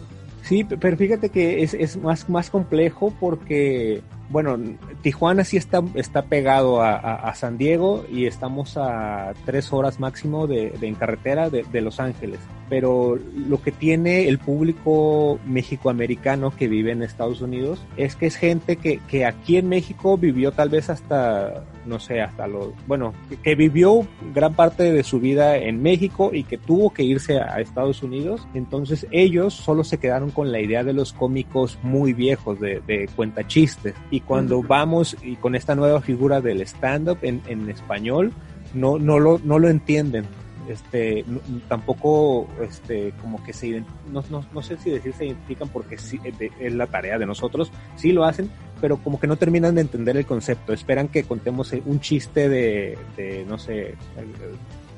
Sí, 0.46 0.64
pero 0.64 0.96
fíjate 0.96 1.30
que 1.30 1.64
es, 1.64 1.74
es 1.74 1.98
más, 1.98 2.30
más 2.30 2.52
complejo 2.52 3.12
porque 3.20 4.04
bueno, 4.30 4.58
Tijuana 5.02 5.44
sí 5.44 5.58
está, 5.58 5.84
está 5.96 6.24
pegado 6.24 6.82
a, 6.82 7.34
San 7.36 7.58
Diego 7.58 8.06
y 8.12 8.26
estamos 8.26 8.78
a 8.78 9.34
tres 9.46 9.74
horas 9.74 10.00
máximo 10.00 10.48
de, 10.48 10.74
en 10.82 10.96
carretera 10.96 11.50
de, 11.50 11.82
Los 11.82 12.00
Ángeles. 12.00 12.40
Pero 12.70 13.20
lo 13.48 13.62
que 13.62 13.72
tiene 13.72 14.28
el 14.28 14.40
público 14.40 15.40
mexicoamericano 15.46 16.52
que 16.56 16.68
vive 16.68 16.92
en 16.92 17.04
Estados 17.04 17.42
Unidos 17.42 17.86
es 17.98 18.16
que 18.16 18.26
es 18.26 18.36
gente 18.36 18.78
que, 18.78 19.00
que 19.08 19.26
aquí 19.26 19.58
en 19.58 19.70
México 19.70 20.18
vivió 20.18 20.52
tal 20.52 20.70
vez 20.70 20.90
hasta, 20.90 21.64
no 21.86 22.00
sé, 22.00 22.22
hasta 22.22 22.48
los, 22.48 22.70
bueno, 22.88 23.14
que, 23.44 23.56
vivió 23.56 24.08
gran 24.34 24.54
parte 24.54 24.92
de 24.92 25.04
su 25.04 25.20
vida 25.20 25.58
en 25.58 25.82
México 25.82 26.32
y 26.34 26.44
que 26.44 26.58
tuvo 26.58 26.92
que 26.92 27.04
irse 27.04 27.40
a, 27.40 27.60
Estados 27.62 28.04
Unidos. 28.04 28.48
Entonces 28.54 29.08
ellos 29.12 29.54
solo 29.54 29.84
se 29.84 29.98
quedaron 29.98 30.32
con 30.32 30.52
la 30.52 30.60
idea 30.60 30.84
de 30.84 30.94
los 30.94 31.14
cómicos 31.14 31.80
muy 31.84 32.14
viejos, 32.14 32.60
de, 32.60 32.82
de 32.86 33.10
cuentachistes 33.16 33.96
y 34.12 34.20
cuando 34.22 34.62
vamos 34.62 35.18
y 35.24 35.36
con 35.36 35.56
esta 35.56 35.76
nueva 35.76 36.02
figura 36.02 36.42
del 36.42 36.62
stand-up 36.62 37.20
en, 37.22 37.42
en, 37.48 37.70
español, 37.70 38.32
no, 38.74 38.98
no, 38.98 39.20
lo, 39.20 39.40
no 39.44 39.60
lo 39.60 39.70
entienden. 39.70 40.26
Este, 40.70 41.24
tampoco, 41.68 42.48
este, 42.62 43.14
como 43.22 43.44
que 43.44 43.54
se, 43.54 43.84
no, 44.12 44.24
no, 44.30 44.44
no, 44.54 44.62
sé 44.64 44.78
si 44.78 44.90
decir 44.90 45.14
se 45.14 45.26
identifican 45.26 45.70
porque 45.70 45.98
sí, 45.98 46.20
es 46.60 46.74
la 46.74 46.88
tarea 46.88 47.20
de 47.20 47.26
nosotros, 47.26 47.72
sí 47.96 48.12
lo 48.12 48.26
hacen, 48.26 48.50
pero 48.82 48.98
como 48.98 49.20
que 49.20 49.28
no 49.28 49.36
terminan 49.36 49.76
de 49.76 49.82
entender 49.82 50.18
el 50.18 50.26
concepto. 50.26 50.74
Esperan 50.74 51.08
que 51.08 51.24
contemos 51.24 51.72
un 51.86 52.00
chiste 52.00 52.50
de, 52.50 52.98
de 53.16 53.46
no 53.48 53.58
sé, 53.58 53.96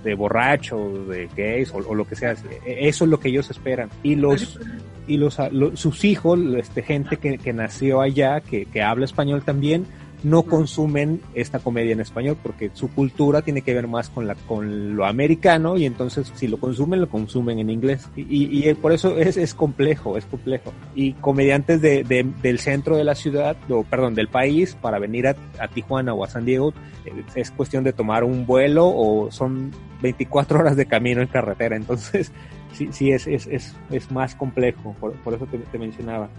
de 0.04 0.14
borracho, 0.16 1.06
de 1.06 1.30
gays 1.36 1.72
o, 1.74 1.94
lo 1.94 2.08
que 2.08 2.16
sea. 2.16 2.36
Eso 2.66 3.04
es 3.04 3.10
lo 3.10 3.20
que 3.20 3.30
ellos 3.30 3.50
esperan. 3.50 3.90
Y 4.04 4.16
los 4.16 4.60
y 5.08 5.16
los, 5.18 5.38
sus 5.76 6.04
hijos, 6.04 6.40
este, 6.58 6.82
gente 6.82 7.18
que, 7.18 7.38
que 7.38 7.54
nació 7.54 8.02
allá, 8.02 8.42
que, 8.42 8.66
que 8.66 8.82
habla 8.82 9.06
español 9.06 9.42
también, 9.42 9.86
no 10.30 10.44
consumen 10.44 11.22
esta 11.34 11.60
comedia 11.60 11.94
en 11.94 12.00
español 12.00 12.38
porque 12.42 12.72
su 12.74 12.90
cultura 12.90 13.42
tiene 13.42 13.62
que 13.62 13.74
ver 13.74 13.88
más 13.88 14.10
con 14.10 14.28
la 14.28 14.36
con 14.36 14.96
lo 14.96 15.06
americano 15.06 15.78
y 15.78 15.86
entonces 15.86 16.32
si 16.36 16.48
lo 16.48 16.58
consumen 16.58 17.02
lo 17.02 17.10
consumen 17.10 17.60
en 17.60 17.70
inglés. 17.70 18.10
Y, 18.16 18.68
y 18.68 18.74
por 18.76 18.92
eso 18.92 19.18
es, 19.18 19.38
es, 19.38 19.54
complejo 19.54 20.18
es 20.18 20.26
complejo. 20.26 20.74
Y 20.96 21.14
comediantes 21.14 21.82
de, 21.82 22.04
del 22.42 22.60
centro 22.60 22.98
de 22.98 23.04
la 23.04 23.16
ciudad 23.16 23.58
o 23.70 23.84
perdón 23.84 24.16
del 24.16 24.28
país 24.28 24.76
para 24.80 25.00
venir 25.00 25.28
a, 25.28 25.36
a, 25.60 25.68
Tijuana 25.68 26.14
o 26.14 26.24
a 26.24 26.30
San 26.30 26.46
Diego 26.46 26.74
eh, 27.06 27.24
es 27.36 27.52
cuestión 27.52 27.84
de 27.84 27.94
tomar 27.94 28.24
un 28.24 28.46
vuelo 28.46 28.88
o 28.88 29.32
son 29.32 29.72
24 30.02 30.60
horas 30.60 30.76
de 30.76 30.86
camino 30.86 31.22
en 31.22 31.28
carretera. 31.28 31.76
Entonces 31.76 32.32
sí, 32.74 32.90
sí 32.92 33.12
es, 33.12 33.28
es, 33.28 33.48
es, 33.48 33.76
es 33.90 34.12
más 34.12 34.36
complejo, 34.36 34.96
por, 35.00 35.14
por 35.14 35.34
eso 35.34 35.48
te, 35.48 35.78
mencionaba. 35.78 36.30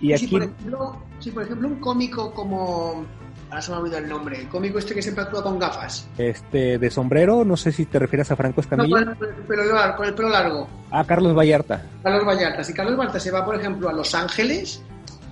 Y 0.00 0.12
aquí... 0.12 0.26
Si 0.26 0.32
por, 0.32 0.42
ejemplo, 0.42 0.96
si 1.18 1.30
por 1.30 1.42
ejemplo 1.42 1.68
un 1.68 1.76
cómico 1.76 2.32
como... 2.32 3.04
Ahora 3.48 3.62
se 3.62 3.70
me 3.70 3.76
ha 3.76 3.80
olvidado 3.80 4.02
el 4.02 4.08
nombre. 4.08 4.40
El 4.40 4.48
cómico 4.48 4.78
este 4.78 4.94
que 4.94 5.02
siempre 5.02 5.24
actúa 5.24 5.42
con 5.42 5.58
gafas. 5.58 6.08
Este, 6.18 6.78
de 6.78 6.90
sombrero, 6.90 7.44
no 7.44 7.56
sé 7.56 7.72
si 7.72 7.86
te 7.86 7.98
refieres 7.98 8.30
a 8.30 8.36
Franco 8.36 8.60
Escamilla. 8.60 9.00
No, 9.00 9.16
con 9.16 9.28
el, 9.28 9.34
pelo 9.34 9.64
largo, 9.64 9.96
con 9.96 10.06
el 10.06 10.14
pelo 10.14 10.28
largo. 10.28 10.68
Ah, 10.90 11.04
Carlos 11.06 11.34
Vallarta. 11.36 11.82
Carlos 12.02 12.24
Vallarta. 12.26 12.64
Si 12.64 12.74
Carlos 12.74 12.96
Vallarta 12.96 13.20
se 13.20 13.30
va, 13.30 13.44
por 13.44 13.54
ejemplo, 13.54 13.88
a 13.88 13.92
Los 13.92 14.14
Ángeles, 14.14 14.82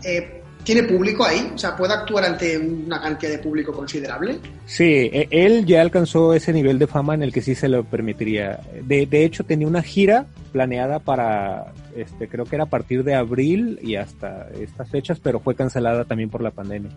eh, 0.05 0.43
¿Tiene 0.65 0.85
público 0.85 1.27
ahí? 1.27 1.53
O 1.55 1.59
sea, 1.59 1.77
¿puede 1.77 1.93
actuar 1.93 2.25
ante 2.25 2.57
una 2.57 2.99
cantidad 2.99 3.33
de 3.33 3.39
público 3.39 3.71
considerable? 3.71 4.39
Sí, 4.65 5.11
e, 5.13 5.29
él 5.31 5.67
ya 5.67 5.83
alcanzó 5.83 6.33
ese 6.33 6.55
nivel 6.55 6.79
de 6.79 6.87
fama 6.87 7.15
en 7.15 7.23
el 7.23 7.33
que 7.33 7.43
sí 7.43 7.55
se 7.55 7.69
lo 7.69 7.85
permitiría. 7.85 8.61
De, 8.83 9.05
de 9.05 9.25
hecho, 9.25 9.45
tenía 9.45 9.69
una 9.69 9.83
gira 9.83 10.27
planeada 10.53 11.01
para, 11.01 11.75
este, 11.95 12.29
creo 12.29 12.47
que 12.47 12.57
era 12.57 12.65
a 12.65 12.69
partir 12.69 13.05
de 13.05 13.15
abril 13.15 13.79
y 13.83 13.97
hasta 13.97 14.49
estas 14.59 14.89
fechas, 14.89 15.21
pero 15.21 15.39
fue 15.39 15.55
cancelada 15.55 16.07
también 16.07 16.31
por 16.31 16.43
la 16.43 16.51
pandemia. 16.51 16.93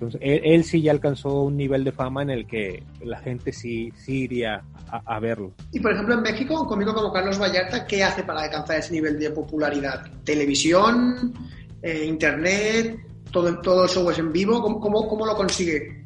Entonces, 0.00 0.20
él, 0.24 0.64
sí 0.64 0.80
ya 0.80 0.92
alcanzó 0.92 1.42
un 1.42 1.58
nivel 1.58 1.84
de 1.84 1.92
fama 1.92 2.22
en 2.22 2.30
el 2.30 2.46
que 2.46 2.82
la 3.04 3.18
gente 3.18 3.52
sí, 3.52 3.92
sí 3.96 4.22
iría 4.22 4.62
a, 4.88 5.20
verlo. 5.20 5.52
Y 5.72 5.80
por 5.80 5.92
ejemplo, 5.92 6.14
en 6.14 6.22
México, 6.22 6.62
un 6.62 6.66
cómico 6.66 6.94
como 6.94 7.12
Carlos 7.12 7.38
Vallarta, 7.38 7.86
¿qué 7.86 8.02
hace 8.02 8.22
para 8.22 8.44
alcanzar 8.44 8.78
ese 8.78 8.94
nivel 8.94 9.18
de 9.18 9.30
popularidad? 9.30 10.06
¿Televisión? 10.24 11.34
Eh, 11.82 12.06
internet, 12.06 12.98
todo, 13.30 13.60
todo 13.60 13.86
show 13.88 14.10
es 14.10 14.18
en 14.18 14.32
vivo. 14.32 14.62
¿Cómo, 14.62 14.80
cómo, 14.80 15.06
cómo 15.06 15.26
lo 15.26 15.36
consigue? 15.36 16.02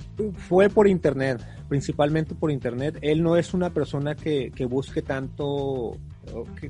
Fue 0.48 0.68
por 0.68 0.88
internet, 0.88 1.40
principalmente 1.68 2.35
por 2.35 2.50
internet. 2.50 2.98
Él 3.00 3.22
no 3.22 3.37
es 3.37 3.54
una 3.54 3.70
persona 3.70 4.16
que, 4.16 4.50
que 4.50 4.64
busque 4.64 5.02
tanto 5.02 5.96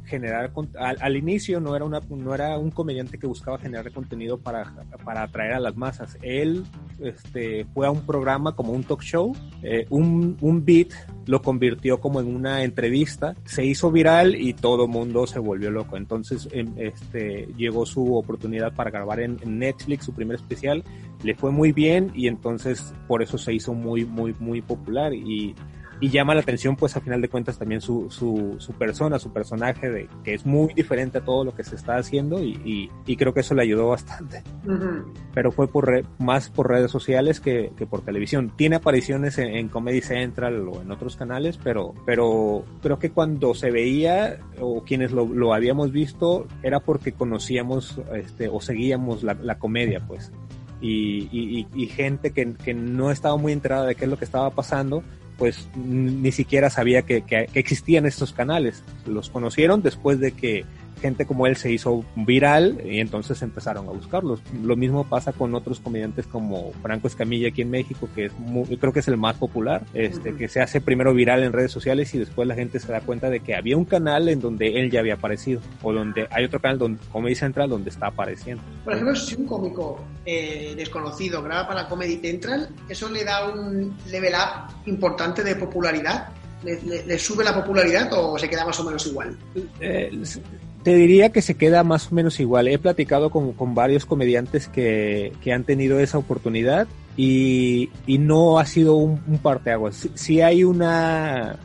generar 0.05 0.53
al, 0.79 1.17
inicio 1.17 1.61
no 1.61 1.75
era 1.77 1.85
una 1.85 2.01
no 2.09 2.35
era 2.35 2.59
un 2.59 2.71
comediante 2.71 3.19
que 3.19 3.27
buscaba 3.27 3.59
generar 3.59 3.90
contenido 3.93 4.38
para, 4.38 4.73
para 5.05 5.23
atraer 5.23 5.55
a 5.55 5.61
las 5.61 5.77
masas. 5.77 6.19
Él 6.23 6.64
este 7.01 7.64
fue 7.75 7.87
a 7.87 7.90
un 7.90 8.07
programa 8.07 8.55
como 8.55 8.73
un 8.73 8.85
talk 8.85 9.03
show 9.03 9.35
eh, 9.62 9.87
un, 9.90 10.37
un 10.40 10.64
beat 10.64 10.88
lo 11.27 11.43
convirtió 11.43 11.99
como 11.99 12.21
en 12.21 12.35
una 12.35 12.62
entrevista 12.62 13.35
se 13.45 13.64
hizo 13.64 13.90
viral 13.90 14.35
y 14.35 14.53
todo 14.55 14.87
mundo 14.87 15.27
se 15.27 15.38
volvió 15.38 15.71
loco. 15.71 15.97
Entonces 15.97 16.49
em, 16.53 16.73
este 16.77 17.49
llegó 17.57 17.87
su 17.87 18.14
oportunidad 18.17 18.75
para 18.75 18.90
grabar 18.90 19.21
en, 19.21 19.38
en 19.43 19.59
Netflix 19.59 20.05
su 20.05 20.12
primer 20.12 20.37
especial 20.37 20.85
le 21.23 21.35
fue 21.35 21.51
muy 21.51 21.73
bien 21.73 22.12
y 22.14 22.29
entonces 22.29 22.95
por 23.09 23.23
eso 23.23 23.38
se 23.38 23.55
hizo 23.55 23.73
muy 23.73 24.05
muy 24.05 24.35
muy 24.38 24.61
popular 24.61 25.14
y 25.14 25.55
y 26.05 26.11
llama 26.11 26.35
la 26.35 26.43
atención 26.43 26.77
pues 26.77 26.95
a 26.99 27.01
final 27.01 27.23
de 27.23 27.31
cuentas 27.31 27.57
también 27.57 27.81
su, 27.81 28.11
su, 28.11 28.57
su 28.59 28.75
persona, 28.75 29.19
su 29.19 29.33
personaje 29.33 29.88
de 29.88 30.07
que 30.23 30.35
es 30.35 30.45
muy 30.45 30.75
diferente 30.75 31.17
a 31.17 31.25
todo 31.25 31.45
lo 31.45 31.55
que 31.55 31.64
se 31.64 31.77
está 31.77 31.97
haciendo 31.97 32.45
y, 32.45 32.90
y, 33.07 33.17
creo 33.17 33.33
que 33.33 33.40
eso 33.40 33.55
le 33.55 33.62
ayudó 33.62 33.88
bastante. 33.88 34.43
Pero 35.33 35.51
fue 35.51 35.67
por 35.67 36.05
más 36.19 36.51
por 36.51 36.69
redes 36.69 36.90
sociales 36.90 37.40
que, 37.40 37.73
que 37.75 37.87
por 37.87 38.03
televisión. 38.03 38.53
Tiene 38.55 38.77
apariciones 38.77 39.38
en, 39.38 39.71
Comedy 39.71 40.03
Central 40.03 40.69
o 40.69 40.83
en 40.83 40.90
otros 40.90 41.17
canales, 41.17 41.59
pero, 41.64 41.95
pero 42.05 42.67
creo 42.83 42.99
que 42.99 43.11
cuando 43.11 43.55
se 43.55 43.71
veía 43.71 44.40
o 44.61 44.85
quienes 44.85 45.11
lo, 45.11 45.25
lo 45.25 45.55
habíamos 45.55 45.90
visto 45.90 46.47
era 46.62 46.81
porque 46.81 47.12
conocíamos 47.12 47.99
este, 48.14 48.49
o 48.49 48.61
seguíamos 48.61 49.23
la, 49.23 49.33
la 49.40 49.59
comedia 49.59 50.01
pues. 50.07 50.33
Y, 50.83 51.31
y, 51.33 51.67
y, 51.75 51.87
gente 51.87 52.33
que, 52.33 52.53
que 52.62 52.75
no 52.75 53.11
estaba 53.11 53.38
muy 53.38 53.53
enterada 53.53 53.87
de 53.87 53.95
qué 53.95 54.05
es 54.05 54.11
lo 54.11 54.19
que 54.19 54.27
estaba 54.27 54.51
pasando, 54.51 55.03
pues 55.37 55.68
ni 55.75 56.33
siquiera 56.33 56.70
sabía 56.70 57.03
que, 57.03 57.23
que, 57.23 57.49
existían 57.55 58.07
estos 58.07 58.33
canales. 58.33 58.83
Los 59.07 59.31
conocieron 59.31 59.83
después 59.83 60.20
de 60.20 60.33
que 60.33 60.64
gente 61.05 61.27
como 61.27 61.47
él 61.47 61.57
se 61.57 61.71
hizo 61.71 62.03
viral 62.17 62.81
y 62.83 62.99
entonces 62.99 63.43
empezaron 63.43 63.87
a 63.88 63.90
buscarlos. 63.90 64.40
Lo 64.62 64.75
mismo 64.75 65.05
pasa 65.05 65.35
con 65.35 65.55
otros 65.55 65.79
comediantes 65.79 66.27
como 66.27 66.73
Franco 66.81 67.09
Escamilla 67.09 67.49
aquí 67.49 67.61
en 67.61 67.69
México, 67.69 68.09
que 68.14 68.25
es 68.25 68.33
creo 68.81 68.90
que 68.90 69.01
es 69.01 69.09
el 69.09 69.19
más 69.19 69.37
popular, 69.37 69.85
este, 69.93 70.35
que 70.35 70.49
se 70.49 70.62
hace 70.62 70.81
primero 70.81 71.12
viral 71.12 71.43
en 71.43 71.53
redes 71.53 71.73
sociales 71.73 72.14
y 72.14 72.19
después 72.19 72.49
la 72.49 72.55
gente 72.55 72.81
se 72.81 72.90
da 72.90 73.03
cuenta 73.03 73.29
de 73.29 73.40
que 73.40 73.55
había 73.55 73.77
un 73.77 73.85
canal 73.85 74.31
en 74.31 74.40
donde 74.40 74.81
él 74.81 74.90
ya 74.90 75.01
había 75.01 75.14
aparecido 75.14 75.61
o 75.83 75.93
donde 75.93 76.27
hay 76.31 76.47
otro 76.47 76.59
canal 76.59 76.79
donde 76.79 77.01
Comedy 77.12 77.35
Central 77.35 77.69
donde 77.69 77.90
está 77.90 78.07
apareciendo. 78.07 78.62
Por 78.85 78.95
ejemplo, 78.95 79.14
si 79.14 79.35
un 79.35 79.47
cómico 79.47 80.03
eh, 80.25 80.73
desconocido 80.75 81.43
graba 81.43 81.69
para 81.69 81.87
Comedy 81.87 82.17
Central, 82.17 82.71
eso 82.88 83.11
le 83.11 83.25
da 83.25 83.53
un 83.53 83.95
level 84.11 84.33
up 84.33 84.75
importante 84.87 85.45
de 85.45 85.55
popularidad. 85.57 86.29
¿Le, 86.62 87.19
sube 87.19 87.45
la 87.45 87.55
popularidad 87.55 88.09
o 88.12 88.38
se 88.38 88.49
queda 88.49 88.64
más 88.64 88.81
o 88.81 88.85
menos 88.85 89.07
igual? 89.07 89.37
Eh, 89.81 90.11
te 90.85 90.94
diría 90.94 91.31
que 91.31 91.42
se 91.42 91.57
queda 91.57 91.83
más 91.83 92.12
o 92.12 92.14
menos 92.14 92.38
igual. 92.38 92.68
He 92.68 92.79
platicado 92.79 93.31
con, 93.31 93.53
con 93.55 93.75
varios 93.75 94.05
comediantes 94.05 94.68
que, 94.68 95.33
que, 95.42 95.53
han 95.53 95.64
tenido 95.64 95.99
esa 95.99 96.18
oportunidad 96.18 96.87
y, 97.16 97.90
y 98.07 98.18
no 98.18 98.59
ha 98.59 98.66
sido 98.66 98.94
un, 98.94 99.20
un 99.27 99.38
parteaguas. 99.38 100.09
Sí, 100.14 100.42
hay 100.42 100.62
una, 100.62 101.59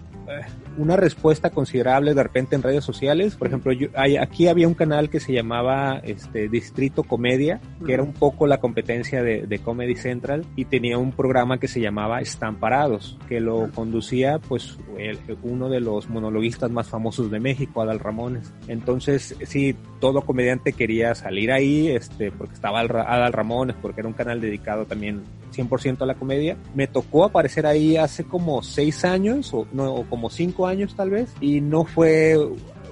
una 0.79 0.95
respuesta 0.95 1.49
considerable 1.49 2.13
de 2.13 2.23
repente 2.23 2.55
en 2.55 2.63
redes 2.63 2.83
sociales. 2.83 3.35
Por 3.35 3.47
ejemplo, 3.47 3.71
yo, 3.71 3.89
hay, 3.95 4.17
aquí 4.17 4.47
había 4.47 4.67
un 4.67 4.73
canal 4.73 5.09
que 5.09 5.19
se 5.19 5.33
llamaba 5.33 5.99
este, 6.03 6.47
Distrito 6.47 7.03
Comedia, 7.03 7.59
que 7.85 7.93
era 7.93 8.03
un 8.03 8.13
poco 8.13 8.47
la 8.47 8.59
competencia 8.59 9.21
de, 9.21 9.45
de 9.45 9.59
Comedy 9.59 9.95
Central 9.95 10.45
y 10.55 10.65
tenía 10.65 10.97
un 10.97 11.11
programa 11.11 11.59
que 11.59 11.67
se 11.67 11.81
llamaba 11.81 12.21
Están 12.21 12.55
Parados, 12.57 13.17
que 13.27 13.39
lo 13.39 13.69
conducía 13.71 14.39
pues 14.39 14.77
el, 14.97 15.19
uno 15.43 15.69
de 15.69 15.79
los 15.79 16.09
monologuistas 16.09 16.71
más 16.71 16.87
famosos 16.87 17.29
de 17.31 17.39
México, 17.39 17.81
Adal 17.81 17.99
Ramones. 17.99 18.53
Entonces, 18.67 19.35
sí, 19.45 19.75
todo 19.99 20.21
comediante 20.21 20.73
quería 20.73 21.15
salir 21.15 21.51
ahí, 21.51 21.89
este, 21.89 22.31
porque 22.31 22.53
estaba 22.53 22.79
Adal 22.79 23.33
Ramones, 23.33 23.75
porque 23.81 24.01
era 24.01 24.07
un 24.07 24.13
canal 24.13 24.41
dedicado 24.41 24.85
también 24.85 25.23
100% 25.51 26.01
a 26.01 26.05
la 26.05 26.15
comedia. 26.15 26.57
Me 26.73 26.87
tocó 26.87 27.23
aparecer 27.25 27.65
ahí 27.65 27.97
hace 27.97 28.23
como 28.23 28.61
seis 28.63 29.05
años 29.05 29.53
o, 29.53 29.67
no, 29.71 29.93
o 29.93 30.03
como 30.05 30.29
cinco 30.29 30.67
años 30.67 30.95
tal 30.95 31.09
vez 31.09 31.33
y 31.41 31.61
no 31.61 31.85
fue 31.85 32.37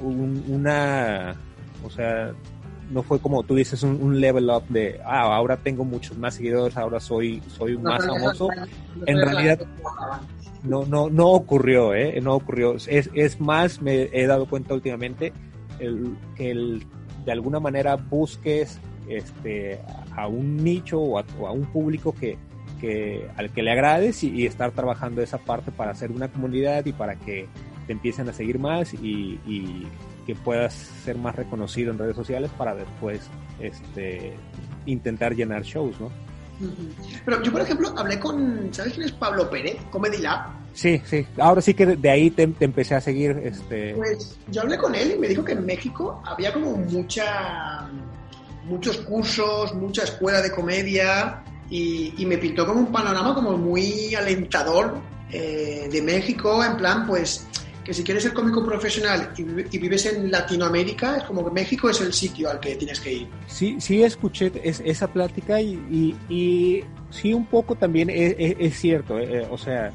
un, 0.02 0.44
una, 0.48 1.36
o 1.84 1.90
sea, 1.90 2.32
no 2.92 3.04
fue 3.04 3.20
como 3.20 3.44
tú 3.44 3.56
dices 3.56 3.84
un, 3.84 4.02
un, 4.02 4.20
level 4.20 4.50
up 4.50 4.64
de, 4.70 5.00
ah, 5.04 5.36
ahora 5.36 5.58
tengo 5.58 5.84
muchos 5.84 6.18
más 6.18 6.36
seguidores, 6.36 6.78
ahora 6.78 7.00
soy, 7.00 7.42
soy 7.48 7.78
más 7.78 8.06
famoso. 8.06 8.50
En 9.06 9.18
realidad 9.18 9.60
no, 10.64 10.86
no, 10.86 11.10
no 11.10 11.28
ocurrió, 11.28 11.94
¿eh? 11.94 12.20
No 12.22 12.36
ocurrió. 12.36 12.76
Es, 12.76 13.10
es 13.14 13.40
más, 13.40 13.82
me 13.82 14.10
he 14.14 14.28
dado 14.28 14.48
cuenta 14.48 14.74
últimamente 14.74 15.34
el, 15.80 16.18
que 16.36 16.52
el, 16.52 16.86
de 17.26 17.32
alguna 17.32 17.60
manera 17.60 17.96
busques 17.96 18.80
este, 19.08 19.80
a 20.16 20.28
un 20.28 20.58
nicho 20.58 21.00
o 21.00 21.20
a, 21.20 21.26
o 21.40 21.48
a 21.48 21.52
un 21.52 21.66
público 21.66 22.14
que, 22.14 22.38
que, 22.80 23.28
al 23.36 23.52
que 23.52 23.64
le 23.64 23.72
agrades 23.72 24.24
y, 24.24 24.30
y, 24.30 24.46
estar 24.46 24.72
trabajando 24.72 25.22
esa 25.22 25.38
parte 25.38 25.72
para 25.72 25.92
hacer 25.92 26.12
una 26.12 26.28
comunidad 26.30 26.86
y 26.86 26.94
para 26.94 27.16
que 27.16 27.48
te 27.86 27.94
empiecen 27.94 28.30
a 28.30 28.34
seguir 28.34 28.60
más 28.60 28.94
y, 28.94 29.40
y 29.46 29.88
que 30.26 30.36
puedas 30.36 30.74
ser 30.74 31.18
más 31.18 31.36
reconocido 31.36 31.92
en 31.92 31.98
redes 31.98 32.16
sociales 32.16 32.52
para 32.58 32.76
después 32.76 33.22
este, 33.60 34.34
intentar 34.86 35.34
llenar 35.34 35.64
shows, 35.64 36.00
¿no? 36.00 36.12
Pero 37.24 37.42
yo, 37.44 37.52
por 37.52 37.62
ejemplo, 37.62 37.94
hablé 37.96 38.20
con, 38.20 38.70
¿sabes 38.74 38.94
quién 38.94 39.06
es 39.06 39.12
Pablo 39.12 39.50
Pérez? 39.50 39.78
Comedy 39.92 40.18
Lab. 40.18 40.48
Sí, 40.74 41.02
sí. 41.06 41.26
Ahora 41.38 41.62
sí 41.62 41.74
que 41.74 41.86
de 41.86 42.10
ahí 42.10 42.32
te, 42.32 42.48
te, 42.48 42.66
empecé 42.66 42.96
a 42.96 43.02
seguir. 43.02 43.40
Este... 43.44 43.94
Pues 43.96 44.38
yo 44.50 44.62
hablé 44.62 44.78
con 44.78 44.96
él 44.96 45.14
y 45.16 45.20
me 45.20 45.28
dijo 45.28 45.46
que 45.46 45.54
en 45.54 45.66
México 45.66 46.22
había 46.26 46.52
como 46.52 46.78
mucha, 46.78 47.88
muchos 48.66 48.98
cursos, 48.98 49.74
mucha 49.76 50.04
escuela 50.04 50.42
de 50.42 50.52
comedia 50.52 51.44
y, 51.70 52.14
y 52.18 52.26
me 52.26 52.38
pintó 52.38 52.66
como 52.66 52.80
un 52.80 52.92
panorama 52.92 53.34
como 53.34 53.58
muy 53.58 54.16
alentador 54.16 54.96
eh, 55.32 55.90
de 55.92 56.02
México, 56.02 56.64
en 56.64 56.78
plan, 56.78 57.06
pues 57.06 57.48
que 57.84 57.94
si 57.94 58.04
quieres 58.04 58.24
ser 58.24 58.34
cómico 58.34 58.66
profesional 58.66 59.32
y, 59.38 59.78
vives 59.78 60.06
en 60.08 60.30
Latinoamérica, 60.30 61.18
es 61.18 61.24
como 61.24 61.46
que 61.46 61.52
México 61.52 61.90
es 61.90 62.02
el 62.02 62.12
sitio 62.12 62.50
al 62.50 62.60
que 62.60 62.76
tienes 62.76 63.00
que 63.00 63.14
ir. 63.14 63.28
Sí, 63.48 63.78
sí 63.80 64.04
escuché 64.04 64.52
es, 64.62 64.82
esa 64.84 65.08
plática 65.08 65.62
y, 65.62 65.74
y, 65.90 66.16
y, 66.34 66.84
sí 67.10 67.34
un 67.34 67.46
poco 67.46 67.76
también 67.76 68.10
es, 68.10 68.36
es, 68.38 68.56
es 68.60 68.78
cierto, 68.78 69.18
eh, 69.18 69.48
o 69.50 69.58
sea, 69.58 69.92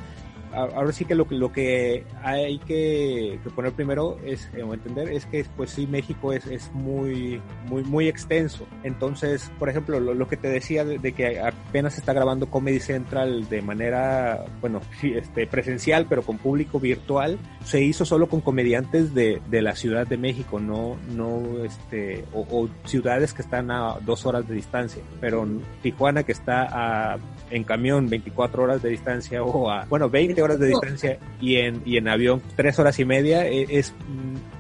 ahora 0.55 0.93
sí 0.93 1.05
que 1.05 1.15
lo, 1.15 1.27
lo 1.31 1.53
que 1.53 2.05
hay 2.23 2.59
que, 2.61 3.39
que 3.43 3.51
poner 3.51 3.73
primero 3.73 4.19
es 4.25 4.49
eh, 4.55 4.63
o 4.63 4.75
entender 4.75 5.09
es 5.11 5.27
que 5.27 5.45
pues 5.57 5.71
sí 5.71 5.87
México 5.87 6.33
es, 6.33 6.47
es 6.47 6.71
muy 6.73 7.41
muy 7.67 7.83
muy 7.85 8.09
extenso. 8.09 8.67
Entonces 8.83 9.51
por 9.59 9.69
ejemplo 9.69 10.01
lo, 10.01 10.15
lo 10.15 10.29
que 10.29 10.37
te 10.37 10.49
decía 10.49 10.85
de, 10.85 10.99
de, 10.99 11.13
que 11.13 11.41
apenas 11.41 11.99
está 11.99 12.13
grabando 12.13 12.51
Comedy 12.51 12.81
Central 12.81 13.49
de 13.49 13.63
manera 13.63 14.45
bueno 14.61 14.81
este 15.03 15.47
presencial 15.47 16.07
pero 16.09 16.23
con 16.23 16.39
público 16.39 16.79
virtual 16.81 17.39
se 17.65 17.83
hizo 17.83 18.05
solo 18.05 18.29
con 18.29 18.41
comediantes 18.41 19.15
de, 19.15 19.41
de 19.49 19.63
la 19.63 19.75
Ciudad 19.75 20.07
de 20.07 20.17
México 20.17 20.61
no 20.61 20.97
no 21.11 21.65
este 21.65 22.25
o, 22.33 22.41
o, 22.51 22.69
ciudades 22.85 23.33
que 23.33 23.43
están 23.43 23.71
a 23.71 23.99
dos 24.01 24.27
horas 24.27 24.47
de 24.49 24.55
distancia 24.55 25.03
pero 25.21 25.47
Tijuana 25.83 26.23
que 26.23 26.33
está 26.33 26.67
a, 26.71 27.19
en 27.51 27.65
camión 27.65 28.09
24 28.09 28.63
horas 28.63 28.83
de 28.83 28.91
distancia 28.91 29.43
o 29.43 29.71
a 29.71 29.85
bueno 29.87 30.09
20 30.09 30.42
horas 30.43 30.59
de 30.59 30.69
distancia 30.69 31.19
y 31.41 31.57
en, 31.57 31.83
y 31.85 31.97
en 31.97 32.09
avión 32.09 32.43
tres 32.57 32.79
horas 32.79 32.99
y 32.99 33.05
media, 33.05 33.47
es, 33.47 33.69
es 33.71 33.95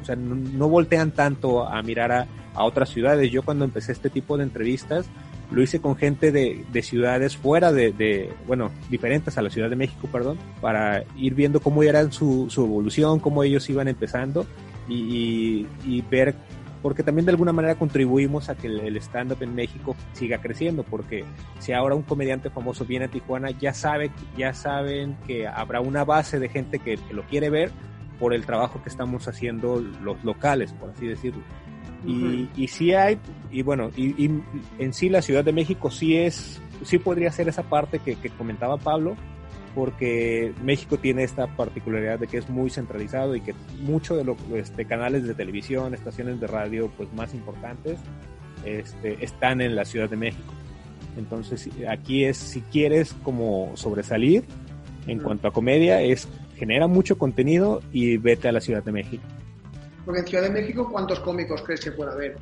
o 0.01 0.05
sea, 0.05 0.17
no, 0.17 0.35
no, 0.35 0.69
voltean 0.69 1.11
tanto 1.13 1.67
a 1.67 1.83
mirar 1.83 2.13
a, 2.13 2.27
a, 2.55 2.65
otras 2.65 2.89
ciudades. 2.89 3.31
Yo 3.31 3.43
cuando 3.43 3.65
empecé 3.65 3.93
este 3.93 4.11
tipo 4.11 4.37
de 4.37 4.45
entrevistas, 4.45 5.07
lo 5.51 5.63
hice 5.63 5.81
con 5.81 5.97
gente 5.97 6.33
de, 6.33 6.65
de 6.73 6.83
ciudades 6.83 7.37
fuera 7.37 7.73
de, 7.73 7.93
de, 7.93 8.33
bueno, 8.47 8.71
diferentes 8.91 9.37
a 9.37 9.43
la 9.43 9.51
Ciudad 9.51 9.69
de 9.69 9.77
México, 9.77 10.09
perdón, 10.11 10.39
para 10.61 11.05
ir 11.17 11.35
viendo 11.35 11.61
cómo 11.61 11.83
era 11.83 12.11
su, 12.11 12.47
su 12.49 12.65
evolución, 12.65 13.21
cómo 13.21 13.43
ellos 13.45 13.69
iban 13.69 13.89
empezando 13.89 14.47
y, 14.89 14.95
y, 14.95 15.69
y 15.85 16.03
ver 16.03 16.35
porque 16.83 17.03
también 17.03 17.25
de 17.25 17.31
alguna 17.31 17.53
manera 17.53 17.77
contribuimos 17.77 18.49
a 18.49 18.57
que 18.57 18.67
el 18.67 18.97
stand-up 18.97 19.43
en 19.43 19.55
México 19.55 19.97
siga 20.13 20.39
creciendo, 20.39 20.83
porque 20.83 21.25
si 21.61 21.73
ahora 21.73 21.95
un 21.95 22.03
comediante 22.03 22.51
famoso 22.51 22.85
viene 22.85 23.05
a 23.05 23.09
Tijuana, 23.09 23.51
ya 23.51 23.73
sabe, 23.73 24.11
ya 24.37 24.53
saben 24.53 25.17
que 25.27 25.47
habrá 25.47 25.81
una 25.81 26.05
base 26.05 26.41
de 26.41 26.49
gente 26.49 26.81
que, 26.81 26.97
que 26.97 27.15
lo 27.15 27.23
quiere 27.23 27.51
ver 27.51 27.71
por 28.19 28.35
el 28.35 28.45
trabajo 28.45 28.83
que 28.83 28.89
estamos 28.89 29.29
haciendo 29.29 29.81
los 29.81 30.23
locales, 30.25 30.73
por 30.73 30.91
así 30.91 31.07
decirlo. 31.07 31.43
Uh 32.05 32.09
-huh. 32.09 32.51
y, 32.57 32.65
y 32.65 32.69
sí 32.69 32.93
hay, 32.93 33.19
y 33.51 33.63
bueno, 33.63 33.91
y, 33.97 34.25
y, 34.25 34.43
en 34.79 34.93
sí 34.93 35.09
la 35.09 35.23
Ciudad 35.23 35.45
de 35.45 35.53
México 35.53 35.91
sí 35.91 36.17
es, 36.17 36.61
sí 36.83 36.99
podría 36.99 37.31
ser 37.31 37.49
esa 37.49 37.63
parte 37.63 38.01
que, 38.01 38.17
que 38.17 38.29
comentaba 38.31 38.77
Pablo, 38.77 39.17
porque 39.75 40.53
México 40.63 40.99
tiene 40.99 41.25
esta 41.25 41.47
particularidad 41.47 42.19
de 42.19 42.27
que 42.27 42.39
es 42.39 42.49
muy 42.49 42.71
centralizado 42.71 43.35
y 43.35 43.41
que 43.41 43.55
muchos 43.81 44.17
de 44.19 44.25
los 44.25 44.37
este, 44.55 44.85
canales 44.85 45.25
de 45.25 45.35
televisión, 45.35 45.95
estaciones 45.95 46.41
de 46.41 46.47
radio 46.47 46.91
pues 46.97 47.13
más 47.13 47.35
importantes 47.35 47.99
este, 48.65 49.25
están 49.25 49.61
en 49.61 49.75
la 49.75 49.85
Ciudad 49.85 50.09
de 50.09 50.17
México. 50.17 50.53
Entonces 51.17 51.69
aquí 51.89 52.25
es, 52.25 52.37
si 52.37 52.61
quieres 52.63 53.15
como 53.23 53.73
sobresalir 53.75 54.45
en 55.07 55.19
mm. 55.19 55.23
cuanto 55.23 55.49
a 55.49 55.53
comedia, 55.53 56.01
es 56.03 56.29
genera 56.57 56.87
mucho 56.87 57.19
contenido 57.19 57.83
y 57.93 58.19
vete 58.19 58.49
a 58.49 58.53
la 58.53 58.61
Ciudad 58.61 58.83
de 58.83 58.93
México. 58.93 59.25
Porque 60.05 60.21
en 60.21 60.27
Ciudad 60.27 60.45
de 60.45 60.51
México, 60.51 60.89
¿cuántos 60.91 61.21
cómicos 61.21 61.63
crees 61.63 61.81
que 61.81 61.93
puede 61.93 62.13
haber? 62.13 62.37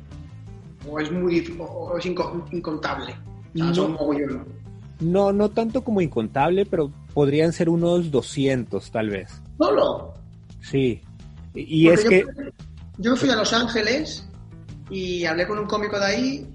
¿O 0.87 0.99
es 0.99 1.11
muy 1.11 1.43
o 1.59 1.97
es 1.97 2.05
incontable? 2.05 3.15
O 3.53 3.57
sea, 3.57 3.65
no. 3.67 3.75
son 3.75 3.93
mogollón. 3.93 4.60
No, 5.01 5.33
no 5.33 5.49
tanto 5.49 5.83
como 5.83 6.01
incontable, 6.01 6.65
pero 6.65 6.91
podrían 7.13 7.51
ser 7.53 7.69
unos 7.69 8.11
200 8.11 8.91
tal 8.91 9.09
vez. 9.09 9.41
¿Solo? 9.57 10.13
Sí. 10.61 11.01
Y 11.53 11.87
es 11.89 12.03
yo, 12.03 12.09
que... 12.09 12.25
Yo 12.97 13.15
fui 13.15 13.29
a 13.29 13.35
Los 13.35 13.51
Ángeles 13.51 14.27
y 14.89 15.25
hablé 15.25 15.47
con 15.47 15.57
un 15.57 15.65
cómico 15.65 15.99
de 15.99 16.05
ahí 16.05 16.47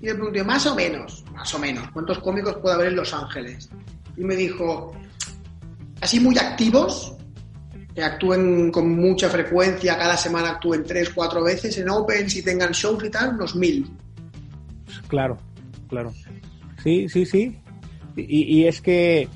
y 0.00 0.06
le 0.06 0.14
pregunté, 0.14 0.42
más 0.42 0.66
o 0.66 0.74
menos, 0.74 1.24
más 1.32 1.54
o 1.54 1.58
menos, 1.58 1.88
¿cuántos 1.92 2.18
cómicos 2.18 2.56
puede 2.56 2.74
haber 2.74 2.88
en 2.88 2.96
Los 2.96 3.14
Ángeles? 3.14 3.68
Y 4.16 4.24
me 4.24 4.34
dijo, 4.34 4.92
así 6.00 6.18
muy 6.18 6.36
activos, 6.38 7.14
que 7.94 8.02
actúen 8.02 8.72
con 8.72 8.96
mucha 8.96 9.28
frecuencia, 9.28 9.96
cada 9.98 10.16
semana 10.16 10.50
actúen 10.50 10.82
tres, 10.84 11.10
cuatro 11.10 11.44
veces 11.44 11.76
en 11.78 11.90
Opens 11.90 12.34
y 12.36 12.42
tengan 12.42 12.72
shows 12.72 13.04
y 13.04 13.10
tal, 13.10 13.34
unos 13.34 13.54
mil. 13.54 13.90
Claro, 15.08 15.36
claro. 15.88 16.12
Sí, 16.82 17.08
sí, 17.08 17.24
sí. 17.26 17.58
Y, 18.16 18.64
es 18.64 18.80
que, 18.80 19.28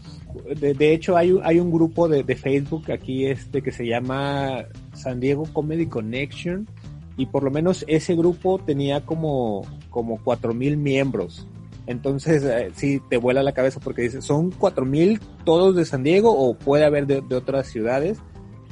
de, 0.59 0.93
hecho, 0.93 1.17
hay, 1.17 1.31
un 1.33 1.71
grupo 1.71 2.09
de, 2.09 2.25
Facebook 2.37 2.91
aquí 2.91 3.27
este 3.27 3.62
que 3.62 3.73
se 3.73 3.87
llama 3.87 4.65
San 4.95 5.21
Diego 5.21 5.45
Comedy 5.53 5.87
Connection 5.87 6.69
y 7.17 7.27
por 7.27 7.43
lo 7.43 7.51
menos 7.51 7.85
ese 7.89 8.15
grupo 8.15 8.59
tenía 8.59 9.05
como, 9.05 9.62
como 9.91 10.23
cuatro 10.23 10.53
mil 10.53 10.77
miembros. 10.77 11.47
Entonces, 11.87 12.43
eh, 12.43 12.73
sí, 12.75 13.01
te 13.09 13.17
vuela 13.17 13.43
la 13.43 13.53
cabeza 13.53 13.81
porque 13.81 14.03
dices, 14.03 14.25
¿son 14.25 14.51
cuatro 14.51 14.85
mil 14.85 15.21
todos 15.45 15.77
de 15.77 15.85
San 15.85 16.03
Diego 16.03 16.37
o 16.37 16.55
puede 16.55 16.85
haber 16.85 17.07
de, 17.07 17.23
de, 17.23 17.37
otras 17.37 17.69
ciudades? 17.69 18.19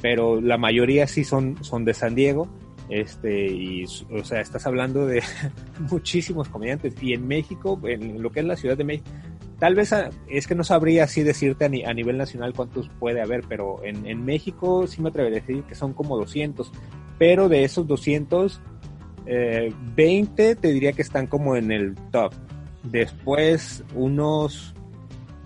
Pero 0.01 0.41
la 0.41 0.57
mayoría 0.57 1.07
sí 1.07 1.23
son, 1.23 1.63
son 1.63 1.85
de 1.85 1.93
San 1.93 2.13
Diego. 2.13 2.47
Este, 2.89 3.47
y, 3.47 3.85
o 3.85 4.23
sea, 4.23 4.41
estás 4.41 4.67
hablando 4.67 5.07
de 5.07 5.23
muchísimos 5.91 6.49
comediantes. 6.49 6.93
Y 7.01 7.13
en 7.13 7.27
México, 7.27 7.79
en 7.85 8.21
lo 8.21 8.31
que 8.31 8.41
es 8.41 8.45
la 8.45 8.55
Ciudad 8.55 8.77
de 8.77 8.83
México, 8.83 9.09
Tal 9.59 9.75
vez 9.75 9.93
a, 9.93 10.09
es 10.27 10.47
que 10.47 10.55
no 10.55 10.63
sabría 10.63 11.05
así 11.05 11.23
decirte 11.23 11.65
a, 11.65 11.69
ni, 11.69 11.83
a, 11.85 11.93
nivel 11.93 12.17
nacional 12.17 12.53
cuántos 12.53 12.89
puede 12.99 13.21
haber, 13.21 13.43
pero 13.47 13.83
en, 13.83 14.05
en, 14.05 14.25
México 14.25 14.85
sí 14.85 15.01
me 15.01 15.09
atrevería 15.09 15.39
a 15.39 15.41
decir 15.41 15.63
que 15.63 15.75
son 15.75 15.93
como 15.93 16.17
200. 16.17 16.71
Pero 17.17 17.47
de 17.47 17.63
esos 17.63 17.87
200, 17.87 18.61
eh, 19.25 19.73
20 19.95 20.55
te 20.55 20.67
diría 20.71 20.91
que 20.91 21.01
están 21.01 21.27
como 21.27 21.55
en 21.55 21.71
el 21.71 21.95
top. 22.11 22.33
Después 22.83 23.83
unos 23.95 24.75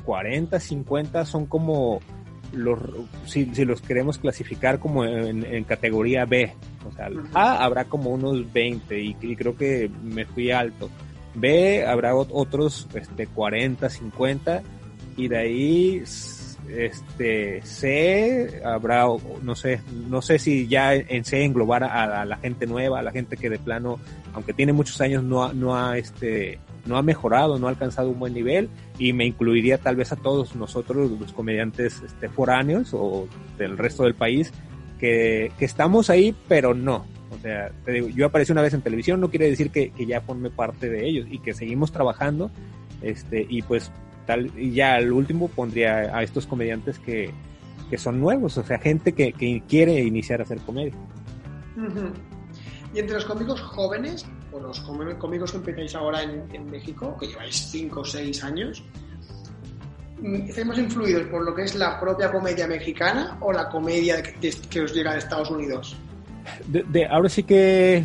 40, 0.05 0.59
50 0.59 1.25
son 1.25 1.45
como 1.45 1.99
los, 2.51 2.79
si, 3.25 3.53
si 3.53 3.63
los 3.63 3.81
queremos 3.81 4.17
clasificar 4.17 4.79
como 4.79 5.05
en, 5.05 5.45
en, 5.45 5.63
categoría 5.63 6.25
B. 6.25 6.51
O 6.87 6.91
sea, 6.91 7.09
A 7.33 7.63
habrá 7.63 7.85
como 7.85 8.09
unos 8.09 8.51
20 8.51 8.99
y, 8.99 9.15
y 9.21 9.35
creo 9.35 9.55
que 9.55 9.89
me 10.03 10.25
fui 10.25 10.49
alto. 10.49 10.89
B 11.35 11.85
habrá 11.85 12.15
otros 12.15 12.87
este, 12.93 13.27
40, 13.27 13.89
50 13.89 14.63
y 15.17 15.27
de 15.27 15.37
ahí 15.37 16.03
este 16.69 17.61
sé 17.63 18.61
habrá 18.63 19.05
no 19.41 19.55
sé 19.55 19.81
no 20.07 20.21
sé 20.21 20.39
si 20.39 20.67
ya 20.67 20.93
en 20.93 21.25
sé 21.25 21.43
englobar 21.43 21.83
a, 21.83 22.25
la 22.25 22.37
gente 22.37 22.67
nueva 22.67 22.99
a 22.99 23.03
la 23.03 23.11
gente 23.11 23.37
que 23.37 23.49
de 23.49 23.57
plano 23.57 23.99
aunque 24.33 24.53
tiene 24.53 24.73
muchos 24.73 25.01
años 25.01 25.23
no 25.23 25.43
ha, 25.43 25.53
no 25.53 25.75
ha 25.75 25.97
este 25.97 26.59
no 26.85 26.97
ha 26.97 27.01
mejorado 27.01 27.57
no 27.57 27.67
ha 27.67 27.71
alcanzado 27.71 28.09
un 28.09 28.19
buen 28.19 28.33
nivel 28.33 28.69
y 28.99 29.13
me 29.13 29.25
incluiría 29.25 29.79
tal 29.79 29.95
vez 29.95 30.11
a 30.11 30.15
todos 30.15 30.55
nosotros 30.55 31.09
los 31.19 31.33
comediantes 31.33 32.01
este 32.05 32.29
foráneos 32.29 32.93
o 32.93 33.27
del 33.57 33.77
resto 33.77 34.03
del 34.03 34.15
país 34.15 34.53
que, 34.99 35.51
que 35.57 35.65
estamos 35.65 36.09
ahí 36.09 36.35
pero 36.47 36.73
no 36.75 37.05
o 37.39 37.41
sea, 37.41 37.71
te 37.85 37.93
digo, 37.93 38.09
yo 38.09 38.25
aparecí 38.25 38.51
una 38.51 38.61
vez 38.61 38.73
en 38.73 38.81
televisión, 38.81 39.21
no 39.21 39.29
quiere 39.29 39.49
decir 39.49 39.71
que, 39.71 39.93
ya 40.05 40.19
forme 40.19 40.49
parte 40.49 40.89
de 40.89 41.07
ellos 41.07 41.25
y 41.31 41.39
que 41.39 41.53
seguimos 41.53 41.91
trabajando. 41.91 42.51
Este, 43.01 43.45
y 43.49 43.61
pues 43.61 43.91
y 44.57 44.73
ya 44.73 44.95
al 44.95 45.11
último 45.11 45.47
pondría 45.47 46.15
a 46.15 46.21
estos 46.21 46.45
comediantes 46.45 46.99
que, 46.99 47.31
que 47.89 47.97
son 47.97 48.19
nuevos, 48.19 48.57
o 48.57 48.63
sea, 48.63 48.77
gente 48.77 49.13
que, 49.13 49.63
quiere 49.67 50.01
iniciar 50.01 50.41
a 50.41 50.43
hacer 50.43 50.59
comedia. 50.59 50.93
Y 52.93 52.99
entre 52.99 53.15
los 53.15 53.25
cómicos 53.25 53.61
jóvenes, 53.61 54.25
o 54.51 54.59
los 54.59 54.81
cómicos 54.81 55.51
que 55.51 55.57
empezáis 55.57 55.95
ahora 55.95 56.23
en, 56.23 56.43
en 56.53 56.69
México, 56.69 57.15
que 57.19 57.27
lleváis 57.27 57.55
5 57.71 58.01
o 58.01 58.03
6 58.03 58.43
años, 58.43 58.83
mm, 60.21 60.49
¿estamos 60.49 60.77
influidos 60.77 61.23
por 61.27 61.45
lo 61.45 61.55
que 61.55 61.63
es 61.63 61.75
la 61.75 61.99
propia 61.99 62.31
comedia 62.31 62.67
mexicana 62.67 63.37
o 63.39 63.53
la 63.53 63.69
comedia 63.69 64.21
que, 64.21 64.51
que 64.69 64.81
os 64.81 64.93
llega 64.93 65.13
de 65.13 65.19
Estados 65.19 65.49
Unidos? 65.49 65.95
De, 66.67 67.05
ahora 67.05 67.29
sí 67.29 67.43
que 67.43 68.03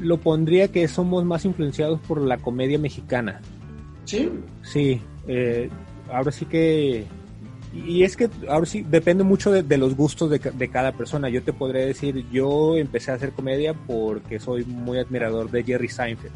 lo 0.00 0.18
pondría 0.18 0.68
que 0.68 0.88
somos 0.88 1.24
más 1.24 1.44
influenciados 1.44 2.00
por 2.00 2.20
la 2.20 2.38
comedia 2.38 2.78
mexicana. 2.78 3.40
¿Sí? 4.04 4.30
Sí, 4.62 5.00
eh, 5.28 5.68
ahora 6.10 6.32
sí 6.32 6.44
que 6.46 7.06
y 7.72 8.02
es 8.02 8.16
que 8.16 8.28
ahora 8.48 8.66
sí 8.66 8.84
depende 8.88 9.24
mucho 9.24 9.50
de, 9.50 9.78
los 9.78 9.96
gustos 9.96 10.30
de, 10.30 10.68
cada 10.68 10.92
persona. 10.92 11.28
Yo 11.28 11.42
te 11.42 11.52
podría 11.52 11.86
decir, 11.86 12.24
yo 12.30 12.76
empecé 12.76 13.10
a 13.10 13.14
hacer 13.14 13.32
comedia 13.32 13.74
porque 13.74 14.38
soy 14.38 14.64
muy 14.64 14.98
admirador 14.98 15.50
de 15.50 15.64
Jerry 15.64 15.88
Seinfeld. 15.88 16.32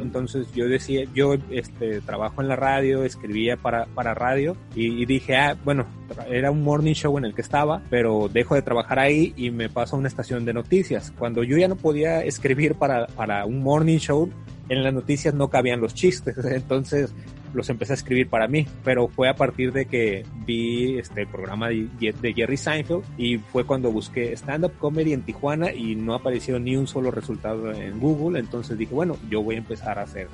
Entonces 0.00 0.52
yo 0.52 0.68
decía, 0.68 1.04
yo 1.12 1.34
este, 1.50 2.00
trabajo 2.02 2.40
en 2.40 2.48
la 2.48 2.56
radio, 2.56 3.02
escribía 3.02 3.56
para, 3.56 3.86
para 3.86 4.14
radio 4.14 4.56
y, 4.74 5.04
dije, 5.06 5.36
ah, 5.36 5.56
bueno, 5.64 5.86
era 6.30 6.50
un 6.50 6.62
morning 6.62 6.94
show 6.94 7.18
en 7.18 7.24
el 7.24 7.34
que 7.34 7.42
estaba, 7.42 7.82
pero 7.90 8.28
dejo 8.32 8.54
de 8.54 8.62
trabajar 8.62 9.00
ahí 9.00 9.34
y 9.36 9.50
me 9.50 9.68
paso 9.68 9.96
a 9.96 9.98
una 9.98 10.08
estación 10.08 10.44
de 10.44 10.54
noticias. 10.54 11.12
Cuando 11.18 11.42
yo 11.42 11.56
ya 11.56 11.66
no 11.66 11.76
podía 11.76 12.22
escribir 12.22 12.74
para, 12.74 13.08
para 13.08 13.44
un 13.44 13.62
morning 13.62 13.98
show, 13.98 14.30
en 14.68 14.82
las 14.82 14.92
noticias 14.92 15.34
no 15.34 15.48
cabían 15.48 15.80
los 15.80 15.94
chistes. 15.94 16.36
Entonces 16.44 17.12
los 17.54 17.68
empecé 17.70 17.92
a 17.92 17.96
escribir 17.96 18.28
para 18.28 18.48
mí, 18.48 18.66
pero 18.84 19.08
fue 19.08 19.28
a 19.28 19.36
partir 19.36 19.72
de 19.72 19.86
que 19.86 20.24
vi 20.44 20.98
este 20.98 21.26
programa 21.26 21.68
de, 21.68 22.34
Jerry 22.34 22.56
Seinfeld 22.56 23.04
y 23.16 23.38
fue 23.38 23.64
cuando 23.64 23.90
busqué 23.90 24.32
stand-up 24.32 24.72
comedy 24.78 25.12
en 25.12 25.22
Tijuana 25.22 25.72
y 25.72 25.94
no 25.94 26.14
apareció 26.14 26.58
ni 26.58 26.76
un 26.76 26.86
solo 26.86 27.10
resultado 27.10 27.72
en 27.72 27.98
Google, 27.98 28.38
entonces 28.38 28.76
dije, 28.76 28.94
bueno, 28.94 29.16
yo 29.30 29.42
voy 29.42 29.56
a 29.56 29.58
empezar 29.58 29.98
a 29.98 30.02
hacer 30.02 30.28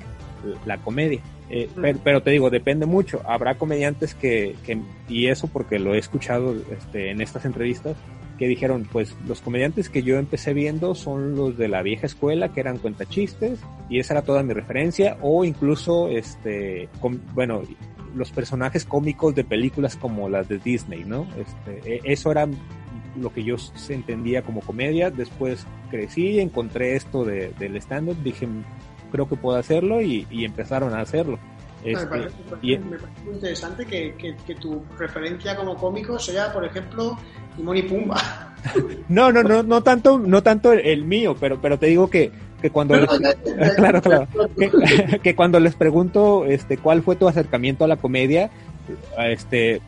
la 0.65 0.77
comedia. 0.77 1.21
Eh, 1.49 1.69
pero, 2.03 2.21
te 2.21 2.31
digo, 2.31 2.49
depende 2.49 2.85
mucho. 2.85 3.21
Habrá 3.25 3.55
comediantes 3.55 4.15
que, 4.15 4.55
que, 4.65 4.79
y 5.07 5.27
eso 5.27 5.47
porque 5.47 5.79
lo 5.79 5.93
he 5.93 5.97
escuchado 5.97 6.55
este, 6.71 7.11
en 7.11 7.21
estas 7.21 7.45
entrevistas, 7.45 7.95
que 8.43 8.49
dijeron, 8.49 8.85
pues 8.91 9.15
los 9.25 9.39
comediantes 9.39 9.87
que 9.87 10.03
yo 10.03 10.17
empecé 10.17 10.53
viendo 10.53 10.95
son 10.95 11.33
los 11.33 11.57
de 11.57 11.69
la 11.69 11.81
vieja 11.81 12.07
escuela, 12.07 12.49
que 12.49 12.59
eran 12.59 12.77
cuentachistes, 12.77 13.61
y 13.89 13.99
esa 13.99 14.15
era 14.15 14.23
toda 14.23 14.43
mi 14.43 14.51
referencia, 14.51 15.17
o 15.21 15.45
incluso, 15.45 16.09
este, 16.09 16.89
bueno, 17.33 17.61
los 18.13 18.31
personajes 18.31 18.83
cómicos 18.83 19.33
de 19.33 19.45
películas 19.45 19.95
como 19.95 20.27
las 20.27 20.49
de 20.49 20.57
Disney, 20.57 21.05
¿no? 21.05 21.25
Este, 21.37 21.95
e, 21.95 22.01
eso 22.03 22.31
era 22.31 22.49
lo 23.15 23.33
que 23.33 23.45
yo 23.45 23.57
se 23.57 23.93
entendía 23.93 24.41
como 24.41 24.59
comedia. 24.59 25.09
Después 25.09 25.65
crecí, 25.89 26.41
encontré 26.41 26.97
esto 26.97 27.23
de, 27.23 27.53
del 27.57 27.77
stand-up, 27.77 28.21
dije, 28.23 28.45
creo 29.09 29.29
que 29.29 29.37
puedo 29.37 29.57
hacerlo 29.57 30.01
y, 30.01 30.27
y 30.29 30.43
empezaron 30.43 30.93
a 30.93 30.99
hacerlo. 30.99 31.39
Este, 31.83 32.05
me, 32.05 32.09
parece, 32.09 32.35
muy 33.25 33.33
interesante 33.33 33.85
que, 33.85 34.15
que, 34.15 34.55
tu 34.55 34.83
referencia 34.97 35.55
como 35.55 35.75
cómico 35.75 36.17
sea, 36.17 36.53
por 36.53 36.63
ejemplo, 36.63 37.17
Timón 37.55 37.77
y 37.77 37.83
Pumba. 37.83 38.17
No, 39.09 39.31
no, 39.31 39.43
no, 39.43 39.61
no 39.63 39.83
tanto, 39.83 40.17
no 40.17 40.41
tanto 40.41 40.71
el, 40.71 41.03
mío, 41.03 41.35
pero, 41.39 41.59
pero 41.61 41.77
te 41.77 41.87
digo 41.87 42.09
que, 42.09 42.31
que 42.61 42.69
cuando 42.69 42.95
les, 42.95 43.09
claro, 43.75 44.01
claro, 44.01 44.27
que, 45.21 45.35
cuando 45.35 45.59
les 45.59 45.75
pregunto 45.75 46.45
este 46.45 46.77
cuál 46.77 47.03
fue 47.03 47.15
tu 47.15 47.27
acercamiento 47.27 47.83
a 47.83 47.87
la 47.87 47.97
comedia, 47.97 48.49
este 49.17 49.81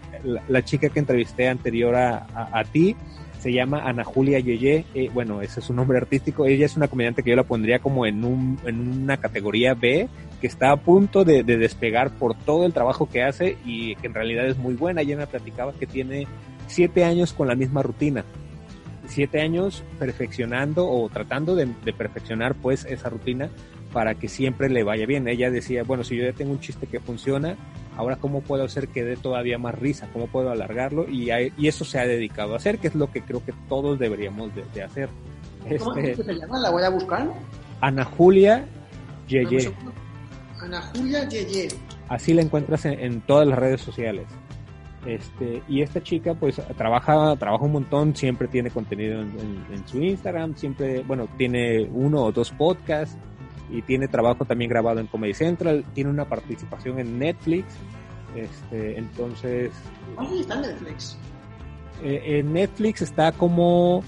la, 0.50 0.64
chica 0.64 0.90
que 0.90 1.00
entrevisté 1.00 1.48
anterior 1.48 1.96
a, 1.96 2.28
a, 2.52 2.64
ti 2.66 2.96
se 3.40 3.54
llama 3.54 3.84
Ana 3.88 4.04
Julia 4.04 4.40
Yeye, 4.40 4.86
eh, 4.96 5.10
bueno, 5.14 5.42
ese 5.42 5.60
es 5.60 5.68
su 5.68 5.74
nombre 5.74 5.98
artístico, 6.00 6.46
ella 6.46 6.66
es 6.66 6.76
una 6.76 6.88
comediante 6.88 7.22
que 7.22 7.30
yo 7.30 7.36
la 7.36 7.44
pondría 7.44 7.78
como 7.78 8.08
en, 8.08 8.26
un, 8.26 8.60
en 8.66 9.04
una 9.04 9.18
categoría 9.18 9.76
B, 9.76 10.10
que 10.42 10.48
está 10.48 10.72
a 10.72 10.78
punto 10.78 11.24
de, 11.24 11.44
de, 11.44 11.58
despegar 11.58 12.10
por 12.10 12.34
todo 12.34 12.66
el 12.66 12.74
trabajo 12.74 13.08
que 13.08 13.22
hace 13.22 13.58
y 13.64 13.96
que 13.98 14.08
en 14.08 14.16
realidad 14.16 14.48
es 14.48 14.58
muy 14.58 14.74
buena, 14.74 15.02
ella 15.02 15.16
me 15.18 15.28
platicaba 15.28 15.74
que 15.74 15.86
tiene 15.86 16.28
siete 16.68 17.04
años 17.04 17.34
con 17.34 17.48
la 17.48 17.56
misma 17.56 17.84
rutina. 17.84 18.24
Siete 19.08 19.42
años 19.42 19.84
perfeccionando 20.00 20.90
o 20.90 21.10
tratando 21.10 21.56
de, 21.56 21.68
perfeccionar 21.94 22.56
pues 22.56 22.86
esa 22.86 23.10
rutina 23.10 23.50
para 23.94 24.16
que 24.16 24.28
siempre 24.28 24.70
le 24.70 24.84
vaya 24.84 25.06
bien. 25.06 25.28
Ella 25.28 25.52
decía, 25.52 25.84
bueno, 25.84 26.04
si 26.04 26.18
yo 26.18 26.26
ya 26.26 26.34
tengo 26.34 26.52
un 26.52 26.60
chiste 26.60 26.88
que 26.88 27.00
funciona, 27.00 27.56
ahora 27.96 28.18
cómo 28.18 28.42
puedo 28.42 28.64
hacer 28.64 28.88
que 28.88 29.04
dé 29.04 29.16
todavía 29.16 29.58
más 29.58 29.76
risa, 29.76 30.10
cómo 30.12 30.28
puedo 30.28 30.50
alargarlo 30.52 31.08
y, 31.08 31.30
y 31.58 31.68
eso 31.68 31.86
se 31.86 32.00
ha 32.00 32.06
dedicado 32.06 32.54
a 32.54 32.58
hacer, 32.58 32.80
que 32.80 32.88
es 32.88 32.96
lo 32.96 33.12
que 33.12 33.22
creo 33.22 33.46
que 33.46 33.54
todos 33.70 34.00
deberíamos 34.00 34.52
de, 34.74 34.84
hacer. 34.84 35.10
¿Cómo 35.80 35.96
este, 35.96 36.24
se 36.24 36.34
llama? 36.34 36.60
¿La 36.60 36.70
voy 36.72 36.84
a 36.84 36.90
buscar? 36.90 37.32
Ana 37.82 38.04
Julia 38.04 38.66
Yeye. 39.28 39.72
Ana 40.62 40.82
Julia 40.94 41.28
Yeye. 41.30 41.70
Así 42.10 42.34
la 42.34 42.42
encuentras 42.42 42.86
en 42.86 43.22
todas 43.22 43.48
las 43.48 43.58
redes 43.58 43.82
sociales. 43.82 44.26
Este, 45.06 45.62
y 45.68 45.82
esta 45.82 46.02
chica 46.02 46.34
pues 46.34 46.60
trabaja, 46.78 47.36
trabaja 47.36 47.64
un 47.64 47.74
montón, 47.74 48.16
siempre 48.16 48.48
tiene 48.48 48.72
contenido 48.72 49.22
en, 49.22 49.88
su 49.88 50.02
Instagram, 50.02 50.56
siempre, 50.56 51.04
bueno, 51.04 51.28
tiene 51.38 51.88
uno 51.92 52.24
o 52.24 52.32
dos 52.32 52.50
podcasts 52.52 53.16
y 53.70 53.84
tiene 53.84 54.08
trabajo 54.08 54.46
también 54.46 54.70
grabado 54.70 55.00
en 55.00 55.08
Comedy 55.08 55.36
Central, 55.36 55.86
tiene 55.94 56.10
una 56.10 56.26
participación 56.26 57.00
en 57.00 57.20
Netflix, 57.20 57.66
este, 58.36 58.98
entonces... 58.98 59.72
¿Dónde 60.16 60.42
está 60.42 60.60
Netflix? 60.60 61.18
Eh, 62.04 62.40
en 62.40 62.54
Netflix 62.54 63.04
está 63.04 63.32
como 63.32 64.00
uh, 64.00 64.04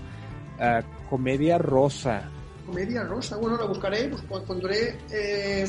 Comedia 1.10 1.60
Rosa, 1.60 2.29
Comedia 2.67 3.03
Rosa. 3.03 3.38
Bueno, 3.38 3.58
la 3.58 3.65
buscaré, 3.65 4.10
pues, 4.10 4.43
pondré 4.43 4.97
eh, 5.10 5.65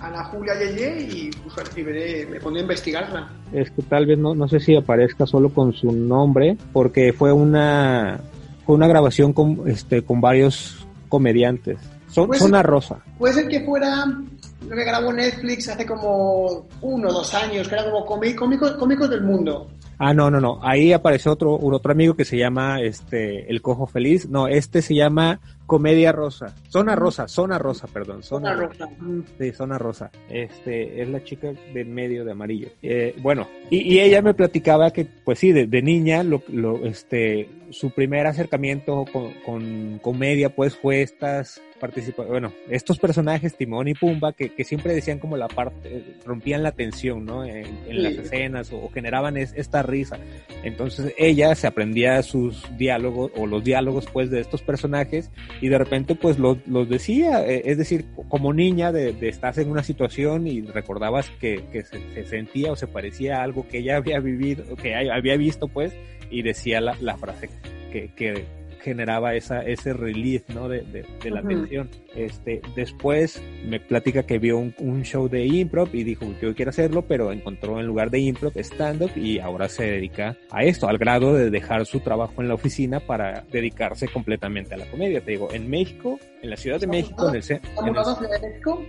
a 0.00 0.10
la 0.10 0.24
Julia 0.24 0.54
Yeye 0.58 1.30
y, 1.76 1.82
veré, 1.82 2.26
me 2.26 2.40
pondré 2.40 2.60
a 2.60 2.64
investigarla. 2.64 3.30
Es 3.52 3.70
que 3.70 3.82
tal 3.82 4.06
vez 4.06 4.18
no, 4.18 4.34
no 4.34 4.48
sé 4.48 4.58
si 4.58 4.74
aparezca 4.74 5.24
solo 5.24 5.50
con 5.50 5.72
su 5.72 5.92
nombre, 5.92 6.58
porque 6.72 7.12
fue 7.12 7.32
una, 7.32 8.20
fue 8.66 8.74
una 8.74 8.88
grabación 8.88 9.32
con, 9.32 9.62
este, 9.66 10.02
con 10.02 10.20
varios 10.20 10.84
comediantes. 11.08 11.78
Son, 12.08 12.28
Zona 12.34 12.62
Rosa. 12.62 12.98
Puede 13.18 13.34
ser 13.34 13.48
que 13.48 13.64
fuera 13.64 14.04
lo 14.04 14.76
que 14.76 14.84
grabó 14.84 15.12
Netflix 15.12 15.68
hace 15.68 15.86
como 15.86 16.66
uno 16.80 17.08
o 17.08 17.12
dos 17.12 17.34
años, 17.34 17.68
que 17.68 17.74
era 17.74 17.84
como 17.84 18.04
cómicos, 18.04 18.72
cómicos 18.72 19.08
del 19.08 19.22
mundo. 19.22 19.68
Ah, 19.98 20.12
no, 20.12 20.30
no, 20.30 20.40
no. 20.40 20.58
Ahí 20.62 20.92
aparece 20.92 21.30
otro, 21.30 21.56
otro 21.56 21.92
amigo 21.92 22.14
que 22.14 22.24
se 22.24 22.36
llama 22.36 22.80
este 22.80 23.48
El 23.48 23.62
Cojo 23.62 23.86
Feliz. 23.86 24.28
No, 24.28 24.48
este 24.48 24.82
se 24.82 24.96
llama 24.96 25.40
Comedia 25.72 26.12
Rosa. 26.12 26.54
Zona 26.68 26.94
Rosa, 26.94 27.28
Zona 27.28 27.56
Rosa, 27.56 27.86
perdón. 27.86 28.22
Zona, 28.22 28.52
Rosa. 28.52 28.90
Sí, 29.38 29.52
Zona 29.52 29.78
Rosa. 29.78 30.10
Este, 30.28 31.00
es 31.00 31.08
la 31.08 31.24
chica 31.24 31.50
de 31.72 31.84
medio 31.86 32.26
de 32.26 32.32
amarillo. 32.32 32.68
Eh, 32.82 33.14
bueno, 33.22 33.48
y, 33.70 33.98
ella 33.98 34.20
me 34.20 34.34
platicaba 34.34 34.90
que, 34.90 35.06
pues 35.24 35.38
sí, 35.38 35.50
de, 35.50 35.80
niña, 35.80 36.24
lo, 36.24 36.42
lo, 36.48 36.84
este, 36.84 37.48
su 37.70 37.90
primer 37.90 38.26
acercamiento 38.26 39.06
con, 39.10 39.32
con 39.46 39.98
comedia, 40.02 40.54
pues 40.54 40.76
fue 40.76 41.00
estas 41.00 41.62
participa 41.82 42.22
bueno, 42.22 42.52
estos 42.70 43.00
personajes, 43.00 43.56
Timón 43.56 43.88
y 43.88 43.94
Pumba, 43.94 44.32
que, 44.34 44.50
que, 44.50 44.62
siempre 44.62 44.94
decían 44.94 45.18
como 45.18 45.36
la 45.36 45.48
parte, 45.48 46.14
rompían 46.24 46.62
la 46.62 46.70
tensión, 46.70 47.24
¿no? 47.24 47.44
En, 47.44 47.66
las 47.88 48.12
escenas 48.12 48.72
o, 48.72 48.88
generaban 48.94 49.36
esta 49.36 49.82
risa. 49.82 50.16
Entonces 50.62 51.12
ella 51.18 51.56
se 51.56 51.66
aprendía 51.66 52.22
sus 52.22 52.64
diálogos 52.78 53.32
o 53.36 53.48
los 53.48 53.64
diálogos 53.64 54.06
pues 54.12 54.30
de 54.30 54.38
estos 54.38 54.62
personajes 54.62 55.32
y 55.62 55.68
de 55.68 55.78
repente 55.78 56.16
pues 56.16 56.40
los, 56.40 56.58
los 56.66 56.88
decía, 56.88 57.46
eh, 57.46 57.62
es 57.66 57.78
decir, 57.78 58.04
como 58.28 58.52
niña 58.52 58.90
de, 58.90 59.12
de 59.12 59.28
estar 59.28 59.56
en 59.60 59.70
una 59.70 59.84
situación 59.84 60.48
y 60.48 60.60
recordabas 60.62 61.30
que, 61.40 61.64
que 61.70 61.84
se, 61.84 62.24
sentía 62.24 62.72
o 62.72 62.76
se 62.76 62.88
parecía 62.88 63.38
a 63.38 63.44
algo 63.44 63.68
que 63.68 63.78
ella 63.78 63.96
había 63.96 64.18
vivido, 64.18 64.64
que 64.74 64.96
había 64.96 65.36
visto 65.36 65.68
pues 65.68 65.94
y 66.30 66.42
decía 66.42 66.80
la, 66.80 66.96
la 67.00 67.16
frase 67.16 67.48
que, 67.92 68.08
que 68.16 68.44
generaba 68.82 69.34
esa, 69.34 69.62
ese 69.62 69.92
relief, 69.92 70.48
¿no? 70.50 70.68
De, 70.68 70.82
de, 70.82 71.30
la 71.30 71.42
tensión. 71.42 71.88
Este, 72.14 72.60
después 72.74 73.42
me 73.64 73.80
platica 73.80 74.24
que 74.24 74.38
vio 74.38 74.58
un, 74.58 75.02
show 75.04 75.28
de 75.28 75.46
improv 75.46 75.88
y 75.94 76.04
dijo, 76.04 76.26
yo 76.40 76.54
quiero 76.54 76.70
hacerlo, 76.70 77.02
pero 77.02 77.32
encontró 77.32 77.80
en 77.80 77.86
lugar 77.86 78.10
de 78.10 78.20
improv 78.20 78.52
stand-up 78.56 79.10
y 79.16 79.38
ahora 79.38 79.68
se 79.68 79.84
dedica 79.84 80.36
a 80.50 80.64
esto, 80.64 80.88
al 80.88 80.98
grado 80.98 81.34
de 81.34 81.50
dejar 81.50 81.86
su 81.86 82.00
trabajo 82.00 82.42
en 82.42 82.48
la 82.48 82.54
oficina 82.54 83.00
para 83.00 83.44
dedicarse 83.50 84.08
completamente 84.08 84.74
a 84.74 84.78
la 84.78 84.86
comedia. 84.90 85.20
Te 85.20 85.32
digo, 85.32 85.48
en 85.52 85.70
México, 85.70 86.18
en 86.42 86.50
la 86.50 86.56
Ciudad 86.56 86.80
de 86.80 86.86
México, 86.86 87.28
en 87.28 87.36
el... 87.36 87.42
¿Se 87.42 87.54
ha 87.54 87.82
mudado 87.82 88.10
a 88.10 88.16
Ciudad 88.16 88.40
de 88.40 88.48
México? 88.48 88.84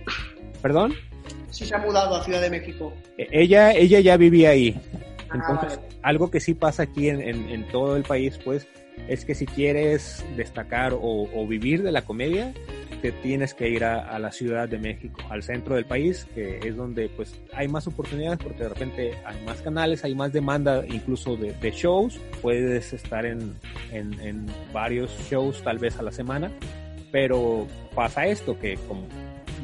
¿Perdón? 0.60 0.94
Sí, 1.50 1.66
se 1.66 1.74
ha 1.74 1.78
mudado 1.78 2.16
a 2.16 2.24
Ciudad 2.24 2.40
de 2.40 2.50
México. 2.50 2.92
E, 3.16 3.28
ella, 3.30 3.72
ella 3.72 4.00
ya 4.00 4.16
vivía 4.16 4.50
ahí. 4.50 4.76
Ah, 5.34 5.38
Entonces, 5.40 5.80
algo 6.02 6.30
que 6.30 6.40
sí 6.40 6.54
pasa 6.54 6.84
aquí 6.84 7.08
en, 7.08 7.20
en 7.20 7.68
todo 7.68 7.96
el 7.96 8.04
país, 8.04 8.38
pues, 8.44 8.66
es 9.08 9.24
que 9.24 9.34
si 9.34 9.46
quieres 9.46 10.24
destacar 10.36 10.96
o, 10.98 11.46
vivir 11.46 11.82
de 11.82 11.92
la 11.92 12.02
comedia, 12.02 12.52
te 13.02 13.12
tienes 13.12 13.52
que 13.52 13.68
ir 13.68 13.84
a, 13.84 14.18
la 14.18 14.32
Ciudad 14.32 14.68
de 14.68 14.78
México, 14.78 15.20
al 15.28 15.42
centro 15.42 15.74
del 15.74 15.84
país, 15.84 16.26
que 16.34 16.58
es 16.58 16.74
donde 16.74 17.10
pues 17.10 17.38
hay 17.52 17.68
más 17.68 17.86
oportunidades 17.86 18.38
porque 18.42 18.62
de 18.62 18.68
repente 18.70 19.14
hay 19.26 19.44
más 19.44 19.60
canales, 19.60 20.04
hay 20.04 20.14
más 20.14 20.32
demanda 20.32 20.84
incluso 20.86 21.36
de, 21.36 21.70
shows, 21.70 22.18
puedes 22.40 22.92
estar 22.94 23.26
en, 23.26 23.54
en, 23.92 24.46
varios 24.72 25.10
shows 25.28 25.62
tal 25.62 25.78
vez 25.78 25.98
a 25.98 26.02
la 26.02 26.12
semana, 26.12 26.50
pero 27.12 27.66
pasa 27.94 28.26
esto 28.26 28.58
que 28.58 28.78
como 28.88 29.06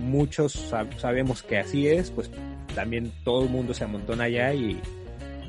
muchos 0.00 0.52
sabemos 0.98 1.42
que 1.42 1.58
así 1.58 1.88
es, 1.88 2.10
pues 2.10 2.30
también 2.74 3.10
todo 3.24 3.44
el 3.44 3.48
mundo 3.48 3.72
se 3.72 3.84
amontona 3.84 4.24
allá 4.24 4.52
y 4.52 4.78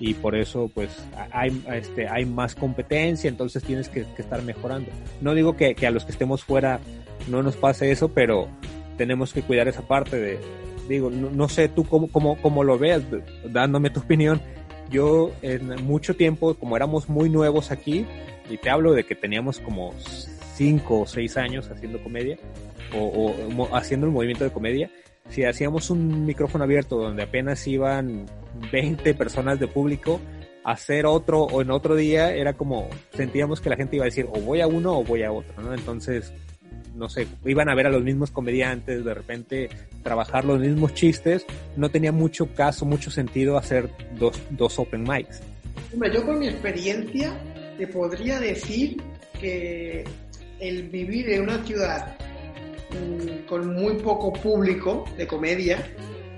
y 0.02 0.16
por 0.16 0.36
eso 0.36 0.70
pues 0.74 0.89
hay, 1.32 1.62
este, 1.74 2.08
hay 2.10 2.26
más 2.26 2.56
competencia, 2.56 3.30
entonces 3.30 3.64
tienes 3.64 3.88
que, 3.88 4.04
estar 4.18 4.41
mejorando. 4.41 4.89
No 5.22 5.36
digo 5.36 5.56
que, 5.56 5.76
a 5.86 5.91
los 5.91 6.06
que 6.06 6.12
estemos 6.12 6.43
fuera 6.43 6.80
no 7.30 7.43
nos 7.43 7.56
pase 7.56 7.91
eso, 7.91 8.10
pero 8.10 8.47
tenemos 8.97 9.32
que 9.32 9.43
cuidar 9.43 9.68
esa 9.68 9.84
parte 9.84 10.20
de, 10.20 10.39
digo, 10.89 11.12
no, 11.12 11.47
sé 11.47 11.70
tú 11.70 11.84
cómo, 11.86 12.08
cómo, 12.08 12.36
cómo 12.41 12.64
lo 12.64 12.80
veas, 12.80 13.04
dándome 13.43 13.91
tu 13.91 13.99
opinión. 13.99 14.41
Yo 14.89 15.32
en 15.43 15.68
mucho 15.84 16.16
tiempo, 16.16 16.56
como 16.56 16.76
éramos 16.76 17.08
muy 17.08 17.30
nuevos 17.30 17.70
aquí, 17.70 18.08
y 18.49 18.58
te 18.58 18.72
hablo 18.72 18.93
de 18.93 19.04
que 19.04 19.14
teníamos 19.14 19.60
como 19.60 19.93
cinco 20.56 21.02
o 21.02 21.06
seis 21.06 21.38
años 21.38 21.70
haciendo 21.70 22.02
comedia, 22.02 22.39
o, 22.97 23.36
o 23.56 23.76
haciendo 23.76 24.08
el 24.08 24.14
movimiento 24.14 24.43
de 24.43 24.49
comedia, 24.49 24.89
si 25.30 25.43
hacíamos 25.43 25.91
un 25.91 26.26
micrófono 26.26 26.64
abierto 26.64 26.97
donde 26.97 27.22
apenas 27.22 27.66
iban 27.68 28.26
20 28.72 29.14
personas 29.14 29.59
de 29.59 29.68
público, 29.68 30.20
hacer 30.64 31.05
otro 31.05 31.43
o 31.43 31.62
en 31.62 31.72
otro 31.72 31.95
día 31.95 32.34
era 32.34 32.53
como 32.53 32.89
sentíamos 33.14 33.62
que 33.62 33.70
la 33.70 33.76
gente 33.76 33.95
iba 33.95 34.05
a 34.05 34.09
decir 34.09 34.28
o 34.30 34.39
voy 34.39 34.62
a 34.62 34.68
uno 34.68 34.97
o 34.99 35.03
voy 35.03 35.24
a 35.24 35.32
otro, 35.32 35.62
¿no? 35.62 35.74
Entonces, 35.74 36.32
no 36.95 37.09
sé, 37.09 37.28
iban 37.45 37.70
a 37.70 37.76
ver 37.76 37.88
a 37.88 37.89
los 37.89 38.03
mismos 38.03 38.32
comediantes, 38.32 39.03
de 39.03 39.14
repente 39.14 39.70
trabajar 40.03 40.45
los 40.45 40.59
mismos 40.59 40.93
chistes, 40.93 41.45
no 41.76 41.89
tenía 41.89 42.12
mucho 42.12 42.53
caso, 42.53 42.86
mucho 42.86 43.12
sentido 43.12 43.57
hacer 43.57 43.89
dos, 44.18 44.39
dos 44.51 44.78
open 44.78 45.03
mics. 45.03 45.41
Hombre, 45.93 46.14
yo 46.14 46.26
con 46.26 46.39
mi 46.39 46.47
experiencia 46.47 47.38
te 47.78 47.88
podría 47.88 48.39
decir 48.39 49.01
que 49.39 50.03
el 50.59 50.89
vivir 50.89 51.30
en 51.32 51.43
una 51.43 51.64
ciudad 51.66 52.16
mm, 52.91 53.47
con 53.47 53.74
muy 53.74 53.95
poco 53.95 54.32
público 54.34 55.05
de 55.18 55.26
comedia 55.26 55.84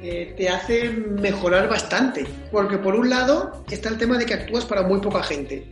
eh, 0.06 0.34
te 0.36 0.50
hace 0.50 0.90
mejorar 0.90 1.70
bastante. 1.70 2.26
Porque 2.52 2.78
por 2.78 2.94
un 2.94 3.10
lado 3.10 3.64
está 3.72 3.88
el 3.88 3.98
tema 3.98 4.18
de 4.18 4.26
que 4.26 4.34
actúas 4.34 4.66
para 4.66 4.84
muy 4.84 5.00
poca 5.00 5.24
gente. 5.24 5.66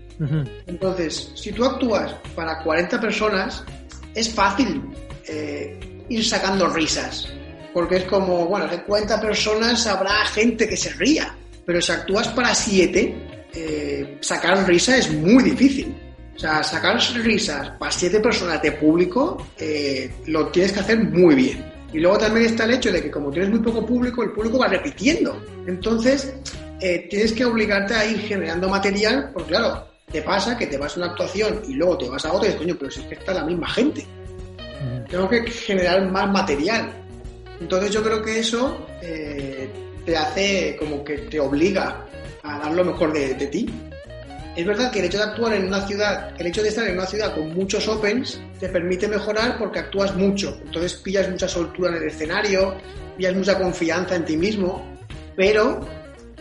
Entonces, 0.68 1.32
si 1.36 1.52
tú 1.52 1.66
actúas 1.66 2.14
para 2.36 2.64
40 2.64 3.02
personas, 3.02 3.66
es 4.14 4.30
fácil 4.30 4.84
eh, 5.28 5.78
ir 6.08 6.24
sacando 6.24 6.70
risas. 6.70 7.28
Porque 7.74 7.98
es 7.98 8.04
como, 8.06 8.46
bueno, 8.46 8.68
de 8.68 8.84
40 8.84 9.20
personas 9.20 9.86
habrá 9.88 10.26
gente 10.28 10.70
que 10.70 10.78
se 10.78 10.92
ría. 10.94 11.36
Pero 11.66 11.82
si 11.82 11.92
actúas 11.92 12.30
para 12.30 12.56
7, 12.56 13.16
eh, 13.54 14.18
sacar 14.22 14.66
risa 14.66 14.96
es 14.96 15.12
muy 15.12 15.44
difícil. 15.44 15.94
O 16.36 16.40
sea, 16.40 16.64
sacar 16.64 16.98
risas 17.16 17.72
para 17.72 17.92
7 17.92 18.22
personas 18.22 18.62
de 18.62 18.72
público 18.72 19.46
lo 20.28 20.48
tienes 20.48 20.72
que 20.72 20.80
hacer 20.80 21.00
muy 21.00 21.36
bien. 21.36 21.71
Y 21.94 22.00
luego 22.00 22.18
también 22.18 22.46
está 22.46 22.64
el 22.64 22.72
hecho 22.72 22.92
de 22.92 23.02
que 23.02 23.12
como 23.12 23.32
tienes 23.32 23.50
muy 23.50 23.60
poco 23.60 23.86
público, 23.86 24.24
el 24.24 24.32
público 24.32 24.60
va 24.60 24.68
repitiendo. 24.68 25.36
Entonces, 25.68 26.34
eh, 26.80 27.08
tienes 27.10 27.34
que 27.34 27.46
obligarte 27.46 27.94
a 27.94 28.06
ir 28.06 28.20
generando 28.20 28.70
material, 28.70 29.32
porque 29.34 29.50
claro, 29.50 29.88
te 30.12 30.22
pasa 30.22 30.58
que 30.58 30.68
te 30.68 30.78
vas 30.78 30.96
a 30.96 31.02
una 31.02 31.12
actuación 31.12 31.62
y 31.68 31.74
luego 31.74 31.98
te 31.98 32.10
vas 32.10 32.26
a 32.26 32.34
otra 32.34 32.48
y 32.48 32.52
dices, 32.52 32.62
coño, 32.62 32.76
pero 32.80 32.92
si 32.92 33.02
es 33.02 33.08
que 33.08 33.16
está 33.16 33.34
la 33.34 33.46
misma 33.46 33.70
gente. 33.70 34.06
Tengo 35.10 35.30
que 35.30 35.46
generar 35.48 36.10
más 36.10 36.32
material. 36.32 36.92
Entonces 37.60 37.92
yo 37.92 38.02
creo 38.02 38.22
que 38.24 38.40
eso 38.40 38.88
eh, 39.02 39.70
te 40.06 40.18
hace 40.18 40.76
como 40.80 41.04
que 41.04 41.18
te 41.18 41.40
obliga 41.40 42.08
a 42.44 42.60
dar 42.60 42.74
lo 42.74 42.84
mejor 42.86 43.14
de, 43.14 43.36
de 43.36 43.48
ti. 43.48 43.70
Es 44.56 44.66
verdad 44.66 44.92
que 44.92 45.00
el 45.00 45.06
hecho 45.06 45.18
de 45.18 45.24
actuar 45.24 45.54
en 45.54 45.66
una 45.66 45.88
ciudad, 45.88 46.34
el 46.38 46.48
hecho 46.48 46.62
de 46.62 46.70
estar 46.70 46.86
en 46.86 46.98
una 46.98 47.06
ciudad 47.06 47.34
con 47.34 47.54
muchos 47.54 47.88
opens, 47.88 48.42
te 48.60 48.68
permite 48.68 49.08
mejorar 49.08 49.58
porque 49.58 49.80
actúas 49.80 50.14
mucho. 50.16 50.60
Entonces 50.66 50.94
pillas 50.96 51.30
mucha 51.30 51.48
soltura 51.48 51.90
en 51.90 52.04
el 52.04 52.10
escenario, 52.10 52.76
pillas 53.16 53.34
mucha 53.34 53.58
confianza 53.58 54.16
en 54.16 54.26
ti 54.26 54.36
mismo, 54.36 54.98
pero 55.38 55.88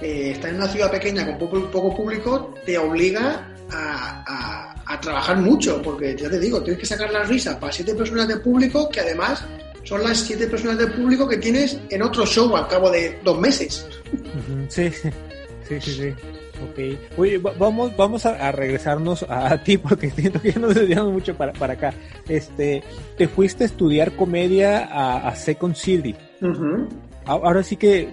eh, 0.01 0.33
estar 0.33 0.51
en 0.51 0.57
una 0.57 0.67
ciudad 0.67 0.91
pequeña 0.91 1.25
con 1.25 1.39
poco, 1.39 1.95
público 1.95 2.55
te 2.67 2.77
obliga 2.79 3.47
a, 3.71 4.67
trabajar 5.01 5.39
mucho, 5.39 5.81
porque 5.81 6.15
ya 6.15 6.29
te 6.29 6.39
digo, 6.39 6.63
tienes 6.63 6.81
que 6.81 6.87
sacar 6.87 7.11
la 7.11 7.23
risa 7.23 7.59
para 7.59 7.73
siete 7.73 7.95
personas 7.95 8.29
de 8.29 8.37
público 8.37 8.89
que 8.91 9.01
además 9.01 9.43
son 9.85 10.03
las 10.03 10.19
siete 10.19 10.47
personas 10.47 10.77
de 10.77 10.89
público 10.89 11.27
que 11.27 11.39
tienes 11.39 11.79
en 11.89 12.03
otro 12.03 12.27
show 12.27 12.55
al 12.55 12.69
cabo 12.69 12.91
de 12.91 13.19
dos 13.25 13.39
meses. 13.39 13.87
Sí, 14.69 14.91
sí, 14.91 15.81
sí, 15.81 15.81
sí. 15.81 16.15
Ok. 16.63 16.79
Oye, 17.17 17.39
vamos, 17.39 17.97
vamos 17.97 18.27
a, 18.27 18.53
regresarnos 18.53 19.25
a, 19.29 19.63
ti 19.63 19.79
porque 19.79 20.11
siento 20.17 20.41
que 20.41 20.53
ya 20.53 20.59
nos 20.59 20.75
desviamos 20.75 21.13
mucho 21.13 21.35
para, 21.35 21.53
para 21.53 21.75
acá. 21.75 21.95
Este, 22.29 22.83
te 23.17 23.29
fuiste 23.29 23.65
a 23.65 23.67
estudiar 23.67 24.13
comedia 24.13 24.89
a, 25.29 25.35
Second 25.35 25.75
City. 25.75 26.15
Ahora 27.25 27.63
sí 27.63 27.77
que, 27.77 28.09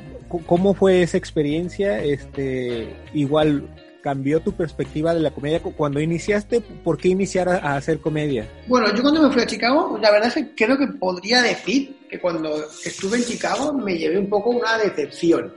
¿cómo 0.45 0.73
fue 0.73 1.01
esa 1.01 1.17
experiencia? 1.17 2.03
Este, 2.03 2.95
igual 3.13 3.67
cambió 4.01 4.39
tu 4.39 4.53
perspectiva 4.53 5.13
de 5.13 5.19
la 5.19 5.31
comedia 5.31 5.61
cuando 5.61 5.99
iniciaste. 5.99 6.61
¿Por 6.61 6.97
qué 6.97 7.09
iniciar 7.09 7.49
a, 7.49 7.75
hacer 7.75 7.99
comedia? 7.99 8.47
Bueno, 8.67 8.93
yo 8.95 9.01
cuando 9.01 9.23
me 9.23 9.33
fui 9.33 9.41
a 9.41 9.45
Chicago, 9.45 9.97
la 10.01 10.11
verdad 10.11 10.29
es 10.29 10.35
que 10.35 10.55
creo 10.55 10.77
que 10.77 10.87
podría 10.87 11.41
decir 11.41 11.97
que 12.09 12.19
cuando 12.19 12.63
estuve 12.85 13.17
en 13.17 13.23
Chicago 13.23 13.73
me 13.73 13.97
llevé 13.97 14.17
un 14.17 14.29
poco 14.29 14.51
una 14.51 14.77
decepción. 14.77 15.53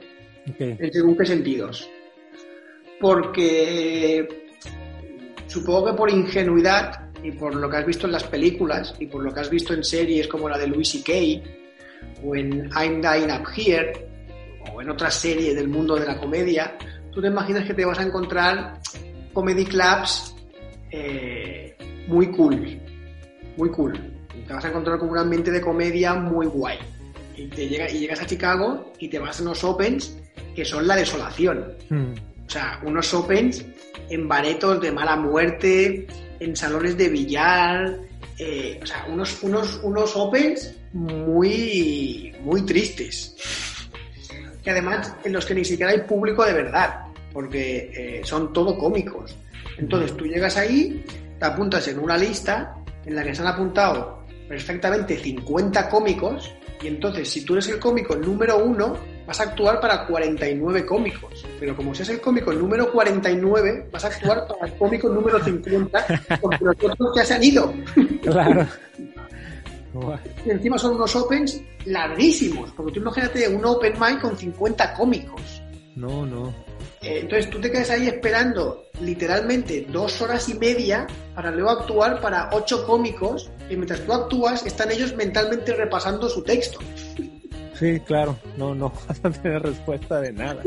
En 0.58 0.92
según 0.92 1.16
qué 1.16 1.26
sentidos 1.26 1.88
porque 3.00 4.28
supongo 5.46 5.86
que 5.86 5.92
por 5.94 6.10
ingenuidad 6.10 7.10
y 7.22 7.32
por 7.32 7.54
lo 7.54 7.68
que 7.68 7.78
has 7.78 7.86
visto 7.86 8.06
en 8.06 8.12
las 8.12 8.24
películas 8.24 8.94
y 8.98 9.06
por 9.06 9.22
lo 9.22 9.32
que 9.32 9.40
has 9.40 9.50
visto 9.50 9.74
en 9.74 9.82
series 9.82 10.28
como 10.28 10.48
la 10.48 10.58
de 10.58 10.66
Louis 10.68 10.88
C.K. 10.88 11.12
o 12.24 12.36
en 12.36 12.70
I'm 12.70 13.00
Dying 13.00 13.30
Up 13.30 13.48
Here 13.56 13.92
o 14.72 14.82
en 14.82 14.90
otras 14.90 15.14
series 15.14 15.54
del 15.56 15.68
mundo 15.68 15.96
de 15.96 16.06
la 16.06 16.18
comedia, 16.18 16.76
tú 17.10 17.20
te 17.20 17.28
imaginas 17.28 17.64
que 17.64 17.74
te 17.74 17.84
vas 17.84 17.98
a 17.98 18.02
encontrar 18.02 18.78
comedy 19.32 19.64
clubs 19.64 20.34
eh, 20.90 21.76
muy 22.06 22.30
cool, 22.32 22.80
muy 23.56 23.70
cool. 23.70 23.98
te 24.46 24.52
vas 24.52 24.64
a 24.64 24.68
encontrar 24.68 24.98
con 24.98 25.08
un 25.08 25.18
ambiente 25.18 25.50
de 25.50 25.60
comedia 25.60 26.14
muy 26.14 26.46
guay. 26.46 26.78
Y, 27.36 27.46
te 27.46 27.68
llega, 27.68 27.90
y 27.90 28.00
llegas 28.00 28.20
a 28.20 28.26
Chicago 28.26 28.92
y 28.98 29.08
te 29.08 29.18
vas 29.18 29.40
a 29.40 29.42
unos 29.42 29.64
opens 29.64 30.18
que 30.54 30.64
son 30.64 30.86
la 30.86 30.96
desolación. 30.96 31.72
Hmm. 31.88 32.12
O 32.50 32.52
sea, 32.52 32.80
unos 32.82 33.14
opens 33.14 33.64
en 34.08 34.26
baretos 34.26 34.80
de 34.80 34.90
mala 34.90 35.14
muerte, 35.14 36.08
en 36.40 36.56
salones 36.56 36.96
de 36.96 37.08
billar, 37.08 37.96
eh, 38.40 38.80
o 38.82 38.86
sea, 38.86 39.06
unos, 39.08 39.40
unos, 39.44 39.78
unos 39.84 40.16
opens 40.16 40.74
muy, 40.92 42.34
muy 42.42 42.62
tristes. 42.62 43.36
Que 44.64 44.70
además 44.72 45.14
en 45.22 45.32
los 45.32 45.46
que 45.46 45.54
ni 45.54 45.64
siquiera 45.64 45.92
hay 45.92 46.00
público 46.00 46.44
de 46.44 46.54
verdad, 46.54 47.04
porque 47.32 47.92
eh, 47.94 48.22
son 48.24 48.52
todo 48.52 48.76
cómicos. 48.76 49.36
Entonces 49.78 50.16
tú 50.16 50.26
llegas 50.26 50.56
ahí, 50.56 51.04
te 51.38 51.46
apuntas 51.46 51.86
en 51.86 52.00
una 52.00 52.18
lista 52.18 52.74
en 53.06 53.14
la 53.14 53.22
que 53.22 53.32
se 53.32 53.42
han 53.42 53.48
apuntado 53.48 54.26
perfectamente 54.48 55.16
50 55.16 55.88
cómicos, 55.88 56.52
y 56.82 56.88
entonces 56.88 57.30
si 57.30 57.44
tú 57.44 57.52
eres 57.52 57.68
el 57.68 57.78
cómico 57.78 58.16
número 58.16 58.58
uno, 58.58 58.98
vas 59.30 59.38
a 59.38 59.44
actuar 59.44 59.80
para 59.80 60.08
49 60.08 60.84
cómicos. 60.84 61.46
Pero 61.60 61.76
como 61.76 61.94
seas 61.94 62.08
el 62.08 62.20
cómico 62.20 62.52
número 62.52 62.90
49, 62.90 63.86
vas 63.92 64.04
a 64.04 64.08
actuar 64.08 64.44
para 64.48 64.66
el 64.66 64.76
cómico 64.76 65.08
número 65.08 65.38
50, 65.38 66.06
porque 66.40 66.64
los 66.64 66.74
otros 66.82 67.12
ya 67.14 67.24
se 67.24 67.34
han 67.34 67.44
ido. 67.44 67.72
Claro. 68.22 68.66
y 70.44 70.50
encima 70.50 70.78
son 70.78 70.96
unos 70.96 71.14
opens 71.14 71.62
larguísimos, 71.84 72.72
porque 72.72 72.94
tú 72.94 73.00
imagínate 73.00 73.48
un 73.48 73.64
open 73.64 73.92
mic 74.00 74.20
con 74.20 74.36
50 74.36 74.94
cómicos. 74.94 75.62
No, 75.94 76.26
no. 76.26 76.48
eh, 77.00 77.20
entonces 77.20 77.48
tú 77.50 77.60
te 77.60 77.70
quedas 77.70 77.90
ahí 77.90 78.08
esperando 78.08 78.86
literalmente 79.00 79.86
dos 79.88 80.20
horas 80.22 80.48
y 80.48 80.54
media 80.54 81.06
para 81.36 81.52
luego 81.52 81.70
actuar 81.70 82.20
para 82.20 82.50
ocho 82.52 82.84
cómicos 82.84 83.48
y 83.68 83.76
mientras 83.76 84.00
tú 84.00 84.12
actúas 84.12 84.66
están 84.66 84.90
ellos 84.90 85.14
mentalmente 85.14 85.72
repasando 85.72 86.28
su 86.28 86.42
texto. 86.42 86.80
Sí, 87.80 87.98
claro, 88.00 88.38
no, 88.58 88.74
no 88.74 88.90
vas 89.08 89.24
a 89.24 89.30
tener 89.30 89.62
respuesta 89.62 90.20
de 90.20 90.32
nada. 90.32 90.62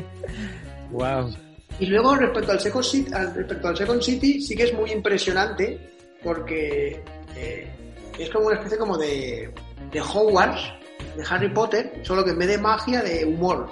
wow. 0.92 1.34
Y 1.80 1.86
luego 1.86 2.16
respecto 2.16 2.52
al 2.52 2.60
Second 2.60 2.84
City, 2.84 3.10
respecto 3.34 3.68
al 3.68 3.76
Second 3.76 4.02
City 4.02 4.40
sí 4.42 4.54
que 4.54 4.64
es 4.64 4.74
muy 4.74 4.92
impresionante 4.92 5.80
porque 6.22 7.02
eh, 7.34 7.70
es 8.18 8.28
como 8.28 8.48
una 8.48 8.56
especie 8.56 8.76
como 8.76 8.98
de, 8.98 9.50
de 9.90 10.00
Hogwarts, 10.00 10.70
de 11.16 11.24
Harry 11.30 11.48
Potter, 11.48 12.00
solo 12.02 12.22
que 12.22 12.32
en 12.32 12.38
vez 12.38 12.48
de 12.48 12.58
magia, 12.58 13.02
de 13.02 13.24
humor. 13.24 13.70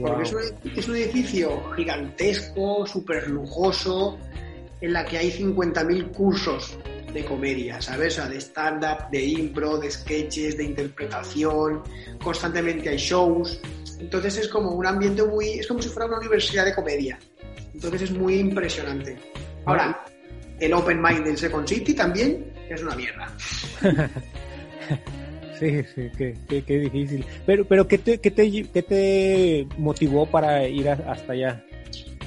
Porque 0.00 0.22
es 0.22 0.32
un, 0.32 0.40
es 0.76 0.88
un, 0.88 0.96
edificio 0.96 1.70
gigantesco, 1.74 2.86
súper 2.86 3.28
lujoso, 3.28 4.18
en 4.80 4.92
la 4.92 5.04
que 5.04 5.18
hay 5.18 5.30
50.000 5.30 6.10
cursos 6.10 6.76
de 7.12 7.24
comedia, 7.24 7.80
¿sabes? 7.80 8.14
O 8.14 8.22
sea, 8.22 8.28
de 8.28 8.38
stand-up, 8.38 9.10
de 9.10 9.24
impro, 9.24 9.78
de 9.78 9.90
sketches, 9.90 10.56
de 10.56 10.64
interpretación, 10.64 11.82
constantemente 12.22 12.88
hay 12.88 12.96
shows. 12.96 13.60
Entonces 13.98 14.38
es 14.38 14.48
como 14.48 14.72
un 14.72 14.86
ambiente 14.86 15.22
muy... 15.24 15.58
es 15.58 15.66
como 15.66 15.82
si 15.82 15.88
fuera 15.88 16.06
una 16.06 16.18
universidad 16.18 16.64
de 16.64 16.74
comedia. 16.74 17.18
Entonces 17.74 18.02
es 18.02 18.10
muy 18.12 18.34
impresionante. 18.38 19.16
Ahora, 19.64 20.04
el 20.60 20.72
Open 20.72 21.00
Mind 21.00 21.24
del 21.24 21.36
Second 21.36 21.66
City 21.66 21.94
también 21.94 22.52
es 22.68 22.82
una 22.82 22.94
mierda. 22.94 23.32
Sí, 25.58 25.82
sí, 25.92 26.08
qué, 26.16 26.62
qué, 26.64 26.78
difícil. 26.78 27.24
Pero, 27.44 27.64
pero 27.64 27.88
¿qué 27.88 27.98
te, 27.98 28.18
qué 28.18 28.30
te, 28.30 28.48
qué 28.72 28.82
te 28.82 29.66
motivó 29.76 30.24
para 30.26 30.68
ir 30.68 30.88
hasta 30.88 31.32
allá? 31.32 31.64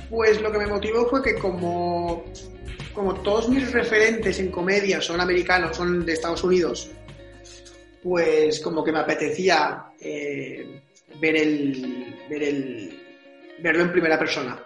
Pues 0.10 0.42
lo 0.42 0.52
que 0.52 0.58
me 0.58 0.68
motivó 0.68 1.08
fue 1.08 1.24
que 1.24 1.36
como, 1.36 2.26
como 2.94 3.16
todos 3.22 3.50
mis 3.50 3.72
referentes 3.72 4.40
en 4.40 4.52
comedia 4.52 5.02
son 5.02 5.22
americanos, 5.22 5.78
son 5.78 6.06
de 6.06 6.14
Estados 6.14 6.44
Unidos, 6.44 6.92
pues 8.04 8.60
como 8.60 8.84
que 8.84 8.92
me 8.92 9.00
apetecía 9.00 9.86
eh, 10.00 10.82
ver 11.20 11.36
el, 11.36 12.16
ver 12.30 12.44
el 12.44 13.02
verlo 13.62 13.84
en 13.84 13.92
primera 13.92 14.18
persona. 14.18 14.60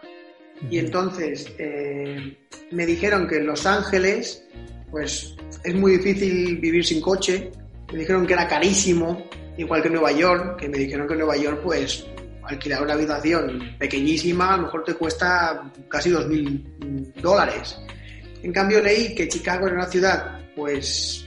Y 0.70 0.80
entonces 0.80 1.52
eh, 1.58 2.38
me 2.72 2.86
dijeron 2.86 3.28
que 3.28 3.38
en 3.38 3.48
Los 3.48 3.66
Ángeles, 3.66 4.44
pues 4.90 5.36
es 5.64 5.76
muy 5.76 5.98
difícil 5.98 6.58
vivir 6.58 6.86
sin 6.86 7.02
coche, 7.02 7.52
me 7.92 8.00
dijeron 8.00 8.26
que 8.26 8.34
era 8.34 8.48
carísimo, 8.48 9.30
igual 9.58 9.84
que 9.84 9.90
Nueva 9.90 10.12
York, 10.12 10.60
que 10.60 10.70
me 10.70 10.78
dijeron 10.78 11.08
que 11.08 11.14
en 11.14 11.20
Nueva 11.20 11.38
York, 11.38 11.60
pues, 11.64 12.06
alquilar 12.44 12.84
una 12.84 12.94
habitación 12.94 13.76
pequeñísima 13.78 14.54
a 14.54 14.58
lo 14.58 14.64
mejor 14.64 14.84
te 14.84 14.94
cuesta 14.94 15.72
casi 15.90 16.12
2.000 16.12 17.14
dólares. 17.16 17.78
En 18.46 18.54
cambio 18.54 18.80
leí 18.80 19.16
que 19.16 19.28
Chicago 19.28 19.66
era 19.66 19.76
una 19.76 19.88
ciudad, 19.88 20.40
pues, 20.56 21.26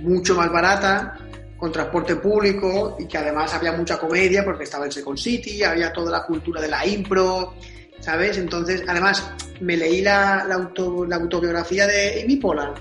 mucho 0.00 0.34
más 0.34 0.50
barata, 0.50 1.16
con 1.56 1.70
transporte 1.70 2.16
público 2.16 2.96
y 2.98 3.06
que 3.06 3.18
además 3.18 3.54
había 3.54 3.70
mucha 3.70 3.98
comedia 3.98 4.44
porque 4.44 4.64
estaba 4.64 4.86
en 4.86 4.90
Second 4.90 5.16
City, 5.16 5.62
había 5.62 5.92
toda 5.92 6.10
la 6.10 6.24
cultura 6.24 6.60
de 6.60 6.66
la 6.66 6.84
impro, 6.84 7.54
¿sabes? 8.00 8.36
Entonces, 8.36 8.82
además, 8.88 9.30
me 9.60 9.76
leí 9.76 10.02
la, 10.02 10.44
la, 10.44 10.56
autobiografía 10.56 11.86
de 11.86 12.24
Amy 12.24 12.34
Pollard 12.34 12.80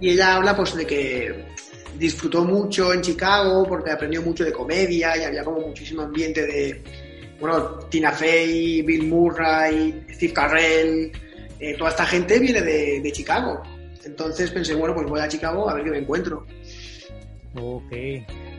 y 0.00 0.10
ella 0.10 0.34
habla 0.34 0.56
pues 0.56 0.74
de 0.74 0.84
que 0.84 1.44
disfrutó 1.96 2.44
mucho 2.44 2.92
en 2.92 3.02
Chicago 3.02 3.64
porque 3.68 3.92
aprendió 3.92 4.20
mucho 4.20 4.42
de 4.42 4.52
comedia 4.52 5.16
y 5.16 5.22
había 5.22 5.44
como 5.44 5.60
muchísimo 5.60 6.02
ambiente 6.02 6.44
de, 6.44 6.82
bueno, 7.38 7.78
Tina 7.88 8.10
Fey, 8.10 8.82
Bill 8.82 9.06
Murray, 9.06 10.06
Steve 10.10 10.32
Carell, 10.32 11.12
eh, 11.62 11.76
toda 11.78 11.90
esta 11.90 12.04
gente 12.04 12.38
viene 12.38 12.60
de, 12.60 13.12
Chicago. 13.12 13.62
Entonces 14.04 14.50
pensé, 14.50 14.74
bueno, 14.74 14.94
pues 14.94 15.06
voy 15.06 15.20
a 15.20 15.28
Chicago 15.28 15.70
a 15.70 15.74
ver 15.74 15.84
qué 15.84 15.90
me 15.90 15.98
encuentro. 15.98 16.46
Ok. 17.54 17.92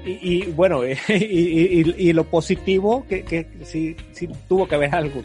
Y, 0.06 0.46
bueno, 0.52 0.82
y, 1.08 2.14
lo 2.14 2.24
positivo, 2.24 3.06
que, 3.08 3.24
que 3.24 3.48
sí, 3.64 3.96
sí, 4.12 4.30
tuvo 4.48 4.68
que 4.68 4.76
haber 4.76 4.96
algo. 4.96 5.24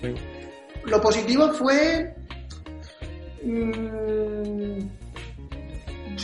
Lo 0.85 1.01
positivo 1.01 1.53
fue... 1.53 2.15
Mmm, 3.45 4.79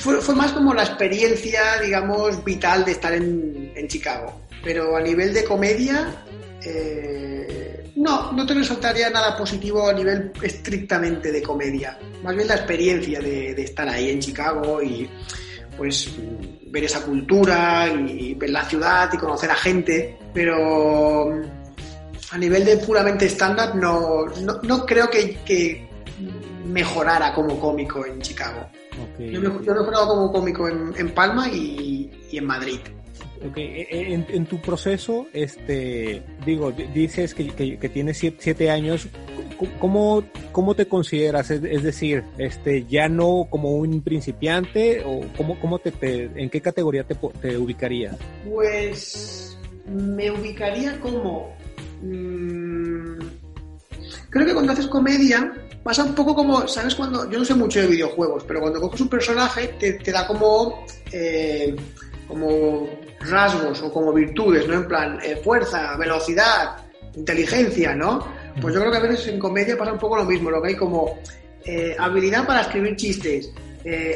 fue, 0.05 0.35
más 0.35 0.53
como 0.53 0.75
la 0.75 0.83
experiencia, 0.83 1.81
digamos, 1.83 2.45
vital 2.45 2.85
de 2.85 2.93
estar 2.93 3.15
en, 3.15 3.89
Chicago. 3.89 4.41
Pero 4.63 4.97
a 4.97 5.01
nivel 5.01 5.33
de 5.33 5.45
comedia, 5.45 6.24
eh, 6.65 7.93
no, 7.97 8.33
no 8.33 8.47
te 8.47 8.55
resaltaría 8.55 9.11
nada 9.11 9.37
positivo 9.37 9.89
a 9.89 9.93
nivel 9.93 10.33
estrictamente 10.43 11.31
de 11.31 11.43
comedia. 11.43 11.99
Más 12.23 12.35
bien 12.35 12.49
la 12.49 12.57
experiencia 12.57 13.21
de, 13.21 13.53
estar 13.63 13.89
ahí 13.89 14.11
en 14.11 14.21
Chicago 14.21 14.83
y 14.83 15.09
pues 15.77 16.11
ver 16.67 16.85
esa 16.85 17.03
cultura 17.03 17.89
y 17.89 18.35
ver 18.35 18.51
la 18.51 18.65
ciudad 18.65 19.11
y 19.13 19.17
conocer 19.17 19.51
a 19.51 19.57
gente. 19.57 20.19
Pero 20.33 21.43
a 22.31 22.39
nivel 22.39 22.65
de 22.65 22.77
puramente 22.79 23.27
stand-up 23.27 23.77
no, 23.77 24.27
no, 24.63 24.87
creo 24.87 25.09
que, 25.09 25.39
que 25.45 25.89
mejorara 26.65 27.33
como 27.33 27.61
cómico 27.61 28.05
en 28.05 28.21
Chicago. 28.21 28.69
Yo, 29.19 29.41
me, 29.41 29.49
he 29.49 29.51
jugado 29.51 30.09
como 30.09 30.33
cómico 30.33 30.69
en, 30.69 31.11
Palma 31.15 31.49
y, 31.49 32.11
en 32.33 32.47
Madrid. 32.47 32.81
E, 33.57 33.87
e, 33.91 34.15
en, 34.15 34.47
tu 34.47 34.61
proceso, 34.61 35.27
este, 35.33 36.23
digo, 36.47 36.73
dices 36.73 37.35
que, 37.35 37.91
tienes 37.93 38.19
siete, 38.19 38.71
años. 38.71 39.09
¿Cómo, 39.79 40.25
¿Cómo 40.53 40.75
te 40.75 40.87
consideras? 40.87 41.51
Es, 41.51 41.83
decir, 41.83 42.25
este, 42.39 42.85
ya 42.87 43.09
no 43.09 43.47
como 43.51 43.73
un 43.73 44.03
principiante 44.03 45.03
o 45.05 45.21
cómo, 45.37 45.59
cómo 45.61 45.79
te, 45.79 45.93
en 46.35 46.51
qué 46.51 46.61
categoría 46.61 47.05
te, 47.05 47.15
te 47.15 47.57
ubicarías? 47.57 48.17
Pues 48.51 49.57
me 49.87 50.31
ubicaría 50.31 50.99
como 51.01 51.55
mmm, 52.03 53.19
creo 54.31 54.47
que 54.47 54.55
cuando 54.55 54.73
haces 54.73 54.87
comedia 54.87 55.53
pasa 55.83 56.03
un 56.03 56.15
poco 56.15 56.35
como, 56.35 56.67
¿sabes? 56.67 56.95
Cuando, 56.95 57.31
yo 57.31 57.39
no 57.39 57.45
sé 57.45 57.55
mucho 57.55 57.81
de 57.81 57.87
videojuegos, 57.87 58.45
pero 58.45 58.61
cuando 58.61 58.81
coges 58.81 59.01
un 59.03 59.09
personaje 59.09 59.69
te, 59.79 60.11
da 60.11 60.27
como, 60.27 60.85
eh, 61.13 61.77
como 62.27 62.89
rasgos 63.29 63.83
o 63.83 63.93
como 63.93 64.13
virtudes, 64.13 64.67
¿no? 64.69 64.75
En 64.75 64.89
plan, 64.89 65.19
eh, 65.23 65.37
fuerza, 65.37 65.97
velocidad, 65.97 66.77
inteligencia, 67.15 67.95
¿no? 67.95 68.27
Pues 68.61 68.75
yo 68.75 68.81
creo 68.81 68.93
que 68.93 68.99
a 68.99 69.03
veces 69.03 69.29
en 69.29 69.39
comedia 69.39 69.77
pasa 69.77 69.93
un 69.93 69.99
poco 69.99 70.17
lo 70.17 70.25
mismo, 70.25 70.51
lo 70.51 70.63
que 70.63 70.69
hay 70.69 70.77
como 70.77 71.19
eh, 71.65 71.97
habilidad 71.99 72.47
para 72.47 72.63
escribir 72.63 72.97
chistes, 72.97 73.51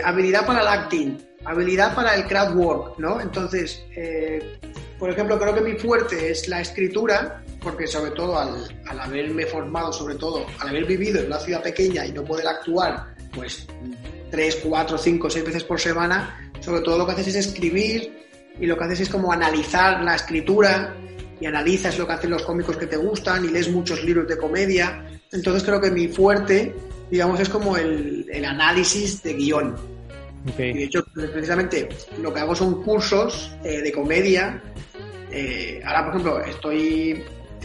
habilidad 0.05 0.47
para 0.47 0.63
el 0.63 0.69
acting, 0.69 1.19
habilidad 1.45 1.95
para 1.95 2.15
el 2.15 2.25
crowd 2.25 2.57
work, 2.57 2.99
¿no? 2.99 3.21
Entonces, 3.21 3.83
por 4.99 5.11
ejemplo, 5.11 5.39
creo 5.39 5.55
que 5.55 5.61
mi 5.61 5.79
fuerte 5.79 6.31
es 6.31 6.49
la 6.49 6.61
escritura, 6.61 7.43
porque 7.63 7.87
sobre 7.87 8.11
todo 8.11 8.39
al, 8.39 8.67
haberme 9.01 9.47
formado, 9.47 9.93
sobre 9.93 10.17
todo 10.17 10.45
al 10.59 10.69
haber 10.69 10.87
vivido 10.87 11.21
en 11.21 11.27
una 11.27 11.39
ciudad 11.39 11.63
pequeña 11.63 12.05
y 12.05 12.13
no 12.13 12.25
poder 12.25 12.49
actuar, 12.49 13.15
pues 13.33 13.67
tres, 14.31 14.57
cuatro, 14.57 14.99
cinco, 14.99 15.31
seis 15.31 15.45
veces 15.45 15.63
por 15.65 15.81
semana, 15.81 16.51
sobre 16.61 16.81
todo 16.81 16.99
lo 16.99 17.07
que 17.07 17.13
haces 17.13 17.29
es 17.29 17.47
escribir 17.47 18.18
y 18.61 18.67
lo 18.67 18.77
que 18.77 18.85
haces 18.85 19.01
es 19.01 19.09
como 19.09 19.33
analizar 19.33 20.03
la 20.03 20.15
escritura 20.15 20.95
y 21.41 21.47
analizas 21.47 21.99
lo 21.99 22.07
que 22.07 22.13
hacen 22.15 22.31
los 22.31 22.43
cómicos 22.43 22.77
que 22.77 22.87
te 22.87 22.97
gustan 22.97 23.45
y 23.45 23.49
lees 23.49 23.71
muchos 23.71 24.03
libros 24.05 24.27
de 24.29 24.37
comedia. 24.37 25.05
Entonces 25.31 25.63
creo 25.63 25.81
que 25.81 25.91
mi 25.91 26.09
fuerte, 26.09 26.75
digamos, 27.11 27.39
es 27.41 27.49
como 27.49 27.77
el, 27.77 28.27
análisis 28.45 29.23
de 29.23 29.35
guion. 29.35 29.77
Y 30.57 30.73
de 30.73 30.85
hecho, 30.85 31.05
precisamente 31.15 31.89
lo 32.23 32.33
que 32.33 32.41
hago 32.41 32.55
son 32.55 32.83
cursos 32.83 33.53
eh, 33.65 33.83
de 33.83 33.93
comedia 33.93 34.63
eh, 35.31 35.81
ahora, 35.85 36.05
por 36.05 36.15
ejemplo, 36.15 36.45
estoy, 36.45 37.25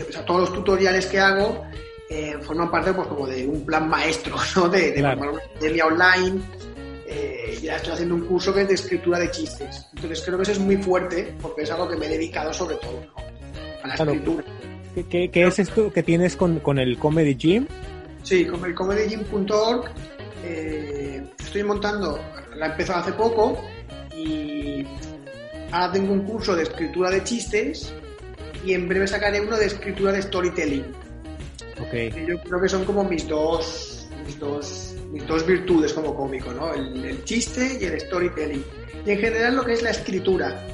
o 0.09 0.11
sea, 0.11 0.25
todos 0.25 0.41
los 0.41 0.53
tutoriales 0.53 1.05
que 1.05 1.19
hago 1.19 1.65
eh, 2.09 2.35
forman 2.41 2.69
parte 2.69 2.93
pues 2.93 3.07
como 3.07 3.27
de 3.27 3.45
un 3.45 3.65
plan 3.65 3.87
maestro, 3.87 4.35
¿no? 4.55 4.69
De, 4.69 4.91
de 4.91 5.01
formar 5.01 5.29
una 5.29 5.41
academia 5.41 5.85
online. 5.85 6.41
Eh, 7.13 7.59
ya 7.61 7.75
estoy 7.75 7.93
haciendo 7.93 8.15
un 8.15 8.25
curso 8.25 8.53
que 8.53 8.61
es 8.61 8.67
de 8.67 8.73
escritura 8.73 9.19
de 9.19 9.29
chistes. 9.31 9.87
Entonces 9.95 10.21
creo 10.25 10.37
que 10.37 10.43
eso 10.43 10.51
es 10.53 10.59
muy 10.59 10.77
fuerte 10.77 11.35
porque 11.41 11.63
es 11.63 11.71
algo 11.71 11.87
que 11.87 11.95
me 11.95 12.07
he 12.07 12.09
dedicado 12.09 12.53
sobre 12.53 12.75
todo 12.77 13.01
a 13.83 13.87
la 13.87 13.93
escritura. 13.93 14.43
¿Qué, 15.09 15.29
qué, 15.29 15.47
es 15.47 15.59
esto 15.59 15.91
que 15.91 16.03
tienes 16.03 16.35
con, 16.35 16.59
con 16.59 16.77
el 16.77 16.97
Comedy 16.97 17.35
Gym? 17.35 17.67
Sí, 18.23 18.45
con 18.45 18.63
el 18.63 18.75
comedygym.org 18.75 19.91
eh, 20.45 21.23
estoy 21.39 21.63
montando, 21.63 22.19
la 22.55 22.67
he 22.67 22.69
empezado 22.71 22.99
hace 22.99 23.13
poco 23.13 23.59
y 24.15 24.85
Ahora 25.73 25.91
tengo 25.91 26.13
un 26.13 26.21
curso 26.21 26.55
de 26.55 26.63
escritura 26.63 27.09
de 27.09 27.23
chistes 27.23 27.91
y 28.63 28.73
en 28.73 28.87
breve 28.87 29.07
sacaré 29.07 29.41
uno 29.41 29.57
de 29.57 29.65
escritura 29.65 30.11
de 30.11 30.21
storytelling. 30.21 30.85
Okay. 31.87 32.11
yo 32.27 32.39
creo 32.43 32.61
que 32.61 32.69
son 32.69 32.85
como 32.85 33.03
mis 33.03 33.27
dos, 33.27 34.07
mis 34.23 34.37
dos, 34.37 34.92
mis 35.13 35.27
dos 35.27 35.45
virtudes 35.45 35.93
como 35.93 36.15
cómico, 36.15 36.51
¿no? 36.51 36.73
El, 36.73 37.23
chiste 37.23 37.77
y 37.79 37.85
el 37.85 38.01
storytelling. 38.01 38.65
Y 39.05 39.11
en 39.11 39.19
general 39.19 39.55
lo 39.55 39.63
que 39.63 39.73
es 39.73 39.83
la 39.83 39.91
escritura. 39.91 40.67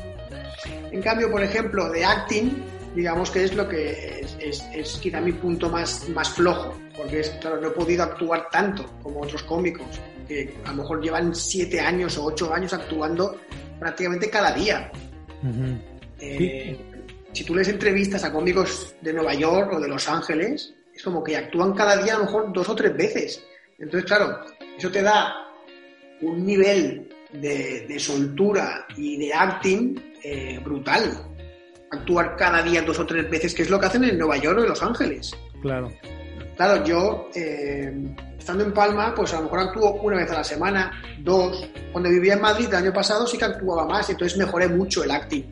En 0.92 1.02
cambio, 1.02 1.30
por 1.30 1.44
ejemplo, 1.44 1.90
de 1.92 2.06
acting, 2.06 2.64
digamos 2.96 3.30
que 3.32 3.44
es 3.44 3.54
lo 3.54 3.68
que 3.68 4.22
es, 4.40 4.66
es, 4.74 4.98
quizá 5.02 5.20
mi 5.20 5.34
punto 5.34 5.70
más, 5.70 6.08
más 6.10 6.30
flojo, 6.30 6.74
porque 6.96 7.20
es, 7.20 7.30
claro, 7.42 7.60
no 7.60 7.68
he 7.68 7.72
podido 7.72 8.04
actuar 8.04 8.48
tanto 8.50 8.86
como 9.04 9.22
otros 9.22 9.44
cómicos, 9.44 9.88
que 10.26 10.56
a 10.64 10.70
lo 10.70 10.84
mejor 10.84 11.02
llevan 11.02 11.36
siete 11.36 11.82
años 11.82 12.18
o 12.18 12.26
ocho 12.26 12.54
años 12.54 12.72
actuando 12.72 13.38
prácticamente 13.78 14.30
cada 14.30 14.54
día. 14.54 14.90
Eh, 16.22 16.78
si 17.34 17.44
tú 17.44 17.56
les 17.56 17.68
entrevistas 17.68 18.24
a 18.24 18.32
cómicos 18.32 18.96
de 19.02 19.12
Nueva 19.12 19.34
York 19.34 19.74
o 19.74 19.80
de 19.82 19.88
Los 19.90 20.08
Ángeles, 20.08 20.74
es 20.94 21.04
como 21.04 21.22
que 21.22 21.36
actúan 21.36 21.74
cada 21.74 22.02
día 22.02 22.16
a 22.16 22.20
lo 22.20 22.24
mejor 22.26 22.54
dos 22.54 22.70
o 22.70 22.76
tres 22.76 22.96
veces. 22.96 23.44
Entonces, 23.80 24.06
claro, 24.06 24.42
eso 24.78 24.92
te 24.92 25.02
da 25.02 25.34
un 26.22 26.46
nivel 26.46 27.10
de, 27.32 28.00
soltura 28.00 28.86
y 28.98 29.18
de 29.18 29.34
acting 29.34 30.14
eh, 30.24 30.60
brutal. 30.64 31.26
Actuar 31.92 32.36
cada 32.36 32.62
día 32.62 32.82
dos 32.82 33.00
o 33.00 33.06
tres 33.06 33.30
veces, 33.30 33.54
que 33.54 33.64
es 33.64 33.70
lo 33.70 33.80
que 33.80 33.88
hacen 33.88 34.04
en 34.04 34.18
Nueva 34.18 34.38
York 34.38 34.60
o 34.60 34.64
en 34.64 34.70
Los 34.70 34.84
Ángeles. 34.84 35.36
Claro. 35.62 35.92
Claro, 36.56 36.84
yo, 36.84 37.30
eh, 37.34 38.16
estando 38.38 38.66
en 38.66 38.74
Palma, 38.74 39.14
pues 39.16 39.34
a 39.34 39.38
lo 39.38 39.44
mejor 39.44 39.60
actúo 39.60 39.94
una 40.02 40.18
vez 40.18 40.30
a 40.32 40.36
la 40.36 40.44
semana, 40.44 41.02
dos. 41.20 41.68
Cuando 41.92 42.10
vivía 42.10 42.34
en 42.34 42.42
Madrid 42.42 42.68
el 42.68 42.76
año 42.76 42.94
pasado 42.94 43.26
sí 43.26 43.38
que 43.38 43.46
actuaba 43.46 43.86
más, 43.86 44.10
entonces 44.10 44.38
mejoré 44.38 44.68
mucho 44.68 45.04
el 45.04 45.12
acting. 45.12 45.44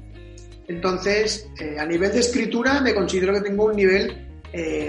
Entonces, 0.68 1.50
eh, 1.62 1.80
a 1.80 1.86
nivel 1.86 2.12
de 2.12 2.20
escritura, 2.20 2.82
me 2.82 2.94
considero 2.94 3.34
que 3.34 3.42
tengo 3.42 3.66
un 3.66 3.76
nivel 3.76 4.24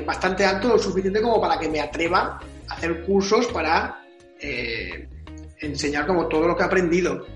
bastante 0.07 0.47
alto, 0.47 0.68
lo 0.68 0.78
suficiente 0.78 1.20
como 1.20 1.39
para 1.39 1.59
que 1.59 1.68
me 1.68 1.78
atreva 1.78 2.41
hacer 2.70 3.04
cursos 3.04 3.46
para 3.48 4.02
enseñar 5.60 6.06
como 6.06 6.28
todo 6.28 6.46
lo 6.48 6.56
que 6.56 6.62
he 6.62 6.66
aprendido 6.66 7.26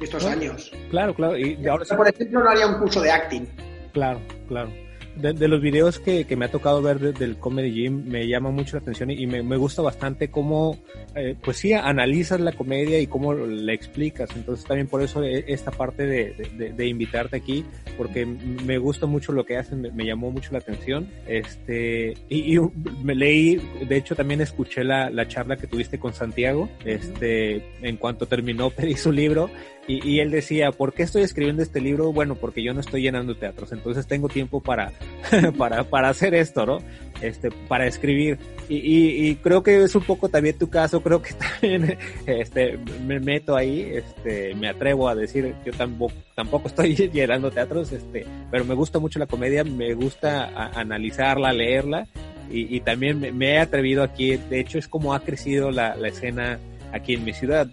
estos 0.00 0.24
años. 0.24 0.72
Claro, 0.90 1.14
claro. 1.14 1.36
Y 1.36 1.66
ahora, 1.66 1.84
por 1.96 2.08
ejemplo, 2.08 2.42
no 2.42 2.50
haría 2.50 2.66
un 2.66 2.78
curso 2.78 3.00
de 3.00 3.10
acting. 3.10 3.46
Claro, 3.92 4.20
claro 4.48 4.70
de, 5.16 5.48
los 5.48 5.60
videos 5.60 5.98
que, 5.98 6.24
me 6.36 6.46
ha 6.46 6.50
tocado 6.50 6.82
ver 6.82 6.98
del 6.98 7.36
Comedy 7.36 7.70
Gym 7.70 8.04
me 8.06 8.26
llama 8.26 8.50
mucho 8.50 8.76
la 8.76 8.82
atención 8.82 9.10
y, 9.10 9.26
me, 9.26 9.56
gusta 9.56 9.82
bastante 9.82 10.28
cómo, 10.28 10.78
eh, 11.14 11.36
pues 11.42 11.58
sí, 11.58 11.72
analizas 11.72 12.40
la 12.40 12.52
comedia 12.52 12.98
y 13.00 13.06
cómo 13.06 13.34
la 13.34 13.72
explicas. 13.72 14.30
Entonces 14.34 14.64
también 14.64 14.88
por 14.88 15.02
eso 15.02 15.22
e, 15.22 15.44
esta 15.48 15.70
parte 15.70 16.06
de, 16.06 16.86
invitarte 16.86 17.36
aquí, 17.36 17.64
porque 17.96 18.26
me 18.26 18.78
gusta 18.78 19.06
mucho 19.06 19.32
lo 19.32 19.44
que 19.44 19.56
hacen, 19.56 19.82
me, 19.94 20.04
llamó 20.04 20.30
mucho 20.30 20.52
la 20.52 20.58
atención. 20.58 21.08
Este, 21.26 22.14
y, 22.28 22.58
me 23.02 23.14
leí, 23.14 23.60
de 23.88 23.96
hecho 23.96 24.14
también 24.14 24.40
escuché 24.40 24.84
la, 24.84 25.10
la, 25.10 25.28
charla 25.28 25.56
que 25.56 25.66
tuviste 25.66 25.98
con 25.98 26.12
Santiago, 26.12 26.68
este, 26.84 27.62
en 27.82 27.96
cuanto 27.96 28.26
terminó 28.26 28.70
pedí 28.82 28.94
su 28.94 29.12
libro 29.12 29.50
y, 29.88 30.20
él 30.20 30.30
decía, 30.30 30.70
¿por 30.70 30.92
qué 30.92 31.02
estoy 31.02 31.22
escribiendo 31.22 31.60
este 31.60 31.80
libro? 31.80 32.12
Bueno, 32.12 32.36
porque 32.36 32.62
yo 32.62 32.72
no 32.72 32.80
estoy 32.80 33.02
llenando 33.02 33.34
teatros, 33.34 33.72
entonces 33.72 34.06
tengo 34.06 34.28
tiempo 34.28 34.60
para, 34.60 34.92
para, 35.58 35.84
para 35.84 36.08
hacer 36.08 36.34
esto, 36.34 36.66
¿no? 36.66 36.78
Este, 37.20 37.50
para 37.68 37.86
escribir. 37.86 38.38
Y, 38.68 39.34
creo 39.36 39.62
que 39.62 39.82
es 39.82 39.94
un 39.94 40.02
poco 40.02 40.30
también 40.30 40.56
tu 40.56 40.70
caso, 40.70 41.02
creo 41.02 41.20
que 41.20 41.34
también 41.60 41.98
este, 42.26 42.78
me 43.06 43.20
meto 43.20 43.54
ahí, 43.54 43.82
este, 43.94 44.54
me 44.54 44.68
atrevo 44.68 45.08
a 45.08 45.14
decir, 45.14 45.54
yo 45.64 45.72
tampoco, 45.72 46.14
tampoco 46.34 46.68
estoy 46.68 46.94
llenando 47.12 47.50
teatros, 47.50 47.92
este, 47.92 48.26
pero 48.50 48.64
me 48.64 48.74
gusta 48.74 48.98
mucho 48.98 49.18
la 49.18 49.26
comedia, 49.26 49.62
me 49.62 49.92
gusta 49.94 50.70
analizarla, 50.74 51.52
leerla. 51.52 52.06
Y, 52.50 52.76
y 52.76 52.80
también 52.80 53.20
me, 53.20 53.52
he 53.52 53.58
atrevido 53.58 54.02
aquí, 54.02 54.36
de 54.36 54.60
hecho 54.60 54.78
es 54.78 54.88
como 54.88 55.14
ha 55.14 55.20
crecido 55.20 55.70
la, 55.70 55.94
la 55.96 56.08
escena 56.08 56.58
aquí 56.92 57.14
en 57.14 57.24
mi 57.24 57.32
ciudad 57.32 57.68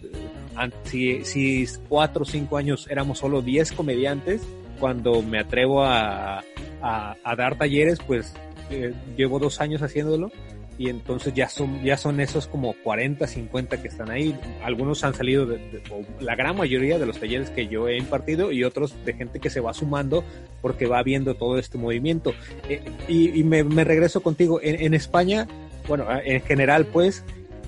si, 0.84 1.24
si 1.24 1.68
cuatro 1.88 2.24
o 2.24 2.26
cinco 2.26 2.58
años 2.58 2.88
éramos 2.90 3.20
solo 3.20 3.42
diez 3.42 3.72
comediantes, 3.72 4.42
cuando 4.80 5.22
me 5.22 5.40
atrevo 5.40 5.84
a, 5.84 6.44
a, 6.82 7.36
dar 7.36 7.58
talleres, 7.58 8.00
pues 8.06 8.34
eh, 8.72 8.94
llevo 9.18 9.40
dos 9.40 9.62
años 9.62 9.82
haciéndolo 9.82 10.32
y 10.80 10.90
entonces 10.90 11.34
ya 11.34 11.50
son, 11.50 11.84
ya 11.84 11.98
son 11.98 12.22
esos 12.22 12.48
como 12.48 12.74
40, 12.84 13.28
50 13.28 13.82
que 13.82 13.90
están 13.90 14.10
ahí. 14.10 14.34
Algunos 14.64 15.04
han 15.04 15.14
salido 15.14 15.46
de, 15.46 15.84
la 16.22 16.36
gran 16.36 16.56
mayoría 16.56 16.98
de 16.98 17.06
los 17.06 17.20
talleres 17.20 17.50
que 17.50 17.68
yo 17.68 17.90
he 17.90 17.98
impartido 17.98 18.54
y 18.54 18.64
otros 18.64 18.96
de 19.04 19.14
gente 19.14 19.42
que 19.42 19.50
se 19.50 19.60
va 19.60 19.74
sumando 19.74 20.24
porque 20.62 20.88
va 20.88 21.04
viendo 21.04 21.36
todo 21.36 21.60
este 21.60 21.78
movimiento. 21.78 22.34
Eh, 22.70 22.82
y, 23.10 23.44
me, 23.44 23.84
regreso 23.84 24.22
contigo. 24.22 24.62
En, 24.64 24.82
en, 24.82 24.94
España, 24.94 25.50
bueno, 25.86 26.06
en 26.24 26.42
general, 26.44 26.86
pues, 26.86 27.26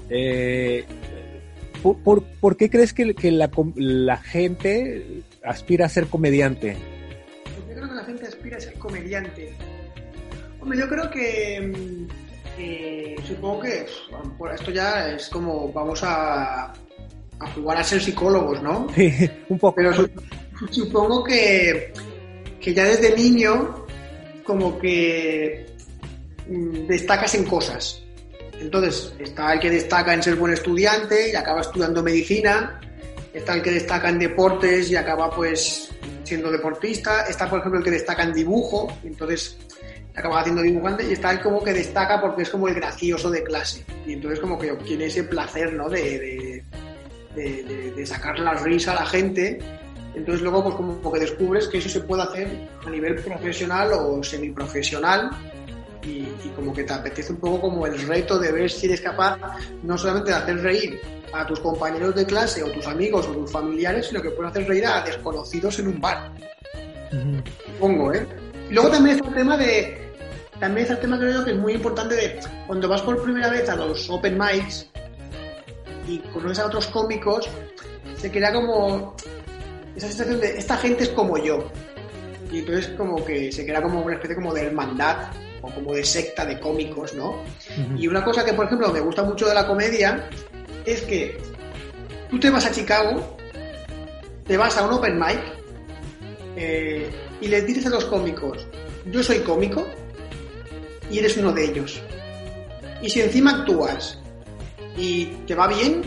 eh, 0.10 0.86
¿Por, 1.82 2.24
por, 2.24 2.58
qué 2.58 2.70
crees 2.70 2.94
que, 2.94 3.16
que 3.16 3.32
la, 3.32 3.50
la, 3.76 4.18
gente 4.18 5.24
aspira 5.44 5.88
a 5.88 5.90
ser 5.90 6.06
comediante? 6.06 6.78
Gente 8.12 8.28
aspira 8.28 8.58
a 8.58 8.60
ser 8.60 8.74
comediante. 8.74 9.54
Hombre, 10.60 10.80
yo 10.80 10.90
creo 10.90 11.10
que, 11.10 12.08
mm, 12.58 13.26
supongo 13.26 13.62
que 13.62 13.86
esto 14.54 14.72
ya 14.72 15.10
es 15.10 15.30
como 15.30 15.72
vamos 15.72 16.04
a, 16.04 16.74
a 17.40 17.48
jugar 17.56 17.78
a 17.78 17.84
ser 17.84 18.02
psicólogos, 18.02 18.62
¿no? 18.62 18.88
Sí, 18.96 19.30
un 19.50 19.58
poco. 19.58 19.76
Pero 19.76 19.92
supongo 20.70 21.24
que, 21.24 21.94
que 22.60 22.74
ya 22.74 22.84
desde 22.84 23.16
niño 23.16 23.86
como 24.44 24.78
que 24.78 25.66
mm, 26.48 26.88
destacas 26.88 27.34
en 27.36 27.46
cosas. 27.46 28.04
Entonces, 28.60 29.14
está 29.18 29.54
el 29.54 29.60
que 29.60 29.72
destaca 29.72 30.14
en 30.14 30.22
ser 30.22 30.36
buen 30.36 30.54
estudiante 30.54 31.32
y 31.32 31.36
acaba 31.36 31.62
estudiando 31.62 32.04
medicina, 32.04 32.80
está 33.34 33.56
el 33.56 33.64
que 33.64 33.72
destaca 33.72 34.10
en 34.10 34.20
deportes 34.20 34.92
y 34.92 34.96
acaba 34.96 35.32
pues 35.32 35.90
siendo 36.32 36.50
deportista, 36.50 37.26
está 37.26 37.50
por 37.50 37.60
ejemplo 37.60 37.80
el 37.80 37.84
que 37.84 37.92
destaca 37.92 38.24
en 38.24 38.32
dibujo, 38.32 38.88
entonces 39.04 39.58
acaba 40.16 40.40
haciendo 40.40 40.62
dibujante, 40.62 41.06
y 41.06 41.12
está 41.12 41.30
el 41.32 41.42
como 41.42 41.62
que 41.62 41.74
destaca 41.74 42.22
porque 42.22 42.44
es 42.44 42.50
como 42.50 42.70
el 42.70 42.74
gracioso 42.74 43.30
de 43.30 43.44
clase, 43.44 43.84
y 44.08 44.14
entonces 44.14 44.40
como 44.40 44.58
que 44.58 44.72
obtiene 44.72 45.08
ese 45.08 45.26
placer, 45.26 45.74
¿no? 45.74 45.90
De, 45.90 46.64
de, 47.36 47.92
de, 47.94 48.06
sacar 48.06 48.40
la 48.40 48.54
risa 48.54 48.94
a 48.94 49.02
la 49.02 49.06
gente, 49.06 49.60
entonces 50.16 50.42
luego 50.42 50.64
pues 50.64 50.76
como 50.76 51.12
que 51.12 51.20
descubres 51.20 51.68
que 51.68 51.80
eso 51.80 51.90
se 51.90 52.00
puede 52.00 52.24
hacer 52.24 52.48
a 52.86 52.90
nivel 52.90 53.16
profesional 53.16 53.92
o 53.92 54.24
semiprofesional, 54.24 55.32
y, 56.04 56.50
como 56.56 56.74
que 56.74 56.84
te 56.84 56.94
apetece 56.94 57.34
un 57.34 57.40
poco 57.40 57.62
como 57.62 57.86
el 57.86 58.08
reto 58.08 58.40
de 58.40 58.52
ver 58.52 58.70
si 58.70 58.88
eres 58.88 59.02
capaz 59.02 59.38
no 59.84 59.98
solamente 59.98 60.32
de 60.32 60.38
hacer 60.38 60.58
reír 60.62 61.02
a 61.34 61.46
tus 61.46 61.60
compañeros 61.60 62.16
de 62.16 62.26
clase 62.26 62.64
o 62.64 62.72
tus 62.72 62.86
amigos 62.88 63.28
o 63.28 63.32
tus 63.32 63.52
familiares, 63.52 64.08
sino 64.08 64.22
que 64.22 64.32
puedes 64.32 64.52
hacer 64.52 64.68
reír 64.68 64.86
a 64.86 65.02
desconocidos 65.02 65.80
en 65.80 65.88
un 65.88 66.02
bar. 66.02 66.32
Supongo, 67.66 68.14
¿eh? 68.14 68.28
Y 68.70 68.74
luego 68.74 68.90
también 68.90 69.18
está 69.18 69.30
el 69.30 69.36
tema 69.36 69.58
de. 69.58 70.12
También 70.60 70.84
está 70.84 70.94
el 70.96 71.02
tema, 71.02 71.18
creo 71.18 71.44
que 71.44 71.52
es 71.52 71.58
muy 71.58 71.74
importante 71.74 72.16
de 72.16 72.40
cuando 72.68 72.88
vas 72.88 73.02
por 73.02 73.22
primera 73.24 73.50
vez 73.50 73.68
a 73.68 73.76
los 73.76 74.10
open 74.10 74.38
mics 74.38 74.88
y 76.08 76.20
conoces 76.34 76.60
a 76.60 76.68
otros 76.68 76.88
cómicos, 76.88 77.50
se 78.18 78.32
crea 78.32 78.54
como 78.54 79.16
esa 79.96 80.08
sensación 80.08 80.40
de 80.40 80.58
esta 80.58 80.78
gente 80.78 81.04
es 81.04 81.10
como 81.10 81.38
yo. 81.38 81.72
Y 82.52 82.60
entonces 82.60 82.90
como 82.98 83.24
que 83.26 83.52
se 83.52 83.66
crea 83.66 83.82
como 83.82 84.02
una 84.02 84.16
especie 84.16 84.36
como 84.36 84.54
de 84.54 84.68
hermandad 84.68 85.32
o 85.62 85.70
como 85.70 85.94
de 85.94 86.04
secta 86.04 86.46
de 86.46 86.60
cómicos, 86.60 87.14
¿no? 87.14 87.44
Y 87.98 88.08
una 88.08 88.24
cosa 88.24 88.44
que, 88.44 88.54
por 88.54 88.66
ejemplo, 88.66 88.92
me 88.92 89.00
gusta 89.00 89.24
mucho 89.24 89.48
de 89.48 89.54
la 89.54 89.68
comedia 89.68 90.30
es 90.86 91.02
que 91.02 91.38
tú 92.30 92.40
te 92.40 92.50
vas 92.50 92.66
a 92.66 92.72
Chicago, 92.72 93.38
te 94.46 94.58
vas 94.58 94.78
a 94.78 94.86
un 94.86 94.94
open 94.94 95.20
mic 95.20 95.40
eh, 96.56 97.10
y 97.40 97.48
les 97.48 97.66
dices 97.66 97.86
a 97.86 97.90
los 97.90 98.06
cómicos, 98.06 98.66
yo 99.06 99.24
soy 99.24 99.40
cómico 99.40 99.86
y 101.10 101.20
eres 101.20 101.38
uno 101.38 101.52
de 101.52 101.66
ellos. 101.66 102.02
Y 103.02 103.10
si 103.10 103.22
encima 103.22 103.52
actúas 103.52 104.20
y 104.98 105.26
te 105.48 105.56
va 105.56 105.68
bien, 105.68 106.02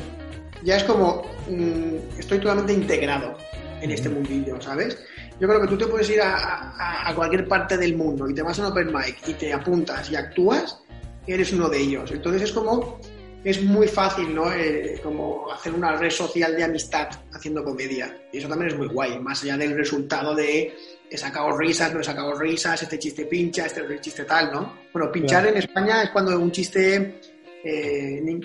ya 0.62 0.76
es 0.76 0.84
como 0.84 1.22
mm, 1.48 2.18
estoy 2.18 2.38
totalmente 2.38 2.72
integrado 2.72 3.36
en 3.80 3.90
este 3.90 4.08
mundillo, 4.08 4.60
¿sabes? 4.60 4.98
Yo 5.40 5.48
creo 5.48 5.60
que 5.60 5.66
tú 5.66 5.76
te 5.76 5.86
puedes 5.86 6.08
ir 6.10 6.20
a, 6.22 7.12
cualquier 7.14 7.46
parte 7.46 7.76
del 7.76 7.96
mundo 7.96 8.28
y 8.28 8.34
te 8.34 8.42
vas 8.42 8.58
a 8.58 8.62
un 8.62 8.72
open 8.72 8.92
mic 8.92 9.16
y 9.26 9.34
te 9.34 9.52
apuntas 9.52 10.10
y 10.10 10.16
actúas, 10.16 10.80
eres 11.26 11.52
uno 11.52 11.68
de 11.68 11.78
ellos. 11.78 12.10
Entonces 12.10 12.42
es 12.42 12.52
como, 12.52 13.00
es 13.42 13.62
muy 13.62 13.88
fácil, 13.88 14.34
¿no? 14.34 14.52
Eh, 14.52 15.00
como 15.02 15.50
hacer 15.52 15.74
una 15.74 15.96
red 15.96 16.10
social 16.10 16.56
de 16.56 16.64
amistad 16.64 17.08
haciendo 17.32 17.64
comedia. 17.64 18.16
Y 18.32 18.38
eso 18.38 18.48
también 18.48 18.70
es 18.72 18.78
muy 18.78 18.88
guay, 18.88 19.18
más 19.18 19.42
allá 19.42 19.56
del 19.56 19.76
resultado 19.76 20.34
de 20.34 20.74
he 21.10 21.18
sacado 21.18 21.56
risas, 21.56 21.92
no 21.92 22.00
he 22.00 22.04
sacado 22.04 22.34
risas, 22.34 22.82
este 22.82 22.98
chiste 22.98 23.26
pincha, 23.26 23.66
este 23.66 23.82
chiste 24.00 24.24
tal, 24.24 24.50
¿no? 24.52 24.74
Bueno, 24.92 25.12
pinchar 25.12 25.46
en 25.46 25.58
España 25.58 26.02
es 26.02 26.10
cuando 26.10 26.38
un 26.38 26.50
chiste 26.50 27.20
eh, 27.62 28.40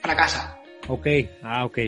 fracasa. 0.00 0.58
Ok, 0.88 1.06
ah, 1.42 1.64
ok. 1.64 1.78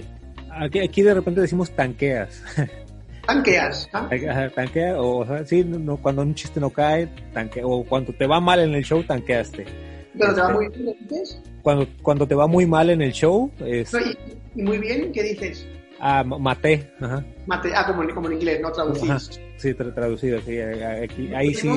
Aquí, 0.50 0.80
aquí 0.80 1.02
de 1.02 1.14
repente 1.14 1.40
decimos 1.40 1.70
tanqueas. 1.70 2.42
Tanqueas. 3.26 3.88
¿ah? 3.92 4.08
Tanquea, 4.54 5.00
o, 5.00 5.26
sea, 5.26 5.44
sí, 5.46 5.64
no, 5.64 5.96
cuando 5.96 6.22
un 6.22 6.34
chiste 6.34 6.58
no 6.60 6.70
cae, 6.70 7.08
tanquea, 7.32 7.66
o 7.66 7.84
cuando 7.84 8.12
te 8.12 8.26
va 8.26 8.40
mal 8.40 8.60
en 8.60 8.74
el 8.74 8.84
show, 8.84 9.02
tanqueaste. 9.02 9.64
¿Pero 10.18 10.34
te 10.34 10.40
va 10.40 10.48
muy 10.50 10.68
bien, 10.68 10.96
dices? 11.00 11.40
Cuando, 11.62 11.86
cuando 12.02 12.26
te 12.26 12.34
va 12.34 12.46
muy 12.46 12.66
mal 12.66 12.90
en 12.90 13.00
el 13.02 13.12
show. 13.12 13.50
Es... 13.60 13.92
¿Y 14.54 14.62
muy 14.62 14.78
bien? 14.78 15.12
¿Qué 15.12 15.22
dices? 15.22 15.66
Ah, 16.00 16.24
maté. 16.24 16.92
Maté, 17.46 17.72
ah, 17.74 17.86
como, 17.86 18.06
como 18.12 18.26
en 18.26 18.34
inglés, 18.34 18.60
no 18.60 18.72
traducido. 18.72 19.18
Sí, 19.56 19.72
traducido, 19.72 20.40
sí. 20.40 20.60
Aquí, 20.60 21.32
ahí 21.32 21.54
sí. 21.54 21.68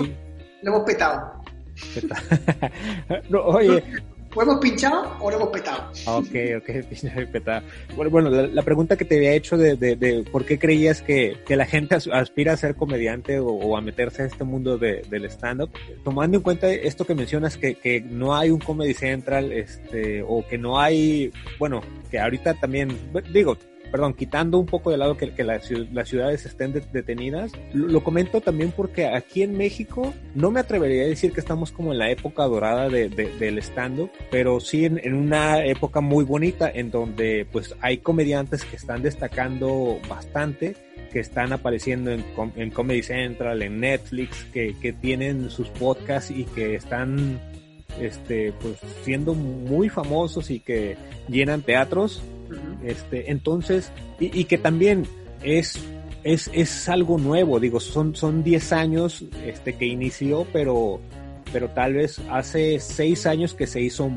lo 0.64 0.72
hemos 0.72 0.84
petado. 0.84 1.44
no, 3.30 3.42
oye, 3.42 3.84
¿O 4.36 4.42
hemos 4.42 4.60
pinchado 4.60 5.16
o 5.22 5.30
lo 5.32 5.38
hemos 5.38 5.50
petado? 5.50 5.92
Ok, 6.08 6.36
ok, 6.58 6.86
pinchado 6.90 7.22
y 7.22 7.26
petado. 7.26 7.66
Bueno, 7.96 8.30
la, 8.30 8.62
pregunta 8.64 8.98
que 8.98 9.06
te 9.06 9.16
había 9.16 9.34
hecho 9.34 9.58
de, 9.58 9.76
de, 9.78 10.26
por 10.30 10.46
qué 10.46 10.60
creías 10.60 11.02
que, 11.02 11.38
que, 11.46 11.56
la 11.56 11.66
gente 11.66 11.96
aspira 11.96 12.54
a 12.54 12.58
ser 12.58 12.76
comediante 12.76 13.40
o, 13.40 13.48
o 13.48 13.78
a 13.78 13.82
meterse 13.82 14.24
a 14.24 14.26
este 14.26 14.44
mundo 14.44 14.78
de, 14.78 15.04
del 15.10 15.26
stand-up, 15.26 15.72
tomando 16.04 16.38
en 16.38 16.44
cuenta 16.44 16.70
esto 16.70 17.06
que 17.06 17.16
mencionas, 17.16 17.58
que, 17.58 17.76
que 17.76 18.02
no 18.02 18.36
hay 18.36 18.52
un 18.52 18.60
Comedy 18.60 18.94
Central, 18.94 19.54
este, 19.54 20.22
o 20.28 20.46
que 20.46 20.58
no 20.58 20.80
hay, 20.80 21.32
bueno, 21.58 21.82
que 22.12 22.20
ahorita 22.20 22.56
también, 22.56 22.90
digo, 23.32 23.58
perdón, 23.96 24.14
quitando 24.14 24.60
un 24.60 24.66
poco 24.66 24.92
de 24.92 24.98
lado 24.98 25.16
que, 25.16 25.32
las, 25.46 25.64
ciudades 26.10 26.46
estén 26.46 26.74
de, 26.74 26.82
detenidas, 26.82 27.54
lo, 27.72 28.04
comento 28.04 28.42
también 28.42 28.74
porque 28.76 29.08
aquí 29.08 29.42
en 29.42 29.56
México 29.56 30.14
no 30.34 30.52
me 30.52 30.60
atrevería 30.60 31.04
a 31.04 31.08
decir 31.08 31.32
que 31.32 31.40
estamos 31.40 31.72
como 31.72 31.94
en 31.94 32.00
la 32.00 32.12
época 32.12 32.44
dorada 32.44 32.90
de, 32.90 33.08
de, 33.08 33.30
del 33.38 33.58
stand-up, 33.60 34.12
pero 34.30 34.60
sí 34.60 34.84
en, 34.84 35.00
en, 35.02 35.14
una 35.14 35.64
época 35.64 36.02
muy 36.02 36.26
bonita 36.26 36.70
en 36.70 36.92
donde 36.92 37.48
pues 37.50 37.74
hay 37.80 38.00
comediantes 38.00 38.66
que 38.66 38.76
están 38.76 39.02
destacando 39.02 39.98
bastante 40.10 40.76
que 41.14 41.22
están 41.22 41.54
apareciendo 41.54 42.12
en, 42.12 42.26
en 42.58 42.72
Comedy 42.72 43.02
Central, 43.02 43.62
en 43.62 43.80
Netflix, 43.80 44.44
que, 44.52 44.76
que 44.82 44.92
tienen 44.92 45.50
sus 45.50 45.70
podcasts 45.70 46.32
y 46.32 46.44
que 46.44 46.76
están 46.76 47.40
este, 48.02 48.52
pues 48.62 48.76
siendo 49.04 49.34
muy 49.34 49.88
famosos 49.88 50.52
y 50.52 50.60
que 50.60 50.98
llenan 51.30 51.62
teatros. 51.62 52.22
Este, 52.86 53.32
entonces, 53.32 53.92
y, 54.20 54.40
y, 54.40 54.46
que 54.46 54.58
también 54.60 55.08
es, 55.44 55.80
es, 56.24 56.52
es 56.54 56.88
algo 56.88 57.18
nuevo, 57.18 57.60
digo, 57.60 57.80
son, 57.80 58.16
son 58.16 58.44
10 58.44 58.74
años 58.74 59.26
este, 59.44 59.74
que 59.76 59.86
inició, 59.86 60.46
pero, 60.54 61.00
pero 61.52 61.70
tal 61.70 61.96
vez 61.96 62.22
hace 62.30 62.80
6 62.80 63.26
años 63.26 63.56
que 63.56 63.66
se 63.66 63.82
hizo, 63.82 64.12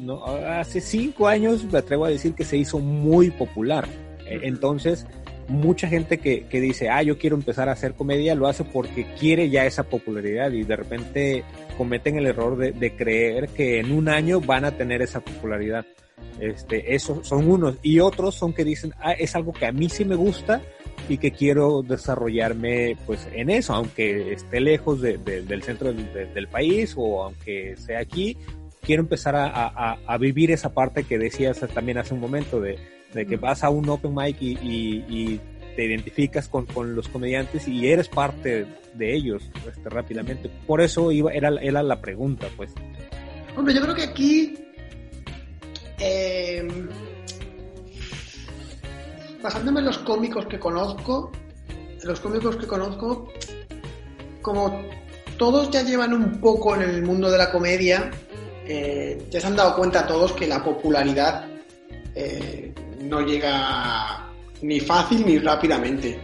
no, 0.00 0.24
hace 0.24 0.80
5 0.80 1.28
años 1.28 1.64
me 1.70 1.78
atrevo 1.78 2.06
a 2.06 2.08
decir 2.08 2.34
que 2.34 2.44
se 2.44 2.56
hizo 2.56 2.78
muy 2.78 3.30
popular. 3.30 3.86
Entonces, 4.30 5.06
mucha 5.48 5.88
gente 5.88 6.18
que, 6.18 6.46
que, 6.46 6.60
dice, 6.60 6.90
ah, 6.90 7.02
yo 7.02 7.18
quiero 7.18 7.36
empezar 7.36 7.68
a 7.68 7.72
hacer 7.72 7.94
comedia, 7.94 8.34
lo 8.34 8.46
hace 8.46 8.64
porque 8.64 9.06
quiere 9.18 9.48
ya 9.48 9.64
esa 9.64 9.84
popularidad 9.84 10.52
y 10.52 10.64
de 10.64 10.76
repente 10.76 11.44
cometen 11.76 12.18
el 12.18 12.26
error 12.26 12.56
de, 12.56 12.72
de 12.72 12.94
creer 12.94 13.48
que 13.48 13.80
en 13.80 13.92
un 13.92 14.08
año 14.08 14.40
van 14.40 14.64
a 14.64 14.72
tener 14.72 15.00
esa 15.02 15.20
popularidad. 15.20 15.86
Este, 16.40 16.94
esos 16.94 17.26
son 17.26 17.50
unos. 17.50 17.76
Y 17.82 18.00
otros 18.00 18.34
son 18.34 18.52
que 18.52 18.64
dicen, 18.64 18.92
ah, 19.00 19.12
es 19.12 19.34
algo 19.34 19.52
que 19.52 19.66
a 19.66 19.72
mí 19.72 19.88
sí 19.88 20.04
me 20.04 20.14
gusta 20.14 20.62
y 21.08 21.18
que 21.18 21.32
quiero 21.32 21.82
desarrollarme 21.82 22.96
pues 23.06 23.26
en 23.32 23.50
eso, 23.50 23.74
aunque 23.74 24.32
esté 24.32 24.60
lejos 24.60 25.00
de, 25.00 25.18
de, 25.18 25.42
del 25.42 25.62
centro 25.62 25.92
del, 25.92 26.34
del, 26.34 26.48
país 26.48 26.94
o 26.96 27.24
aunque 27.24 27.76
sea 27.76 28.00
aquí, 28.00 28.36
quiero 28.82 29.02
empezar 29.02 29.34
a, 29.34 29.46
a, 29.46 29.98
a, 30.06 30.18
vivir 30.18 30.50
esa 30.50 30.74
parte 30.74 31.04
que 31.04 31.18
decías 31.18 31.60
también 31.72 31.98
hace 31.98 32.14
un 32.14 32.20
momento 32.20 32.60
de, 32.60 32.78
de 33.14 33.26
que 33.26 33.36
vas 33.36 33.64
a 33.64 33.70
un 33.70 33.88
open 33.88 34.14
mic 34.14 34.36
y, 34.40 34.58
y, 34.58 35.04
y 35.08 35.40
te 35.76 35.84
identificas 35.84 36.48
con, 36.48 36.66
con, 36.66 36.94
los 36.94 37.08
comediantes 37.08 37.68
y 37.68 37.88
eres 37.88 38.08
parte 38.08 38.66
de 38.94 39.14
ellos 39.14 39.48
este, 39.68 39.88
rápidamente. 39.88 40.50
Por 40.66 40.80
eso 40.80 41.12
iba, 41.12 41.32
era, 41.32 41.50
era 41.60 41.82
la 41.82 42.00
pregunta, 42.00 42.48
pues. 42.56 42.74
Hombre, 43.56 43.74
yo 43.74 43.80
creo 43.82 43.94
que 43.94 44.02
aquí, 44.02 44.54
eh, 45.98 46.66
basándome 49.42 49.80
en 49.80 49.86
los 49.86 49.98
cómicos 49.98 50.46
que 50.46 50.58
conozco, 50.58 51.32
los 52.02 52.20
cómicos 52.20 52.56
que 52.56 52.66
conozco, 52.66 53.28
como 54.42 54.82
todos 55.36 55.70
ya 55.70 55.82
llevan 55.82 56.12
un 56.12 56.40
poco 56.40 56.74
en 56.74 56.82
el 56.82 57.02
mundo 57.02 57.30
de 57.30 57.38
la 57.38 57.50
comedia, 57.50 58.10
eh, 58.66 59.26
ya 59.30 59.40
se 59.40 59.46
han 59.46 59.56
dado 59.56 59.76
cuenta 59.76 60.06
todos 60.06 60.32
que 60.32 60.46
la 60.46 60.62
popularidad 60.62 61.46
eh, 62.14 62.72
no 63.00 63.20
llega 63.20 64.28
ni 64.62 64.80
fácil 64.80 65.24
ni 65.24 65.38
rápidamente. 65.38 66.18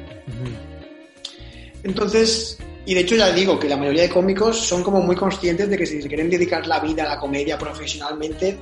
Entonces, 1.82 2.58
y 2.86 2.94
de 2.94 3.00
hecho 3.00 3.16
ya 3.16 3.32
digo 3.32 3.58
que 3.58 3.68
la 3.68 3.76
mayoría 3.76 4.02
de 4.02 4.08
cómicos 4.08 4.58
son 4.58 4.82
como 4.82 5.00
muy 5.00 5.16
conscientes 5.16 5.68
de 5.68 5.78
que 5.78 5.86
si 5.86 6.02
se 6.02 6.08
quieren 6.08 6.28
dedicar 6.28 6.66
la 6.66 6.80
vida 6.80 7.04
a 7.04 7.14
la 7.14 7.18
comedia 7.18 7.56
profesionalmente, 7.56 8.58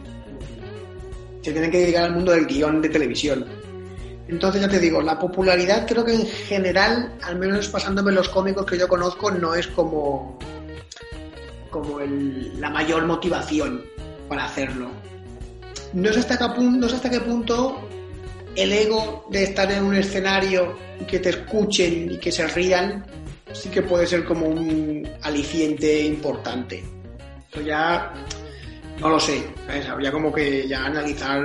se 1.43 1.53
tienen 1.53 1.71
que 1.71 1.81
dedicar 1.81 2.05
al 2.05 2.13
mundo 2.13 2.33
del 2.33 2.47
guion 2.47 2.81
de 2.81 2.89
televisión. 2.89 3.45
Entonces 4.29 4.63
ya 4.63 4.69
te 4.69 4.79
digo, 4.79 5.03
la 5.03 5.19
popularidad 5.19 5.87
creo 5.87 6.05
que 6.05 6.15
en 6.15 6.27
general, 6.27 7.13
al 7.23 7.39
menos 7.39 7.69
pasándome 7.69 8.13
los 8.13 8.29
cómicos 8.29 8.65
que 8.65 8.79
yo 8.79 8.89
conozco, 8.89 9.31
no 9.31 9.55
es 9.55 9.67
como, 9.67 10.39
como 11.71 12.01
el, 12.01 12.59
la 12.61 12.71
mayor 12.71 13.05
motivación 13.05 13.83
para 14.29 14.47
hacerlo. 14.47 14.91
No 15.93 16.13
sé 16.13 16.21
hasta 16.21 16.39
qué 16.39 16.55
punto, 16.55 16.79
no 16.79 16.89
sé 16.89 16.97
hasta 16.97 17.11
qué 17.11 17.21
punto 17.21 17.89
el 18.55 18.73
ego 18.73 19.27
de 19.31 19.45
estar 19.45 19.71
en 19.71 19.85
un 19.85 19.95
escenario 19.97 20.77
y 21.01 21.05
que 21.05 21.19
te 21.19 21.31
escuchen 21.31 22.13
y 22.13 22.19
que 22.19 22.33
se 22.33 22.47
rían 22.47 23.05
sí 23.53 23.69
que 23.69 23.83
puede 23.83 24.07
ser 24.07 24.25
como 24.25 24.47
un 24.47 25.09
aliciente 25.23 26.05
importante. 26.05 26.83
Eso 27.51 27.61
ya 27.61 28.13
no 29.01 29.09
lo 29.09 29.21
sé, 29.21 29.45
habría 29.91 30.13
como 30.13 30.33
que 30.33 30.67
ya 30.69 30.85
analizar 30.85 31.41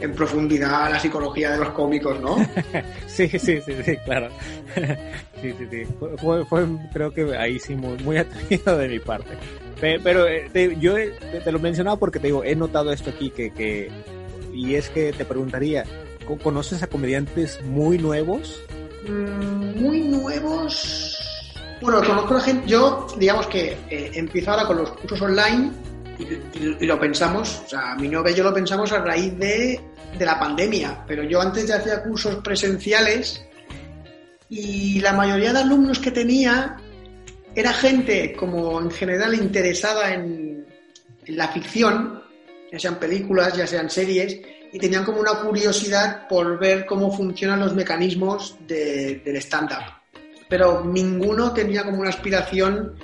en 0.00 0.14
profundidad 0.14 0.90
la 0.90 0.98
psicología 0.98 1.52
de 1.52 1.58
los 1.58 1.70
cómicos, 1.70 2.20
¿no? 2.20 2.36
sí, 3.06 3.28
sí, 3.28 3.38
sí, 3.38 3.72
sí, 3.84 3.96
claro. 4.04 4.28
sí, 5.42 5.54
sí, 5.58 5.66
sí. 5.70 5.86
Fue, 6.18 6.44
fue, 6.44 6.66
creo 6.92 7.12
que 7.12 7.36
ahí 7.36 7.58
sí 7.58 7.74
muy, 7.74 7.96
muy 8.02 8.16
atrevido 8.18 8.78
de 8.78 8.88
mi 8.88 8.98
parte. 8.98 9.30
Pero, 9.80 10.02
pero 10.02 10.24
te, 10.52 10.76
yo 10.78 10.94
te, 10.94 11.40
te, 11.40 11.52
lo 11.52 11.58
mencionaba 11.58 11.96
porque 11.96 12.18
te 12.18 12.28
digo, 12.28 12.44
he 12.44 12.54
notado 12.54 12.92
esto 12.92 13.10
aquí 13.10 13.30
que, 13.30 13.52
que 13.52 13.90
y 14.52 14.74
es 14.74 14.90
que 14.90 15.12
te 15.12 15.24
preguntaría, 15.24 15.84
¿conoces 16.42 16.82
a 16.82 16.86
comediantes 16.86 17.62
muy 17.64 17.98
nuevos? 17.98 18.62
Mm, 19.08 19.80
muy 19.80 20.00
nuevos. 20.02 21.16
Bueno, 21.80 22.02
conozco 22.04 22.36
a 22.36 22.40
gente, 22.40 22.68
yo 22.68 23.06
digamos 23.16 23.46
que 23.46 23.76
eh, 23.88 24.10
empiezo 24.14 24.50
ahora 24.50 24.66
con 24.66 24.76
los 24.78 24.90
cursos 24.92 25.22
online 25.22 25.70
y, 26.20 26.84
y, 26.84 26.86
lo 26.86 26.98
pensamos, 26.98 27.62
o 27.64 27.68
sea, 27.68 27.94
mi 27.96 28.08
novia 28.08 28.32
y 28.32 28.36
yo 28.36 28.44
lo 28.44 28.54
pensamos 28.54 28.92
a 28.92 28.98
raíz 28.98 29.36
de, 29.38 29.80
de 30.18 30.26
la 30.26 30.38
pandemia, 30.38 31.04
pero 31.06 31.22
yo 31.24 31.40
antes 31.40 31.66
ya 31.66 31.76
hacía 31.76 32.02
cursos 32.02 32.36
presenciales 32.36 33.42
y 34.48 35.00
la 35.00 35.12
mayoría 35.12 35.52
de 35.52 35.60
alumnos 35.60 35.98
que 35.98 36.10
tenía 36.10 36.76
era 37.54 37.72
gente 37.72 38.34
como 38.34 38.80
en 38.80 38.90
general 38.90 39.34
interesada 39.34 40.12
en, 40.14 40.66
en 41.24 41.36
la 41.36 41.48
ficción, 41.48 42.22
ya 42.70 42.78
sean 42.78 42.96
películas, 42.96 43.56
ya 43.56 43.66
sean 43.66 43.90
series, 43.90 44.40
y 44.72 44.78
tenían 44.78 45.04
como 45.04 45.20
una 45.20 45.34
curiosidad 45.40 46.28
por 46.28 46.58
ver 46.58 46.86
cómo 46.86 47.10
funcionan 47.10 47.60
los 47.60 47.74
mecanismos 47.74 48.56
de, 48.66 49.20
del 49.24 49.36
stand-up. 49.36 49.82
Pero 50.48 50.84
ninguno 50.84 51.52
tenía 51.52 51.84
como 51.84 52.00
una 52.00 52.10
aspiración 52.10 52.94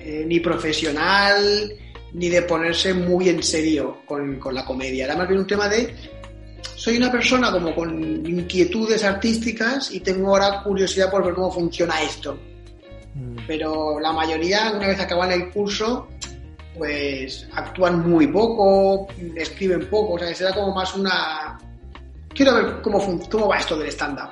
eh, 0.00 0.24
ni 0.26 0.40
profesional 0.40 1.72
ni 2.14 2.28
de 2.28 2.42
ponerse 2.42 2.94
muy 2.94 3.28
en 3.28 3.42
serio 3.42 3.98
con, 4.06 4.38
con, 4.38 4.54
la 4.54 4.64
comedia. 4.64 5.04
Era 5.04 5.16
más 5.16 5.28
bien 5.28 5.40
un 5.40 5.46
tema 5.46 5.68
de 5.68 5.94
soy 6.76 6.96
una 6.96 7.10
persona 7.10 7.50
como 7.50 7.74
con 7.74 8.26
inquietudes 8.26 9.04
artísticas 9.04 9.90
y 9.90 10.00
tengo 10.00 10.28
ahora 10.28 10.62
curiosidad 10.62 11.10
por 11.10 11.24
ver 11.24 11.34
cómo 11.34 11.50
funciona 11.50 12.00
esto. 12.02 12.38
Mm. 13.14 13.36
Pero 13.46 13.98
la 14.00 14.12
mayoría, 14.12 14.72
una 14.74 14.88
vez 14.88 15.00
acaban 15.00 15.32
el 15.32 15.50
curso, 15.50 16.08
pues 16.76 17.48
actúan 17.52 18.08
muy 18.08 18.26
poco, 18.28 19.08
escriben 19.36 19.88
poco, 19.88 20.14
o 20.14 20.18
sea, 20.18 20.34
será 20.34 20.52
como 20.52 20.74
más 20.74 20.94
una... 20.94 21.58
Quiero 22.28 22.54
ver 22.54 22.82
cómo, 22.82 23.20
cómo 23.30 23.48
va 23.48 23.58
esto 23.58 23.76
del 23.76 23.88
stand-up. 23.88 24.30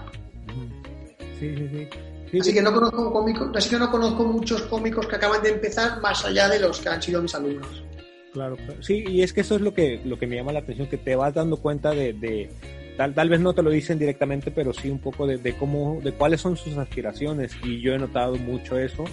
Sí, 1.38 1.54
sí, 1.56 1.68
sí. 1.68 1.88
Sí, 2.32 2.38
así 2.40 2.50
sí. 2.50 2.56
que 2.56 2.62
no 2.62 2.72
conozco 2.72 3.12
cómicos, 3.12 3.50
así 3.54 3.68
que 3.68 3.78
no 3.78 3.90
conozco 3.90 4.24
muchos 4.24 4.62
cómicos 4.62 5.06
que 5.06 5.16
acaban 5.16 5.42
de 5.42 5.50
empezar 5.50 6.00
más 6.00 6.24
allá 6.24 6.48
de 6.48 6.58
los 6.60 6.80
que 6.80 6.88
han 6.88 7.02
sido 7.02 7.20
mis 7.20 7.34
alumnos. 7.34 7.84
Claro, 8.32 8.56
sí, 8.80 9.04
y 9.06 9.20
es 9.20 9.34
que 9.34 9.42
eso 9.42 9.56
es 9.56 9.60
lo 9.60 9.74
que, 9.74 10.00
lo 10.02 10.18
que 10.18 10.26
me 10.26 10.36
llama 10.36 10.52
la 10.52 10.60
atención, 10.60 10.88
que 10.88 10.96
te 10.96 11.14
vas 11.14 11.34
dando 11.34 11.58
cuenta 11.58 11.90
de, 11.90 12.14
de 12.14 12.48
tal, 12.96 13.12
tal 13.12 13.28
vez 13.28 13.38
no 13.40 13.52
te 13.52 13.62
lo 13.62 13.68
dicen 13.68 13.98
directamente, 13.98 14.50
pero 14.50 14.72
sí 14.72 14.88
un 14.88 14.98
poco 14.98 15.26
de, 15.26 15.36
de 15.36 15.52
cómo, 15.58 16.00
de 16.02 16.12
cuáles 16.12 16.40
son 16.40 16.56
sus 16.56 16.78
aspiraciones, 16.78 17.52
y 17.62 17.82
yo 17.82 17.92
he 17.92 17.98
notado 17.98 18.36
mucho 18.36 18.78
eso, 18.78 19.04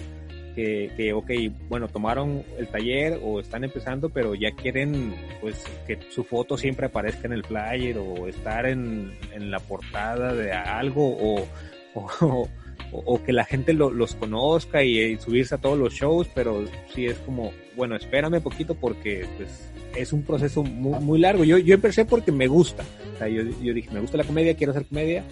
que, 0.54 0.90
que, 0.96 1.12
ok, 1.12 1.30
bueno, 1.68 1.88
tomaron 1.88 2.42
el 2.56 2.68
taller 2.68 3.20
o 3.22 3.38
están 3.38 3.64
empezando, 3.64 4.08
pero 4.08 4.34
ya 4.34 4.52
quieren, 4.52 5.14
pues, 5.42 5.62
que 5.86 5.98
su 6.08 6.24
foto 6.24 6.56
siempre 6.56 6.86
aparezca 6.86 7.26
en 7.26 7.34
el 7.34 7.44
flyer 7.44 7.98
o 7.98 8.26
estar 8.26 8.64
en, 8.64 9.12
en 9.34 9.50
la 9.50 9.60
portada 9.60 10.32
de 10.34 10.52
algo 10.52 11.16
o, 11.18 11.46
o, 11.94 12.48
o 12.92 13.22
que 13.22 13.32
la 13.32 13.44
gente 13.44 13.72
lo, 13.72 13.90
los 13.90 14.14
conozca 14.14 14.82
y, 14.82 14.98
y, 14.98 15.18
subirse 15.18 15.54
a 15.54 15.58
todos 15.58 15.78
los 15.78 15.94
shows, 15.94 16.28
pero 16.34 16.64
sí 16.94 17.06
es 17.06 17.18
como, 17.18 17.52
bueno, 17.76 17.96
espérame 17.96 18.40
poquito 18.40 18.74
porque, 18.74 19.26
pues, 19.36 19.70
es 19.96 20.12
un 20.12 20.22
proceso 20.22 20.62
muy, 20.62 20.98
muy 21.00 21.18
largo. 21.18 21.44
Yo, 21.44 21.58
yo 21.58 21.74
empecé 21.74 22.04
porque 22.04 22.32
me 22.32 22.46
gusta. 22.46 22.84
O 23.14 23.18
sea, 23.18 23.28
yo, 23.28 23.42
yo 23.62 23.74
dije, 23.74 23.90
me 23.90 24.00
gusta 24.00 24.16
la 24.16 24.24
comedia, 24.24 24.54
quiero 24.54 24.72
hacer 24.72 24.86
comedia. 24.86 25.24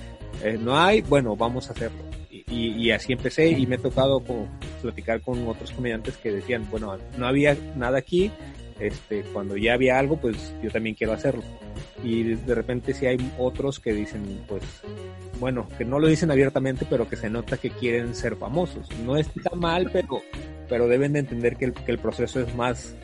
Eh, 0.43 0.59
no 0.61 0.79
hay, 0.79 1.01
bueno, 1.03 1.37
vamos 1.37 1.69
a 1.69 1.73
hacerlo. 1.73 1.99
Y, 2.31 2.45
y, 2.49 2.73
y, 2.77 2.91
así 2.91 3.13
empecé 3.13 3.49
y 3.49 3.67
me 3.67 3.77
he 3.77 3.79
tocado 3.79 4.21
como 4.21 4.49
platicar 4.83 5.21
con 5.21 5.47
otros 5.49 5.73
comediantes 5.73 6.17
que 6.17 6.33
decían, 6.33 6.67
bueno, 6.71 6.97
no 7.17 7.27
había 7.27 7.57
nada 7.77 7.99
aquí, 7.99 8.31
este, 8.81 9.23
cuando 9.33 9.57
ya 9.57 9.75
había 9.75 9.99
algo, 9.99 10.17
pues 10.19 10.55
yo 10.63 10.71
también 10.71 10.95
quiero 10.95 11.13
hacerlo. 11.13 11.43
Y 12.05 12.23
de 12.23 12.55
repente 12.55 12.95
si 12.95 13.07
hay 13.07 13.19
otros 13.39 13.81
que 13.81 13.93
dicen, 13.93 14.23
pues, 14.47 14.63
bueno, 15.39 15.69
que 15.77 15.85
no 15.85 15.99
lo 15.99 16.09
dicen 16.09 16.31
abiertamente, 16.31 16.87
pero 16.89 17.09
que 17.09 17.17
se 17.17 17.31
nota 17.31 17.57
que 17.57 17.71
quieren 17.71 18.15
ser 18.15 18.37
famosos. 18.37 18.89
No 19.05 19.17
está 19.17 19.55
mal, 19.55 19.91
pero, 19.93 20.23
pero 20.69 20.89
deben 20.89 21.13
de 21.13 21.21
entender 21.21 21.57
que 21.57 21.67
el, 21.67 21.73
que 21.73 21.91
el 21.91 21.99
proceso 21.99 22.41
es 22.41 22.55
más, 22.55 22.95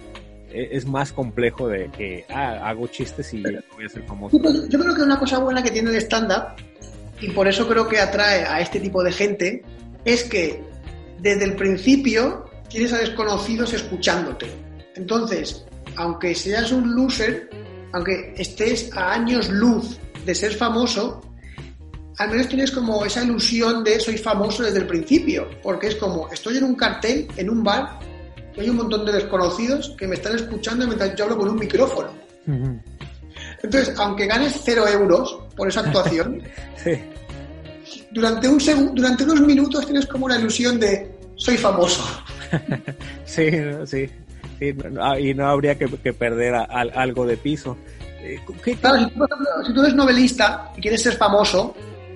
e, 0.50 0.68
es 0.72 0.86
más 0.86 1.12
complejo 1.12 1.68
de 1.68 1.90
que, 1.90 2.24
ah, 2.28 2.68
hago 2.68 2.86
chistes 2.88 3.32
y 3.34 3.42
voy 3.42 3.86
a 3.86 3.88
ser 3.88 4.02
famoso. 4.04 4.38
Yo 4.68 4.78
creo 4.78 4.94
que 4.94 5.02
una 5.02 5.18
cosa 5.18 5.38
buena 5.38 5.62
que 5.62 5.70
tiene 5.70 5.90
el 5.90 5.96
stand-up, 5.96 6.54
y 7.20 7.30
por 7.30 7.48
eso 7.48 7.68
creo 7.68 7.88
que 7.88 8.00
atrae 8.00 8.44
a 8.44 8.60
este 8.60 8.80
tipo 8.80 9.02
de 9.02 9.12
gente, 9.12 9.62
es 10.04 10.24
que 10.24 10.62
desde 11.20 11.44
el 11.44 11.56
principio 11.56 12.44
tienes 12.68 12.92
a 12.92 12.98
desconocidos 12.98 13.72
escuchándote. 13.72 14.46
Entonces, 14.96 15.64
aunque 15.96 16.34
seas 16.34 16.72
un 16.72 16.94
loser, 16.94 17.48
aunque 17.92 18.34
estés 18.36 18.94
a 18.96 19.12
años 19.12 19.48
luz 19.48 19.98
de 20.26 20.34
ser 20.34 20.52
famoso, 20.52 21.20
al 22.18 22.30
menos 22.30 22.48
tienes 22.48 22.70
como 22.70 23.04
esa 23.04 23.22
ilusión 23.22 23.82
de 23.82 23.98
soy 23.98 24.16
famoso 24.18 24.62
desde 24.62 24.78
el 24.78 24.86
principio, 24.86 25.48
porque 25.62 25.88
es 25.88 25.96
como 25.96 26.28
estoy 26.30 26.58
en 26.58 26.64
un 26.64 26.74
cartel, 26.74 27.26
en 27.36 27.50
un 27.50 27.62
bar, 27.62 27.98
y 28.56 28.60
hay 28.60 28.68
un 28.68 28.76
montón 28.76 29.04
de 29.04 29.12
desconocidos 29.12 29.94
que 29.98 30.06
me 30.06 30.14
están 30.14 30.36
escuchando 30.36 30.86
mientras 30.86 31.14
yo 31.16 31.24
hablo 31.24 31.38
con 31.38 31.48
un 31.48 31.58
micrófono. 31.58 32.10
Entonces, 33.62 33.94
aunque 33.98 34.26
ganes 34.26 34.60
cero 34.64 34.84
euros 34.86 35.38
por 35.56 35.68
esa 35.68 35.80
actuación, 35.80 36.42
durante, 38.12 38.48
un 38.48 38.94
durante 38.94 39.24
unos 39.24 39.40
minutos 39.40 39.84
tienes 39.84 40.06
como 40.06 40.26
una 40.26 40.38
ilusión 40.38 40.78
de 40.78 41.10
soy 41.36 41.56
famoso. 41.56 42.04
sí, 43.24 43.50
sí. 43.86 44.08
Ah, 45.00 45.18
y 45.18 45.34
no 45.34 45.46
habría 45.46 45.76
que, 45.76 45.88
perder 46.12 46.54
algo 46.54 47.26
de 47.26 47.36
piso. 47.36 47.76
Eh, 48.20 48.38
claro, 48.80 49.10
si 49.66 49.74
tú, 49.74 49.82
eres 49.82 49.94
novelista 49.94 50.72
y 50.76 50.80
quieres 50.80 51.02
ser 51.02 51.14
famoso, 51.14 51.74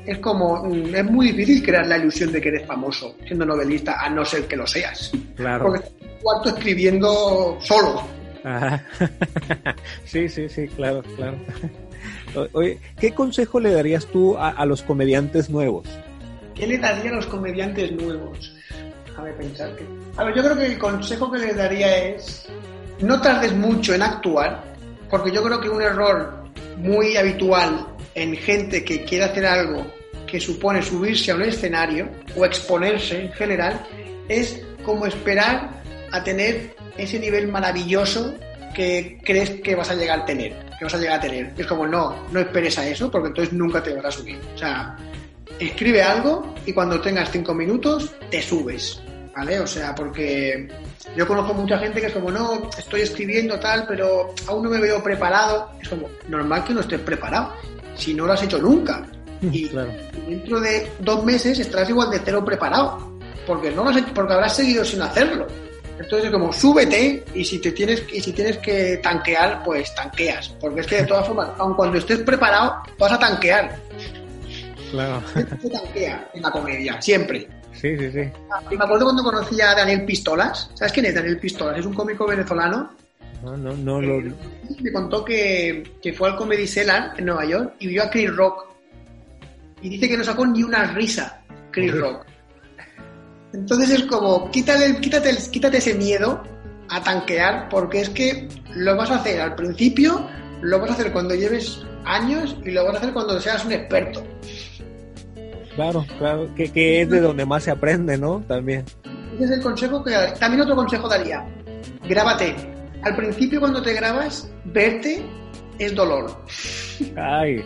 es 0.09 0.19
como 0.19 0.67
es 0.67 1.05
muy 1.05 1.33
difícil 1.33 1.63
crear 1.63 1.87
la 1.87 1.99
ilusión 1.99 2.33
de 2.33 2.41
que 2.41 2.49
eres 2.49 2.67
famoso 2.67 3.15
siendo 3.27 3.45
novelista, 3.45 4.01
a 4.01 4.09
no 4.09 4.25
ser 4.25 4.47
que 4.47 4.57
lo 4.57 4.67
seas. 4.67 5.13
Claro. 5.37 5.65
Porque 5.65 5.87
estás 5.87 6.23
cuarto 6.23 6.49
escribiendo 6.49 7.59
solo. 7.61 8.03
sí, 10.05 10.29
sí, 10.29 10.49
sí, 10.49 10.67
claro, 10.69 11.03
claro. 11.17 11.37
Oye, 12.53 12.79
¿qué 12.99 13.13
consejo 13.13 13.61
le 13.61 13.73
darías 13.73 14.07
tú 14.07 14.37
a 14.39 14.65
los 14.65 14.83
comediantes 14.83 15.51
nuevos? 15.51 15.87
¿Qué 16.55 16.67
le 16.67 16.79
daría 16.79 17.11
a 17.11 17.15
los 17.15 17.27
comediantes 17.27 17.93
nuevos? 17.93 18.55
déjame 19.07 19.33
pensar 19.33 19.77
que... 19.77 19.85
A 20.17 20.25
ver, 20.25 20.35
yo 20.35 20.43
creo 20.43 20.57
que 20.57 20.67
el 20.67 20.79
consejo 20.79 21.31
que 21.31 21.39
le 21.39 21.55
daría 21.55 21.99
es 21.99 22.47
no 23.01 23.21
tardes 23.21 23.53
mucho 23.55 23.95
en 23.95 24.03
actuar, 24.03 24.63
porque 25.11 25.31
yo 25.33 25.43
creo 25.43 25.61
que 25.61 25.69
un 25.69 25.83
error 25.83 26.45
muy 26.77 27.17
habitual 27.17 27.87
en 28.15 28.37
gente 28.37 28.85
que 28.85 29.05
quiere 29.05 29.25
hacer 29.25 29.45
algo 29.47 29.98
que 30.31 30.41
supone 30.41 30.83
subirse 30.83 31.33
a 31.33 31.35
un 31.35 31.43
escenario 31.43 32.09
o 32.37 32.45
exponerse 32.45 33.23
en 33.23 33.33
general 33.33 33.81
es 34.29 34.63
como 34.85 35.07
esperar 35.07 35.71
a 36.13 36.23
tener 36.23 36.77
ese 36.97 37.19
nivel 37.19 37.49
maravilloso 37.49 38.35
que 38.75 39.19
crees 39.25 39.51
que 39.51 39.75
vas 39.75 39.91
a 39.91 39.95
llegar 39.95 40.21
a 40.21 40.25
tener, 40.25 40.53
que 40.79 40.85
vas 40.85 40.95
a 40.95 40.99
llegar 40.99 41.19
a 41.19 41.21
tener. 41.21 41.53
Es 41.57 41.67
como 41.67 41.87
no, 41.87 42.27
no 42.31 42.41
esperes 42.41 42.79
a 42.79 42.87
eso 42.87 43.11
porque 43.11 43.29
entonces 43.29 43.53
nunca 43.53 43.83
te 43.83 43.95
vas 43.95 44.05
a 44.05 44.11
subir. 44.13 44.39
O 44.55 44.59
sea, 44.59 44.97
escribe 45.59 46.03
algo 46.03 46.55
y 46.67 46.73
cuando 46.73 47.01
tengas 47.01 47.31
cinco 47.31 47.55
minutos 47.55 48.15
te 48.31 48.41
subes. 48.41 49.03
¿vale? 49.39 49.61
O 49.61 49.67
sea, 49.67 49.95
porque 49.95 50.69
yo 51.17 51.27
conozco 51.27 51.55
mucha 51.55 51.79
gente 51.79 52.01
que 52.01 52.09
es 52.09 52.13
como, 52.13 52.31
no, 52.31 52.69
estoy 52.77 53.03
escribiendo 53.03 53.59
tal, 53.61 53.87
pero 53.87 54.35
aún 54.47 54.65
no 54.65 54.71
me 54.71 54.81
veo 54.81 55.03
preparado. 55.03 55.71
Es 55.81 55.89
como, 55.89 56.09
normal 56.29 56.65
que 56.65 56.75
no 56.75 56.81
estés 56.81 57.01
preparado, 57.01 57.53
si 57.95 58.15
no 58.15 58.27
lo 58.27 58.33
has 58.33 58.43
hecho 58.43 58.59
nunca. 58.59 59.07
Y 59.53 59.69
dentro 60.29 60.61
de 60.61 60.91
dos 61.01 61.25
meses 61.25 61.59
estarás 61.59 61.89
igual 61.89 62.11
de 62.11 62.21
cero 62.25 62.45
preparado, 62.45 63.19
porque 63.47 63.71
no 63.71 63.89
has 63.89 64.01
porque 64.15 64.33
habrás 64.33 64.57
seguido 64.57 64.85
sin 64.85 65.03
hacerlo. 65.03 65.47
Entonces, 65.99 66.31
como 66.31 66.53
súbete 66.53 67.25
y 67.35 67.45
si 67.45 67.59
te 67.59 67.73
tienes 67.73 68.05
y 68.13 68.21
si 68.21 68.33
tienes 68.33 68.59
que 68.59 68.99
tanquear, 68.99 69.63
pues 69.65 69.93
tanqueas, 69.95 70.49
porque 70.61 70.81
es 70.81 70.87
que 70.87 70.97
de 70.97 71.05
todas 71.05 71.27
formas, 71.27 71.51
aun 71.59 71.75
cuando 71.75 71.99
estés 71.99 72.21
preparado, 72.21 72.83
vas 72.99 73.13
a 73.13 73.19
tanquear. 73.19 73.77
Claro. 74.91 75.23
Se 75.35 75.71
tanquea 75.71 76.31
en 76.35 76.43
la 76.43 76.51
comedia, 76.51 77.03
siempre. 77.03 77.49
Sí, 77.73 77.97
sí, 77.97 78.11
sí. 78.11 78.31
Y 78.71 78.77
me 78.77 78.85
acuerdo 78.85 79.05
cuando 79.05 79.23
conocí 79.23 79.61
a 79.61 79.75
Daniel 79.75 80.05
Pistolas. 80.05 80.71
¿Sabes 80.75 80.93
quién 80.93 81.07
es 81.07 81.15
Daniel 81.15 81.39
Pistolas? 81.39 81.79
Es 81.79 81.87
un 81.87 81.95
cómico 81.95 82.27
venezolano. 82.27 82.91
No, 83.43 83.57
no, 83.57 83.73
no. 83.73 84.01
lo... 84.01 84.21
Me 84.81 84.93
contó 84.93 85.25
que, 85.25 85.95
que, 86.03 86.13
fue 86.13 86.29
al 86.29 86.37
Comedy 86.37 86.67
Cellar 86.67 87.15
en 87.17 87.27
Nueva 87.27 87.45
York 87.45 87.75
y 87.79 87.87
vio 87.89 88.03
a 88.03 88.11
Chris 88.11 88.35
Rock. 88.35 88.67
Y 89.83 89.89
dice 89.89 90.09
que 90.09 90.17
no 90.17 90.25
sacó 90.25 90.47
ni 90.47 90.63
una 90.63 90.93
risa 90.93 91.43
Chris 91.71 91.95
Rock. 91.99 92.27
Entonces 93.53 93.91
es 93.91 94.03
como, 94.05 94.51
quítale, 94.51 95.01
quítate, 95.01 95.37
quítate 95.51 95.79
ese 95.79 95.95
miedo 95.95 96.43
a 96.91 97.03
tanquear 97.03 97.69
porque 97.69 98.01
es 98.01 98.11
que 98.11 98.49
lo 98.75 98.97
vas 98.97 99.11
a 99.11 99.17
hacer 99.17 99.41
al 99.41 99.55
principio, 99.55 100.27
lo 100.61 100.81
vas 100.81 100.91
a 100.91 100.95
hacer 100.95 101.13
cuando 101.13 101.35
lleves 101.35 101.83
años 102.05 102.57
y 102.65 102.71
lo 102.71 102.85
vas 102.85 102.97
a 102.97 102.99
hacer 102.99 103.13
cuando 103.13 103.41
seas 103.41 103.65
un 103.65 103.73
experto. 103.73 104.23
Claro, 105.75 106.05
claro, 106.19 106.53
que, 106.55 107.03
es 107.03 107.09
de 107.09 107.21
donde 107.21 107.47
más 107.47 107.63
se 107.63 107.71
aprende, 107.71 108.19
¿no? 108.19 108.43
También. 108.49 108.85
Ese 109.35 109.45
es 109.45 109.51
el 109.53 109.63
consejo 109.63 110.03
que 110.03 110.13
también 110.39 110.63
otro 110.63 110.75
consejo 110.75 111.09
daría. 111.09 111.47
Grábate. 112.09 112.55
Al 113.03 113.15
principio 113.15 113.61
cuando 113.61 113.81
te 113.81 113.95
grabas, 113.95 114.51
verte 114.65 115.25
es 115.79 115.95
dolor. 115.95 116.45
Ay. 117.17 117.65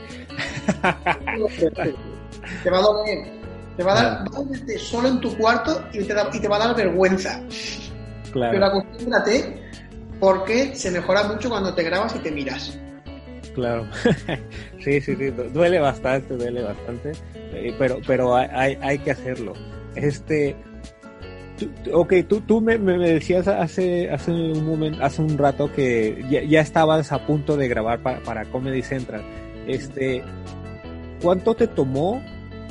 Te 2.62 2.70
va 2.70 2.78
a 2.78 2.82
doler. 2.82 3.42
Te 3.76 3.82
va 3.82 3.92
a 3.92 4.02
dar, 4.02 4.24
vas 4.28 4.38
a 4.38 4.42
verte 4.42 4.78
solo 4.78 5.08
en 5.08 5.20
tu 5.20 5.36
cuarto 5.36 5.82
y 5.92 6.04
te, 6.04 6.14
y 6.32 6.40
te 6.40 6.48
va 6.48 6.56
a 6.56 6.66
dar 6.66 6.76
vergüenza. 6.76 7.40
Claro. 8.32 8.52
Pero 8.52 8.66
acostúmbrate 8.66 9.70
porque 10.20 10.74
se 10.74 10.90
mejora 10.90 11.24
mucho 11.24 11.48
cuando 11.48 11.74
te 11.74 11.82
grabas 11.82 12.14
y 12.16 12.18
te 12.18 12.30
miras. 12.30 12.78
Claro. 13.54 13.86
sí, 14.84 15.00
sí, 15.00 15.16
sí. 15.16 15.30
Duele 15.52 15.78
bastante, 15.80 16.36
duele 16.36 16.62
bastante. 16.62 17.12
Eh, 17.34 17.74
pero, 17.78 17.98
pero 18.06 18.36
hay, 18.36 18.78
hay 18.80 18.98
que 18.98 19.10
hacerlo. 19.10 19.54
Este, 19.94 20.56
ok, 21.92 22.14
tú, 22.28 22.40
tú 22.40 22.60
me, 22.60 22.78
me, 22.78 22.98
decías 22.98 23.46
hace, 23.48 24.10
hace 24.10 24.30
un 24.30 24.64
momento, 24.64 25.02
hace 25.02 25.22
un 25.22 25.36
rato 25.36 25.70
que 25.72 26.24
ya, 26.28 26.60
estabas 26.60 27.12
a 27.12 27.26
punto 27.26 27.56
de 27.56 27.68
grabar 27.68 28.00
para, 28.00 28.20
para, 28.20 28.44
Comedy 28.46 28.82
Central. 28.82 29.22
Este, 29.66 30.22
¿cuánto 31.20 31.54
te 31.54 31.66
tomó 31.66 32.22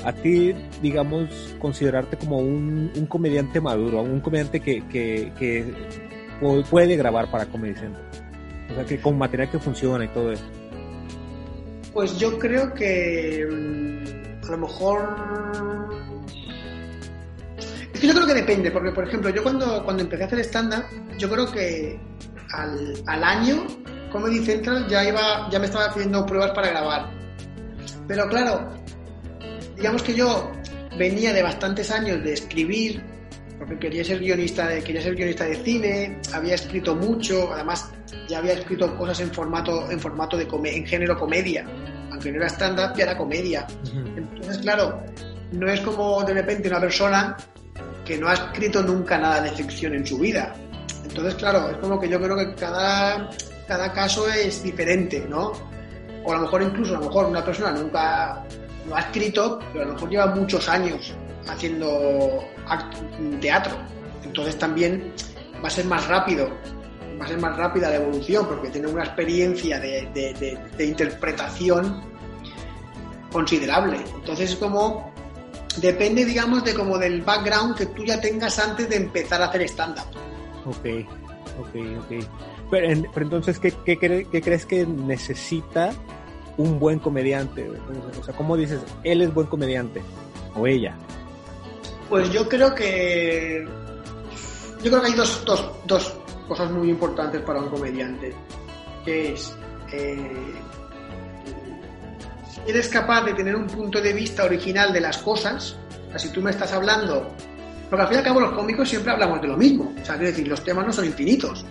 a 0.03 0.13
ti, 0.13 0.53
digamos, 0.81 1.55
considerarte 1.59 2.17
como 2.17 2.37
un, 2.37 2.91
un 2.95 3.05
comediante 3.05 3.61
maduro, 3.61 4.01
un 4.01 4.19
comediante 4.19 4.59
que, 4.59 4.83
que, 4.89 5.73
puede 6.69 6.95
grabar 6.95 7.29
para 7.29 7.45
Comedy 7.45 7.75
Central? 7.75 8.05
O 8.71 8.75
sea, 8.75 8.85
que 8.85 8.99
con 8.99 9.17
material 9.17 9.49
que 9.49 9.59
funciona 9.59 10.05
y 10.05 10.07
todo 10.09 10.31
eso. 10.31 10.45
Pues 11.93 12.17
yo 12.17 12.39
creo 12.39 12.73
que 12.73 13.45
mm, 13.49 14.45
a 14.47 14.51
lo 14.51 14.57
mejor... 14.57 16.10
Que 18.01 18.07
yo 18.07 18.15
creo 18.15 18.25
que 18.25 18.33
depende, 18.33 18.71
porque 18.71 18.89
por 18.91 19.07
ejemplo, 19.07 19.29
yo 19.29 19.43
cuando, 19.43 19.83
cuando 19.83 20.01
empecé 20.01 20.23
a 20.23 20.25
hacer 20.25 20.39
stand-up, 20.39 20.85
yo 21.19 21.29
creo 21.29 21.51
que 21.51 21.99
al, 22.51 22.95
al 23.05 23.23
año 23.23 23.67
Comedy 24.11 24.43
Central 24.43 24.87
ya, 24.87 25.07
iba, 25.07 25.47
ya 25.51 25.59
me 25.59 25.67
estaba 25.67 25.93
pidiendo 25.93 26.25
pruebas 26.25 26.51
para 26.51 26.69
grabar. 26.69 27.11
Pero 28.07 28.27
claro, 28.27 28.73
digamos 29.75 30.01
que 30.01 30.15
yo 30.15 30.51
venía 30.97 31.31
de 31.31 31.43
bastantes 31.43 31.91
años 31.91 32.23
de 32.23 32.33
escribir, 32.33 33.03
porque 33.59 33.77
quería 33.77 34.03
ser 34.03 34.17
guionista 34.19 34.67
de, 34.67 34.81
quería 34.83 35.03
ser 35.03 35.15
guionista 35.15 35.45
de 35.45 35.55
cine, 35.57 36.19
había 36.33 36.55
escrito 36.55 36.95
mucho, 36.95 37.53
además 37.53 37.91
ya 38.27 38.39
había 38.39 38.53
escrito 38.53 38.97
cosas 38.97 39.19
en 39.19 39.31
formato, 39.31 39.91
en 39.91 39.99
formato 39.99 40.35
de 40.35 40.47
en 40.49 40.85
género 40.87 41.15
comedia 41.17 41.65
que 42.21 42.31
no 42.31 42.37
era 42.37 42.47
stand-up, 42.47 42.95
ya 42.95 43.03
era 43.03 43.17
comedia. 43.17 43.67
Entonces, 44.15 44.59
claro, 44.59 45.03
no 45.51 45.67
es 45.69 45.81
como 45.81 46.23
de 46.23 46.33
repente 46.33 46.69
una 46.69 46.79
persona 46.79 47.35
que 48.11 48.17
no 48.17 48.27
ha 48.27 48.33
escrito 48.33 48.83
nunca 48.83 49.17
nada 49.17 49.39
de 49.39 49.51
ficción 49.51 49.95
en 49.95 50.05
su 50.05 50.17
vida. 50.17 50.53
Entonces, 51.05 51.33
claro, 51.35 51.69
es 51.69 51.77
como 51.77 51.97
que 51.97 52.09
yo 52.09 52.19
creo 52.19 52.35
que 52.35 52.53
cada, 52.55 53.29
cada 53.69 53.93
caso 53.93 54.27
es 54.29 54.61
diferente, 54.61 55.25
¿no? 55.29 55.53
O 56.25 56.33
a 56.33 56.35
lo 56.35 56.41
mejor 56.41 56.61
incluso, 56.61 56.93
a 56.93 56.99
lo 56.99 57.05
mejor 57.05 57.27
una 57.27 57.45
persona 57.45 57.71
nunca 57.71 58.43
lo 58.85 58.97
ha 58.97 58.99
escrito, 58.99 59.59
pero 59.71 59.85
a 59.85 59.87
lo 59.87 59.93
mejor 59.93 60.09
lleva 60.09 60.25
muchos 60.25 60.67
años 60.67 61.13
haciendo 61.47 62.43
teatro. 63.39 63.77
Entonces 64.25 64.57
también 64.57 65.13
va 65.63 65.69
a 65.69 65.71
ser 65.71 65.85
más 65.85 66.05
rápido 66.09 66.49
va 67.19 67.25
a 67.25 67.27
ser 67.27 67.39
más 67.39 67.55
rápida 67.55 67.87
la 67.91 67.97
evolución 67.97 68.47
porque 68.47 68.69
tiene 68.69 68.87
una 68.87 69.03
experiencia 69.03 69.79
de, 69.79 70.09
de 70.75 70.85
interpretación 70.85 72.01
considerable. 73.31 73.99
Entonces 74.15 74.49
es 74.49 74.55
como 74.55 75.10
depende, 75.79 76.25
digamos, 76.25 76.63
de 76.63 76.73
como 76.73 76.97
del 76.97 77.21
background 77.21 77.75
que 77.77 77.85
tú 77.87 78.03
ya 78.03 78.19
tengas 78.19 78.57
antes 78.59 78.89
de 78.89 78.95
empezar 78.97 79.41
a 79.41 79.45
hacer 79.45 79.61
stand-up. 79.63 80.05
Ok, 80.65 81.07
ok, 81.59 81.75
ok. 81.99 82.25
Pero, 82.69 82.87
en- 82.89 83.07
pero 83.13 83.25
entonces, 83.25 83.59
¿qué, 83.59 83.71
qué, 83.85 83.99
cre- 83.99 84.27
qué 84.29 84.41
crees 84.41 84.65
que 84.65 84.85
necesita 84.85 85.91
un 86.57 86.79
buen 86.79 86.99
comediante? 86.99 87.69
O 88.19 88.23
sea, 88.23 88.35
¿cómo 88.35 88.55
dices, 88.57 88.79
él 89.03 89.21
es 89.21 89.33
buen 89.33 89.47
comediante? 89.47 90.01
O 90.55 90.67
ella. 90.67 90.95
Pues 92.09 92.29
yo 92.31 92.47
creo 92.49 92.75
que. 92.75 93.65
Yo 94.83 94.89
creo 94.89 95.01
que 95.01 95.07
hay 95.07 95.13
dos, 95.13 95.43
dos, 95.45 95.71
dos 95.85 96.13
cosas 96.47 96.69
muy 96.71 96.89
importantes 96.89 97.41
para 97.41 97.59
un 97.61 97.69
comediante. 97.69 98.33
Que 99.05 99.33
es. 99.33 99.55
eh, 99.93 100.53
eres 102.67 102.87
capaz 102.87 103.23
de 103.23 103.33
tener 103.33 103.55
un 103.55 103.67
punto 103.67 104.01
de 104.01 104.13
vista 104.13 104.43
original 104.43 104.93
de 104.93 105.01
las 105.01 105.17
cosas, 105.17 105.77
o 106.07 106.09
sea, 106.09 106.19
si 106.19 106.29
tú 106.29 106.41
me 106.41 106.51
estás 106.51 106.73
hablando. 106.73 107.33
Porque 107.89 108.03
al 108.03 108.07
fin 108.07 108.15
y 108.15 108.19
al 108.19 108.23
cabo 108.23 108.39
los 108.39 108.53
cómicos 108.53 108.87
siempre 108.87 109.11
hablamos 109.11 109.41
de 109.41 109.47
lo 109.47 109.57
mismo. 109.57 109.93
O 110.01 110.05
sea, 110.05 110.15
quiero 110.15 110.31
decir, 110.31 110.47
los 110.47 110.63
temas 110.63 110.85
no 110.85 110.93
son 110.93 111.05
infinitos. 111.05 111.65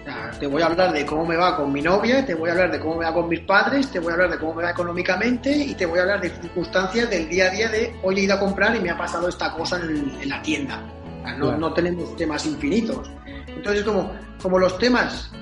O 0.00 0.04
sea, 0.04 0.30
te 0.38 0.46
voy 0.46 0.62
a 0.62 0.66
hablar 0.66 0.92
de 0.92 1.04
cómo 1.04 1.26
me 1.26 1.36
va 1.36 1.56
con 1.56 1.72
mi 1.72 1.82
novia, 1.82 2.24
te 2.24 2.34
voy 2.34 2.48
a 2.48 2.52
hablar 2.52 2.70
de 2.70 2.78
cómo 2.78 2.96
me 2.98 3.04
va 3.04 3.12
con 3.12 3.28
mis 3.28 3.40
padres, 3.40 3.90
te 3.90 3.98
voy 3.98 4.10
a 4.10 4.14
hablar 4.14 4.30
de 4.30 4.38
cómo 4.38 4.54
me 4.54 4.62
va 4.62 4.70
económicamente 4.70 5.50
y 5.50 5.74
te 5.74 5.84
voy 5.84 5.98
a 5.98 6.02
hablar 6.02 6.20
de 6.20 6.30
circunstancias 6.30 7.10
del 7.10 7.28
día 7.28 7.46
a 7.46 7.50
día 7.50 7.68
de 7.68 7.96
hoy 8.02 8.20
he 8.20 8.22
ido 8.22 8.34
a 8.34 8.38
comprar 8.38 8.76
y 8.76 8.80
me 8.80 8.90
ha 8.90 8.96
pasado 8.96 9.28
esta 9.28 9.52
cosa 9.52 9.80
en, 9.80 10.12
en 10.20 10.28
la 10.28 10.40
tienda. 10.42 10.80
O 11.18 11.22
sea, 11.22 11.36
no, 11.36 11.56
no 11.56 11.72
tenemos 11.72 12.14
temas 12.14 12.46
infinitos. 12.46 13.10
Entonces, 13.48 13.82
como, 13.82 14.12
como 14.40 14.60
los 14.60 14.78
temas 14.78 15.32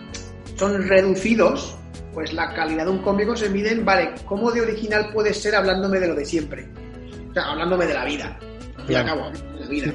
son 0.56 0.88
reducidos, 0.88 1.76
pues 2.14 2.32
la 2.32 2.54
calidad 2.54 2.84
de 2.84 2.90
un 2.92 2.98
cómico 3.02 3.36
se 3.36 3.50
mide 3.50 3.72
en, 3.72 3.84
vale, 3.84 4.14
¿cómo 4.24 4.50
de 4.52 4.60
original 4.62 5.10
puedes 5.12 5.40
ser 5.42 5.54
hablándome 5.56 5.98
de 6.00 6.08
lo 6.08 6.14
de 6.14 6.24
siempre? 6.24 6.68
O 7.30 7.34
sea, 7.34 7.50
hablándome 7.50 7.86
de 7.86 7.94
la 7.94 8.04
vida. 8.04 8.38
Y 8.84 8.86
Claro. 8.86 9.12
acabo, 9.12 9.30
de 9.30 9.60
la 9.60 9.66
vida. 9.68 9.92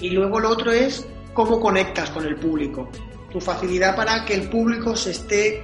Y 0.00 0.10
luego 0.10 0.40
lo 0.40 0.48
otro 0.50 0.72
es 0.72 1.06
cómo 1.34 1.60
conectas 1.60 2.10
con 2.10 2.24
el 2.24 2.36
público. 2.36 2.90
Tu 3.30 3.40
facilidad 3.40 3.94
para 3.94 4.24
que 4.24 4.34
el 4.34 4.48
público 4.48 4.96
se 4.96 5.10
esté, 5.10 5.62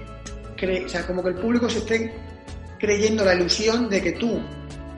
cre- 0.57 0.85
o 0.85 0.89
sea, 0.89 1.07
como 1.07 1.23
que 1.23 1.31
el 1.31 1.37
público 1.37 1.69
se 1.71 1.79
esté 1.79 2.15
creyendo 2.79 3.25
la 3.25 3.35
ilusión 3.35 3.89
de 3.89 4.03
que 4.03 4.13
tú, 4.13 4.41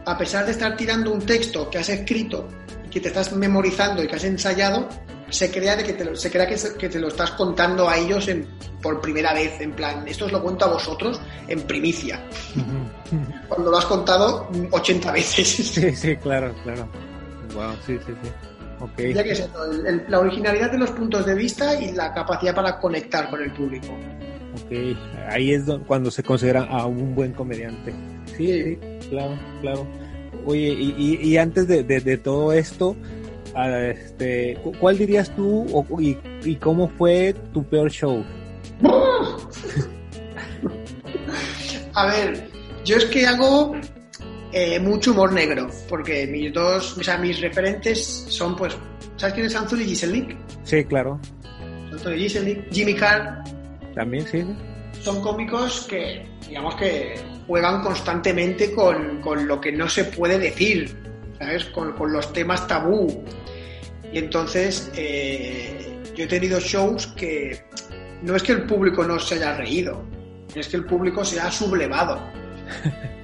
a 0.05 0.19
pesar 0.19 0.45
de 0.47 0.53
estar 0.53 0.77
tirando 0.77 1.12
un 1.12 1.21
texto 1.25 1.71
que 1.71 1.79
has 1.79 1.89
escrito 1.89 2.49
y 2.85 2.89
que 2.91 3.01
te 3.01 3.09
estás 3.09 3.33
memorizando 3.35 4.03
y 4.03 4.09
que 4.09 4.17
has 4.17 4.25
ensayado, 4.25 4.89
se 5.31 5.51
crea 5.51 5.77
de 5.77 5.85
que 5.85 5.93
te 5.95 6.05
lo, 6.05 6.14
se 6.16 6.31
crea 6.31 6.47
que, 6.47 6.57
se- 6.57 6.74
que 6.77 6.89
te 6.89 6.99
lo 6.99 7.09
estás 7.09 7.33
contando 7.33 7.89
a 7.89 7.97
ellos 7.99 8.29
en- 8.29 8.47
por 8.83 9.01
primera 9.01 9.33
vez, 9.35 9.61
en 9.61 9.72
plan, 9.72 10.07
esto 10.07 10.27
os 10.27 10.33
lo 10.33 10.43
cuento 10.43 10.64
a 10.66 10.68
vosotros 10.68 11.20
en 11.49 11.61
primicia, 11.62 12.20
cuando 13.49 13.70
lo 13.70 13.77
has 13.79 13.85
contado 13.87 14.49
mm, 14.53 14.66
80 14.72 15.12
veces. 15.12 15.47
Sí, 15.77 15.95
sí, 15.97 16.16
claro, 16.16 16.55
claro. 16.62 16.89
Wow, 17.55 17.72
sí, 17.87 17.99
sí, 18.07 18.12
sí. 18.22 18.29
Ok. 18.81 18.99
Ya 19.14 19.22
que 19.24 19.33
es 19.33 19.41
eso, 19.41 19.64
el- 19.72 19.87
el- 19.87 20.05
la 20.09 20.20
originalidad 20.20 20.70
de 20.70 20.79
los 20.79 20.91
puntos 20.91 21.24
de 21.27 21.35
vista 21.35 21.81
y 21.81 21.93
la 21.93 22.12
capacidad 22.12 22.55
para 22.55 22.79
conectar 22.79 23.31
con 23.31 23.43
el 23.43 23.51
público. 23.53 23.89
Ok, 24.55 24.72
ahí 25.29 25.53
es 25.53 25.66
don- 25.66 25.85
cuando 25.85 26.11
se 26.11 26.22
considera 26.22 26.62
a 26.64 26.87
un 26.87 27.14
buen 27.14 27.33
comediante. 27.33 27.93
Sí, 28.37 28.47
Sí. 28.47 28.79
sí, 29.03 29.09
claro, 29.11 29.39
claro. 29.62 29.87
Oye, 30.45 30.68
y, 30.68 30.95
y- 30.97 31.29
y 31.29 31.37
antes 31.39 31.66
de, 31.66 31.83
de- 31.83 32.01
de 32.01 32.18
todo 32.18 32.53
esto, 32.53 32.97
ah, 33.57 33.80
este, 33.88 34.54
cu- 34.62 34.72
¿cuál 34.78 34.96
dirías 34.98 35.34
tú 35.34 35.66
o- 35.72 36.00
y, 36.00 36.16
y 36.44 36.54
cómo 36.57 36.88
fue 36.88 37.34
tu 37.52 37.64
peor 37.64 37.90
show? 37.90 38.24
A 41.94 42.07
ver, 42.07 42.48
yo 42.84 42.96
es 42.96 43.07
que 43.07 43.26
hago 43.26 43.74
eh, 44.52 44.78
mucho 44.78 45.12
humor 45.12 45.32
negro, 45.32 45.68
porque 45.88 46.26
mis 46.26 46.52
dos, 46.52 46.96
o 46.98 47.02
sea, 47.02 47.16
mis 47.18 47.40
referentes 47.40 48.26
son 48.28 48.54
pues, 48.54 48.76
¿sabes 49.16 49.34
quién 49.34 49.46
es 49.46 49.57
Anthony 49.57 49.78
Jeselnik? 49.86 50.36
Sí, 50.62 50.84
claro, 50.84 51.18
Anthony 51.92 52.18
Jeselnik, 52.18 52.70
Jimmy 52.70 52.94
Carr, 52.94 53.42
también 53.94 54.26
sí. 54.26 54.44
son 55.00 55.22
cómicos 55.22 55.86
que, 55.88 56.26
digamos 56.46 56.74
que 56.74 57.14
juegan 57.46 57.80
constantemente 57.82 58.72
con, 58.74 59.20
con 59.22 59.46
lo 59.46 59.59
que 59.61 59.72
no 59.72 59.88
se 59.88 60.04
puede 60.04 60.38
decir, 60.38 60.94
¿sabes? 61.38 61.64
Con, 61.66 61.92
con 61.94 62.12
los 62.12 62.30
temas 62.32 62.66
tabú. 62.66 63.24
Y 64.12 64.18
entonces 64.18 64.90
eh, 64.94 66.00
yo 66.14 66.24
he 66.24 66.26
tenido 66.26 66.59
shows 66.61 67.07
que 67.09 67.64
no 68.22 68.36
es 68.36 68.42
que 68.42 68.52
el 68.52 68.66
público 68.66 69.04
no 69.04 69.18
se 69.18 69.36
haya 69.36 69.57
reído, 69.57 70.02
es 70.54 70.68
que 70.68 70.76
el 70.76 70.84
público 70.84 71.24
se 71.24 71.40
ha 71.40 71.50
sublevado. 71.50 72.20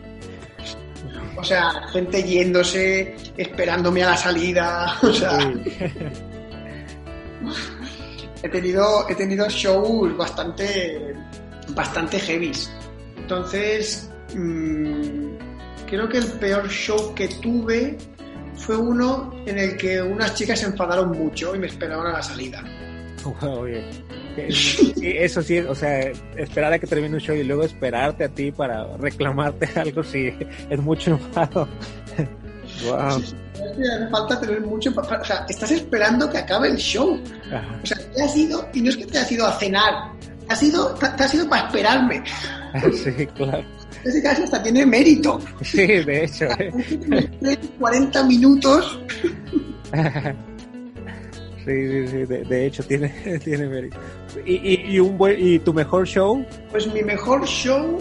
O 1.35 1.45
sea, 1.45 1.89
gente 1.93 2.23
yéndose, 2.23 3.17
esperándome 3.37 4.05
a 4.05 4.11
la 4.11 4.17
salida. 4.17 4.97
O 5.03 5.13
sea, 5.13 5.39
he 8.43 8.49
tenido, 8.49 9.09
he 9.09 9.15
tenido 9.17 9.49
shows 9.49 10.17
bastante, 10.17 11.15
bastante 11.71 12.21
heavies. 12.21 12.71
Entonces, 13.17 14.09
mm, 14.35 15.35
creo 15.87 16.09
que 16.09 16.19
el 16.19 16.27
peor 16.39 16.69
show 16.69 17.13
que 17.15 17.27
tuve 17.27 17.99
fue 18.63 18.77
uno 18.77 19.33
en 19.45 19.59
el 19.59 19.77
que 19.77 20.01
unas 20.01 20.35
chicas 20.35 20.61
se 20.61 20.67
enfadaron 20.67 21.11
mucho 21.11 21.55
y 21.55 21.59
me 21.59 21.67
esperaban 21.67 22.07
a 22.07 22.13
la 22.13 22.23
salida. 22.23 22.63
Oye, 23.43 23.85
sí, 24.51 24.95
eso 25.03 25.43
sí, 25.43 25.59
o 25.59 25.75
sea, 25.75 26.01
esperar 26.37 26.73
a 26.73 26.79
que 26.79 26.87
termine 26.87 27.15
un 27.15 27.21
show 27.21 27.37
y 27.37 27.45
luego 27.45 27.65
esperarte 27.65 28.25
a 28.25 28.29
ti 28.29 28.51
para 28.51 28.97
reclamarte 28.97 29.69
algo, 29.81 30.03
sí, 30.03 30.33
es 30.71 30.81
mucho 30.81 31.13
enfado. 31.13 31.69
Wow. 32.87 33.21
Que 33.53 33.87
hace 33.87 34.09
falta 34.11 34.41
tener 34.41 34.61
mucho... 34.63 34.91
O 34.97 35.25
sea, 35.25 35.45
estás 35.49 35.71
esperando 35.71 36.29
que 36.31 36.39
acabe 36.39 36.69
el 36.69 36.77
show. 36.77 37.21
Ajá. 37.49 37.81
O 37.83 37.87
sea, 37.87 37.99
te 37.99 38.23
has 38.23 38.35
ido, 38.35 38.67
y 38.73 38.81
no 38.81 38.89
es 38.89 38.97
que 38.97 39.07
te 39.07 39.19
has 39.19 39.31
ido 39.31 39.47
a 39.47 39.53
cenar, 39.53 40.11
te 40.47 40.53
has 40.53 40.63
ido, 40.63 40.95
te 40.95 41.23
has 41.23 41.35
ido 41.35 41.49
para 41.49 41.67
esperarme. 41.67 42.25
Sí, 42.93 43.27
claro. 43.27 43.63
Ese 44.05 44.23
caso 44.23 44.45
hasta 44.45 44.63
tiene 44.63 44.85
mérito. 44.87 45.41
Sí, 45.63 45.87
de 45.87 46.25
hecho. 46.25 46.47
¿eh? 46.59 47.59
40 47.79 48.25
minutos 48.25 48.99
Sí, 51.65 51.89
sí, 51.89 52.09
sí, 52.09 52.17
de, 52.25 52.45
de 52.45 52.67
hecho 52.67 52.83
tiene, 52.83 53.09
tiene 53.45 53.69
mérito. 53.69 53.97
¿Y, 54.45 54.55
y, 54.55 54.95
y 54.95 54.99
un 55.01 55.17
buen, 55.17 55.37
¿Y 55.39 55.59
tu 55.61 55.73
mejor 55.73 56.07
show? 56.07 56.45
Pues 56.71 56.93
mi 56.93 57.03
mejor 57.03 57.47
show, 57.47 57.99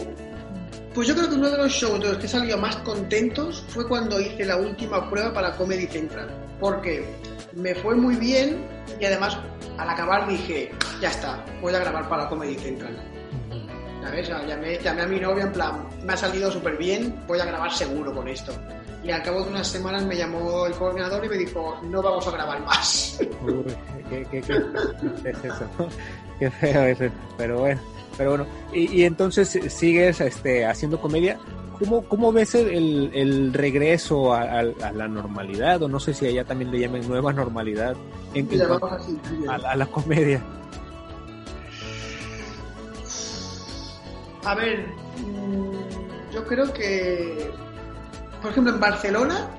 pues 0.96 1.08
yo 1.08 1.16
creo 1.16 1.30
que 1.30 1.36
uno 1.36 1.50
de 1.50 1.58
los 1.58 1.72
shows 1.72 2.00
de 2.00 2.08
los 2.08 2.18
que 2.18 2.26
he 2.26 2.30
salido 2.30 2.58
más 2.58 2.78
contentos 2.78 3.64
fue 3.68 3.88
cuando 3.88 4.20
hice 4.20 4.46
la 4.46 4.58
última 4.58 5.08
prueba 5.10 5.32
para 5.32 5.56
Comedy 5.58 5.86
Central. 5.86 6.30
Porque 6.60 7.06
me 7.54 7.76
fue 7.76 7.96
muy 7.96 8.16
bien 8.16 8.66
y 9.00 9.06
además 9.06 9.38
al 9.78 9.90
acabar 9.90 10.28
dije, 10.28 10.72
ya 11.00 11.10
está, 11.10 11.46
voy 11.62 11.74
a 11.76 11.80
grabar 11.80 12.10
para 12.10 12.28
Comedy 12.30 12.56
Central. 12.56 12.98
¿Sabes? 14.02 14.28
Llamé, 14.28 14.80
llamé 14.84 15.02
a 15.04 15.08
mi 15.08 15.20
novia 15.20 15.44
en 15.44 15.52
plan, 15.52 15.84
me 16.04 16.14
ha 16.14 16.18
salido 16.18 16.52
súper 16.52 16.76
bien, 16.78 17.16
voy 17.28 17.40
a 17.40 17.46
grabar 17.46 17.72
seguro 17.72 18.14
con 18.14 18.28
esto. 18.28 18.52
Y 19.04 19.10
al 19.12 19.24
cabo 19.24 19.44
de 19.44 19.50
unas 19.50 19.68
semanas 19.68 20.04
me 20.06 20.16
llamó 20.16 20.66
el 20.68 20.74
coordinador 20.74 21.24
y 21.26 21.30
me 21.30 21.38
dijo, 21.38 21.78
no 21.84 22.02
vamos 22.02 22.28
a 22.28 22.32
grabar 22.32 22.62
más. 22.66 23.20
Uy, 23.44 23.64
qué, 24.10 24.26
qué, 24.30 24.42
qué, 24.42 24.62
qué 25.24 25.30
es 25.30 25.38
eso? 25.44 25.68
Qué 26.40 26.52
feo 26.52 26.84
eso. 26.86 27.06
Pero 27.38 27.60
bueno, 27.60 27.82
pero 28.18 28.30
bueno. 28.32 28.46
Y, 28.74 29.02
y 29.02 29.04
entonces 29.06 29.58
sigues 29.74 30.20
este, 30.22 30.66
haciendo 30.66 31.00
comedia. 31.00 31.40
¿Cómo, 31.80 32.04
cómo 32.04 32.32
ves 32.32 32.54
el, 32.54 33.10
el, 33.14 33.54
regreso 33.54 34.34
a, 34.36 34.42
a- 34.44 34.60
a 34.60 34.92
la 34.92 35.08
normalidad? 35.08 35.82
O 35.82 35.88
no 35.88 36.00
sé 36.00 36.14
si 36.14 36.28
allá 36.28 36.44
también 36.46 36.70
le 36.72 36.80
llamen 36.80 37.08
nueva 37.08 37.34
normalidad 37.34 37.96
en, 38.36 38.48
en 38.52 38.62
así. 38.62 39.20
a, 39.48 39.56
a 39.56 39.76
la 39.76 39.86
comedia. 39.88 40.42
A 44.44 44.56
ver, 44.56 44.88
mm, 45.26 46.34
yo 46.34 46.46
creo 46.46 46.72
que, 46.74 47.52
por 48.42 48.52
ejemplo, 48.52 48.74
en 48.74 48.80
Barcelona, 48.80 49.50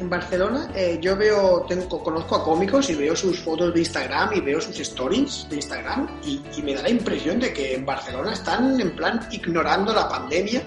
en 0.00 0.08
Barcelona, 0.08 0.70
eh, 0.74 0.98
yo 1.00 1.16
veo, 1.16 1.62
tengo, 1.68 2.02
conozco 2.02 2.36
a 2.36 2.44
cómicos 2.44 2.88
y 2.90 2.94
veo 2.94 3.16
sus 3.16 3.40
fotos 3.40 3.74
de 3.74 3.80
Instagram 3.80 4.32
y 4.34 4.40
veo 4.40 4.60
sus 4.60 4.78
stories 4.78 5.46
de 5.50 5.56
Instagram 5.56 6.08
y, 6.24 6.40
y 6.56 6.62
me 6.62 6.74
da 6.74 6.82
la 6.82 6.90
impresión 6.90 7.40
de 7.40 7.52
que 7.52 7.74
en 7.74 7.84
Barcelona 7.84 8.32
están 8.32 8.80
en 8.80 8.92
plan 8.92 9.20
ignorando 9.30 9.92
la 9.92 10.08
pandemia 10.08 10.62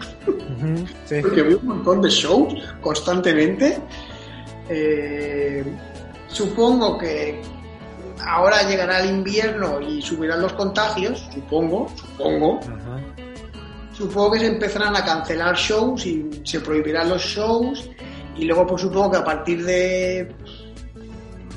sí. 1.06 1.16
porque 1.22 1.42
veo 1.44 1.60
un 1.60 1.68
montón 1.68 2.02
de 2.02 2.10
shows 2.10 2.54
constantemente. 2.82 3.78
Eh, 4.68 5.64
supongo 6.28 6.98
que 6.98 7.42
ahora 8.26 8.64
llegará 8.68 9.02
el 9.02 9.10
invierno 9.10 9.82
y 9.82 10.02
subirán 10.02 10.42
los 10.42 10.54
contagios, 10.54 11.28
supongo, 11.34 11.90
supongo. 11.96 12.60
Supongo 14.02 14.32
que 14.32 14.40
se 14.40 14.48
empezarán 14.48 14.96
a 14.96 15.06
cancelar 15.06 15.56
shows 15.56 16.08
y 16.08 16.28
se 16.44 16.60
prohibirán 16.60 17.08
los 17.08 17.22
shows. 17.22 17.88
Y 18.36 18.46
luego, 18.46 18.66
pues 18.66 18.82
supongo 18.82 19.12
que 19.12 19.18
a 19.18 19.24
partir 19.24 19.64
de 19.64 20.28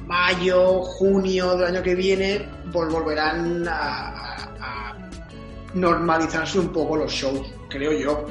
mayo, 0.07 0.82
junio 0.82 1.57
del 1.57 1.68
año 1.68 1.82
que 1.82 1.95
viene, 1.95 2.47
pues 2.70 2.92
volverán 2.92 3.64
a, 3.66 4.95
normalizarse 5.72 6.59
un 6.59 6.68
poco 6.68 6.99
los 6.99 7.11
shows, 7.11 7.51
creo 7.70 7.92
yo. 7.92 8.26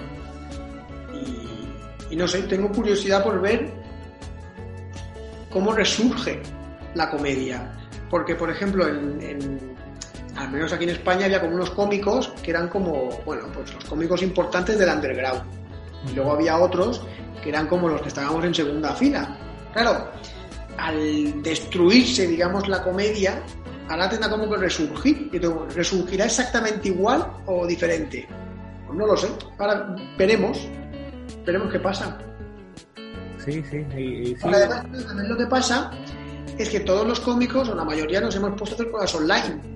Y 2.12 2.16
no 2.16 2.28
sé, 2.28 2.44
tengo 2.44 2.72
curiosidad 2.72 3.24
por 3.24 3.42
ver 3.42 3.74
cómo 5.50 5.74
resurge 5.74 6.40
la 6.94 7.10
comedia. 7.10 7.80
Porque, 8.12 8.36
por 8.36 8.52
ejemplo, 8.52 8.88
en, 8.88 9.73
al 10.36 10.52
menos 10.52 10.74
aquí 10.74 10.86
en 10.86 10.92
España 10.92 11.26
había 11.26 11.40
como 11.40 11.56
unos 11.56 11.70
cómicos 11.72 12.30
que 12.42 12.52
eran 12.52 12.68
como, 12.68 13.10
bueno, 13.26 13.44
pues 13.54 13.74
los 13.74 13.86
cómicos 13.86 14.22
importantes 14.24 14.78
del 14.78 14.90
underground. 14.90 15.44
Y 16.10 16.16
luego 16.16 16.34
había 16.34 16.58
otros 16.58 17.02
que 17.42 17.50
eran 17.50 17.68
como 17.68 17.90
los 17.90 18.02
que 18.02 18.08
estábamos 18.08 18.44
en 18.46 18.54
segunda 18.54 18.94
fila. 18.96 19.38
Claro, 19.74 20.10
al 20.78 21.42
destruirse, 21.44 22.28
digamos, 22.28 22.68
la 22.68 22.82
comedia, 22.84 23.44
ahora 23.90 24.10
tendrá 24.10 24.30
como 24.30 24.50
que 24.50 24.58
resurgir. 24.58 25.30
Y 25.32 25.40
¿Resurgirá 25.74 26.26
exactamente 26.26 26.90
igual 26.90 27.26
o 27.46 27.68
diferente? 27.68 28.28
Pues 28.88 28.98
no 28.98 29.06
lo 29.06 29.18
sé. 29.18 29.28
Ahora 29.60 29.96
veremos. 30.18 30.68
Veremos 31.46 31.72
qué 31.72 31.80
pasa. 31.80 32.18
Sí, 33.44 33.64
sí. 33.70 33.86
sí. 33.94 34.36
además, 34.42 34.86
también 35.06 35.30
lo 35.30 35.38
que 35.38 35.46
pasa 35.48 35.92
es 36.58 36.70
que 36.70 36.80
todos 36.80 37.06
los 37.06 37.20
cómicos, 37.20 37.68
o 37.70 37.76
la 37.76 37.84
mayoría, 37.84 38.22
nos 38.22 38.36
hemos 38.36 38.52
puesto 38.52 38.76
a 38.76 38.76
hacer 38.76 38.92
cosas 38.92 39.16
online 39.16 39.73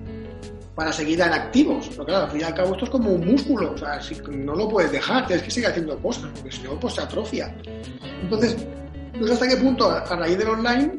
para 0.78 0.92
seguir 0.92 1.20
en 1.20 1.32
activos. 1.32 1.88
Pero 1.90 2.04
claro, 2.04 2.24
al 2.26 2.30
fin 2.30 2.40
y 2.40 2.44
al 2.44 2.54
cabo 2.54 2.70
esto 2.70 2.84
es 2.84 2.90
como 2.92 3.10
un 3.10 3.26
músculo, 3.26 3.72
o 3.72 3.76
sea, 3.76 4.00
si, 4.00 4.14
no 4.30 4.54
lo 4.54 4.68
puedes 4.68 4.92
dejar, 4.92 5.26
tienes 5.26 5.44
que 5.44 5.50
seguir 5.50 5.70
haciendo 5.70 5.98
cosas, 5.98 6.30
porque 6.32 6.52
si 6.52 6.62
no, 6.62 6.78
pues 6.78 6.94
se 6.94 7.00
atrofia. 7.00 7.52
Entonces, 8.22 8.56
no 9.18 9.26
sé 9.26 9.32
hasta 9.32 9.48
qué 9.48 9.56
punto, 9.56 9.90
a 9.90 10.04
raíz 10.04 10.38
del 10.38 10.46
online, 10.46 10.92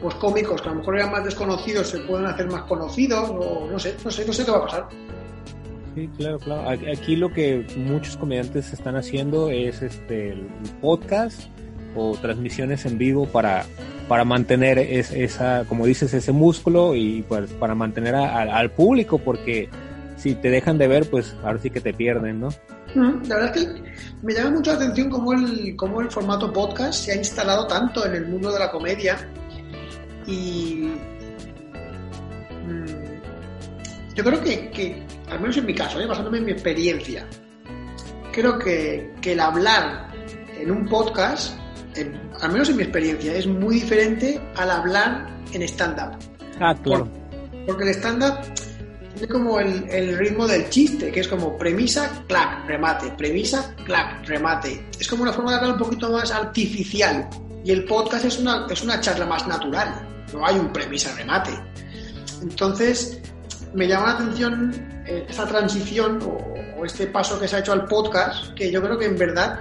pues 0.00 0.14
cómicos 0.14 0.62
que 0.62 0.68
a 0.68 0.70
lo 0.70 0.78
mejor 0.78 0.94
eran 0.94 1.10
más 1.10 1.24
desconocidos 1.24 1.88
se 1.88 1.98
pueden 1.98 2.26
hacer 2.26 2.48
más 2.48 2.62
conocidos, 2.62 3.28
o 3.30 3.66
no 3.68 3.80
sé, 3.80 3.96
no 4.04 4.12
sé, 4.12 4.24
no 4.24 4.32
sé 4.32 4.44
qué 4.44 4.50
va 4.52 4.58
a 4.58 4.66
pasar. 4.66 4.88
Sí, 5.96 6.08
claro, 6.16 6.38
claro. 6.38 6.70
Aquí 6.70 7.16
lo 7.16 7.32
que 7.32 7.66
muchos 7.78 8.16
comediantes 8.16 8.72
están 8.72 8.94
haciendo 8.94 9.50
es 9.50 9.82
este 9.82 10.36
podcast 10.80 11.48
o 11.96 12.16
transmisiones 12.22 12.86
en 12.86 12.96
vivo 12.96 13.26
para, 13.26 13.66
para 14.08 14.24
mantener 14.24 14.78
esa, 14.78 15.64
como 15.68 15.86
dices, 15.86 16.14
ese 16.14 16.32
músculo 16.32 16.94
y 16.94 17.22
pues 17.28 17.50
para 17.52 17.74
mantener 17.74 18.14
al 18.14 18.70
público, 18.70 19.18
porque 19.18 19.68
si 20.16 20.34
te 20.34 20.50
dejan 20.50 20.78
de 20.78 20.88
ver, 20.88 21.08
pues 21.08 21.34
ahora 21.44 21.58
sí 21.58 21.70
que 21.70 21.80
te 21.80 21.92
pierden, 21.92 22.40
¿no? 22.40 22.48
La 22.94 23.36
verdad 23.36 23.56
es 23.56 23.66
que 23.66 23.82
me 24.22 24.32
llama 24.32 24.50
mucho 24.52 24.72
la 24.72 24.78
atención 24.78 25.10
cómo 25.10 25.34
el, 25.34 25.76
cómo 25.76 26.00
el 26.00 26.10
formato 26.10 26.50
podcast 26.52 27.04
se 27.04 27.12
ha 27.12 27.16
instalado 27.16 27.66
tanto 27.66 28.06
en 28.06 28.14
el 28.14 28.26
mundo 28.26 28.50
de 28.50 28.58
la 28.58 28.70
comedia 28.70 29.18
y 30.26 30.90
mm, 32.66 33.08
yo 34.14 34.24
creo 34.24 34.40
que, 34.42 35.02
al 35.30 35.40
menos 35.40 35.56
en 35.58 35.66
mi 35.66 35.74
caso, 35.74 36.00
¿eh? 36.00 36.06
basándome 36.06 36.38
en 36.38 36.46
mi 36.46 36.52
experiencia, 36.52 37.26
creo 38.32 38.58
que, 38.58 39.12
el 39.22 39.40
hablar 39.40 40.08
en 40.58 40.70
un 40.70 40.86
podcast, 40.86 41.58
al 42.40 42.52
menos 42.52 42.68
en 42.68 42.76
mi 42.76 42.82
experiencia, 42.82 43.34
es 43.34 43.46
muy 43.46 43.76
diferente 43.76 44.40
al 44.56 44.70
hablar 44.70 45.28
en 45.52 45.62
stand-up. 45.62 46.18
Ah, 46.60 46.74
claro. 46.82 47.08
porque 47.66 47.84
el 47.84 47.90
stand-up 47.90 48.38
tiene 49.14 49.32
como 49.32 49.58
el, 49.58 50.18
ritmo 50.18 50.46
del 50.46 50.68
chiste, 50.70 51.10
que 51.10 51.20
es 51.20 51.28
como 51.28 51.56
premisa, 51.56 52.24
clac, 52.26 52.66
remate, 52.66 53.10
premisa, 53.12 53.74
clac, 53.84 54.26
remate. 54.26 54.86
Es 54.98 55.08
como 55.08 55.22
una 55.22 55.32
forma 55.32 55.52
de 55.52 55.56
hablar 55.58 55.72
un 55.72 55.78
poquito 55.78 56.10
más 56.10 56.30
artificial. 56.30 57.28
Y 57.64 57.72
el 57.72 57.84
podcast 57.84 58.24
es 58.24 58.38
una, 58.38 58.66
es 58.70 58.82
una 58.82 59.00
charla 59.00 59.26
más 59.26 59.46
natural. 59.46 60.06
No 60.32 60.46
hay 60.46 60.56
un 60.56 60.72
premisa, 60.72 61.14
remate. 61.16 61.50
Entonces, 62.42 63.20
me 63.74 63.88
llama 63.88 64.06
la 64.06 64.12
atención 64.12 64.72
eh, 65.06 65.26
esta 65.28 65.46
transición 65.46 66.20
o, 66.22 66.84
este 66.84 67.08
paso 67.08 67.40
que 67.40 67.48
se 67.48 67.56
ha 67.56 67.58
hecho 67.58 67.72
al 67.72 67.86
podcast, 67.86 68.54
que 68.54 68.70
yo 68.70 68.80
creo 68.80 68.96
que 68.96 69.06
en 69.06 69.18
verdad 69.18 69.60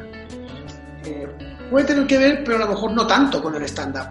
puede 1.70 1.86
tener 1.86 2.08
que 2.08 2.18
ver, 2.18 2.44
pero 2.44 2.58
a 2.58 2.60
lo 2.62 2.68
mejor 2.70 2.92
no 2.92 3.06
tanto 3.08 3.42
con 3.42 3.56
el 3.56 3.64
stand-up. 3.64 4.10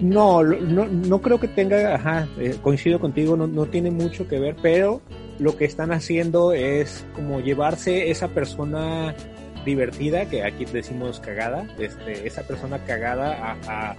No, 0.00 0.42
no, 0.42 0.86
no 0.86 1.22
creo 1.22 1.38
que 1.38 1.48
tenga, 1.48 1.94
ajá, 1.94 2.28
eh, 2.38 2.56
coincido 2.60 3.00
contigo, 3.00 3.36
no, 3.36 3.46
no 3.46 3.66
tiene 3.66 3.90
mucho 3.90 4.26
que 4.28 4.38
ver, 4.38 4.56
pero 4.60 5.00
lo 5.38 5.56
que 5.56 5.64
están 5.64 5.92
haciendo 5.92 6.52
es 6.52 7.06
como 7.14 7.40
llevarse 7.40 8.10
esa 8.10 8.28
persona 8.28 9.14
divertida, 9.64 10.26
que 10.26 10.44
aquí 10.44 10.64
decimos 10.64 11.20
cagada, 11.20 11.66
este, 11.78 12.26
esa 12.26 12.42
persona 12.42 12.84
cagada 12.84 13.56
a, 13.66 13.96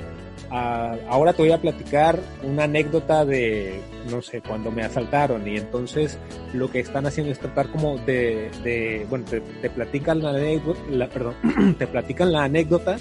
ahora 1.09 1.33
te 1.33 1.41
voy 1.41 1.51
a 1.51 1.59
platicar 1.59 2.19
una 2.43 2.65
anécdota 2.65 3.25
de, 3.25 3.79
no 4.09 4.21
sé, 4.21 4.41
cuando 4.41 4.71
me 4.71 4.83
asaltaron 4.83 5.47
y 5.47 5.57
entonces 5.57 6.19
lo 6.53 6.69
que 6.69 6.79
están 6.79 7.05
haciendo 7.07 7.31
es 7.31 7.39
tratar 7.39 7.67
como 7.69 7.97
de, 7.97 9.05
bueno, 9.09 9.25
te, 9.25 9.41
te 9.41 9.69
platican 9.69 10.21
la 10.21 10.29
anécdota, 10.29 10.79
la, 10.89 11.07
perdón, 11.07 11.35
te 11.79 11.87
platican 11.87 12.31
la 12.31 12.43
anécdota 12.43 12.97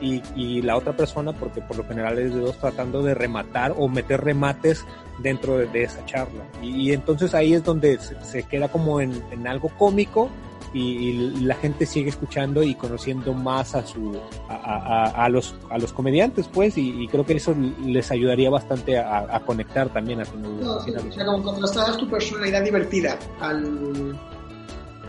y, 0.00 0.62
la 0.62 0.76
otra 0.76 0.96
persona, 0.96 1.32
porque 1.32 1.60
por 1.60 1.76
lo 1.76 1.84
general 1.84 2.18
es 2.18 2.34
de 2.34 2.40
dos, 2.40 2.58
tratando 2.58 3.02
de 3.02 3.14
rematar 3.14 3.74
o 3.76 3.88
meter 3.88 4.20
remates 4.20 4.84
dentro 5.18 5.58
de, 5.58 5.82
esa 5.82 6.04
charla. 6.06 6.44
Y, 6.62 6.92
entonces 6.92 7.34
ahí 7.34 7.54
es 7.54 7.64
donde 7.64 7.98
se, 7.98 8.42
queda 8.44 8.68
como 8.68 9.00
en, 9.00 9.46
algo 9.46 9.70
cómico 9.76 10.30
y, 10.72 11.38
la 11.40 11.54
gente 11.54 11.86
sigue 11.86 12.10
escuchando 12.10 12.62
y 12.62 12.74
conociendo 12.74 13.32
más 13.32 13.74
a 13.74 13.86
su 13.86 14.18
a, 14.48 15.28
los 15.30 15.54
a 15.70 15.78
los 15.78 15.92
comediantes 15.92 16.48
pues 16.48 16.76
y, 16.76 17.06
creo 17.08 17.24
que 17.24 17.34
eso 17.34 17.54
les 17.84 18.10
ayudaría 18.10 18.50
bastante 18.50 18.98
a, 18.98 19.40
conectar 19.46 19.88
también 19.92 20.20
a 20.20 20.24
tu 20.24 20.38
no, 20.38 20.76
o 20.76 20.80
sea, 20.80 21.24
como 21.24 21.42
contrastabas 21.42 21.96
tu 21.96 22.08
personalidad 22.08 22.62
divertida 22.62 23.18
al 23.40 24.18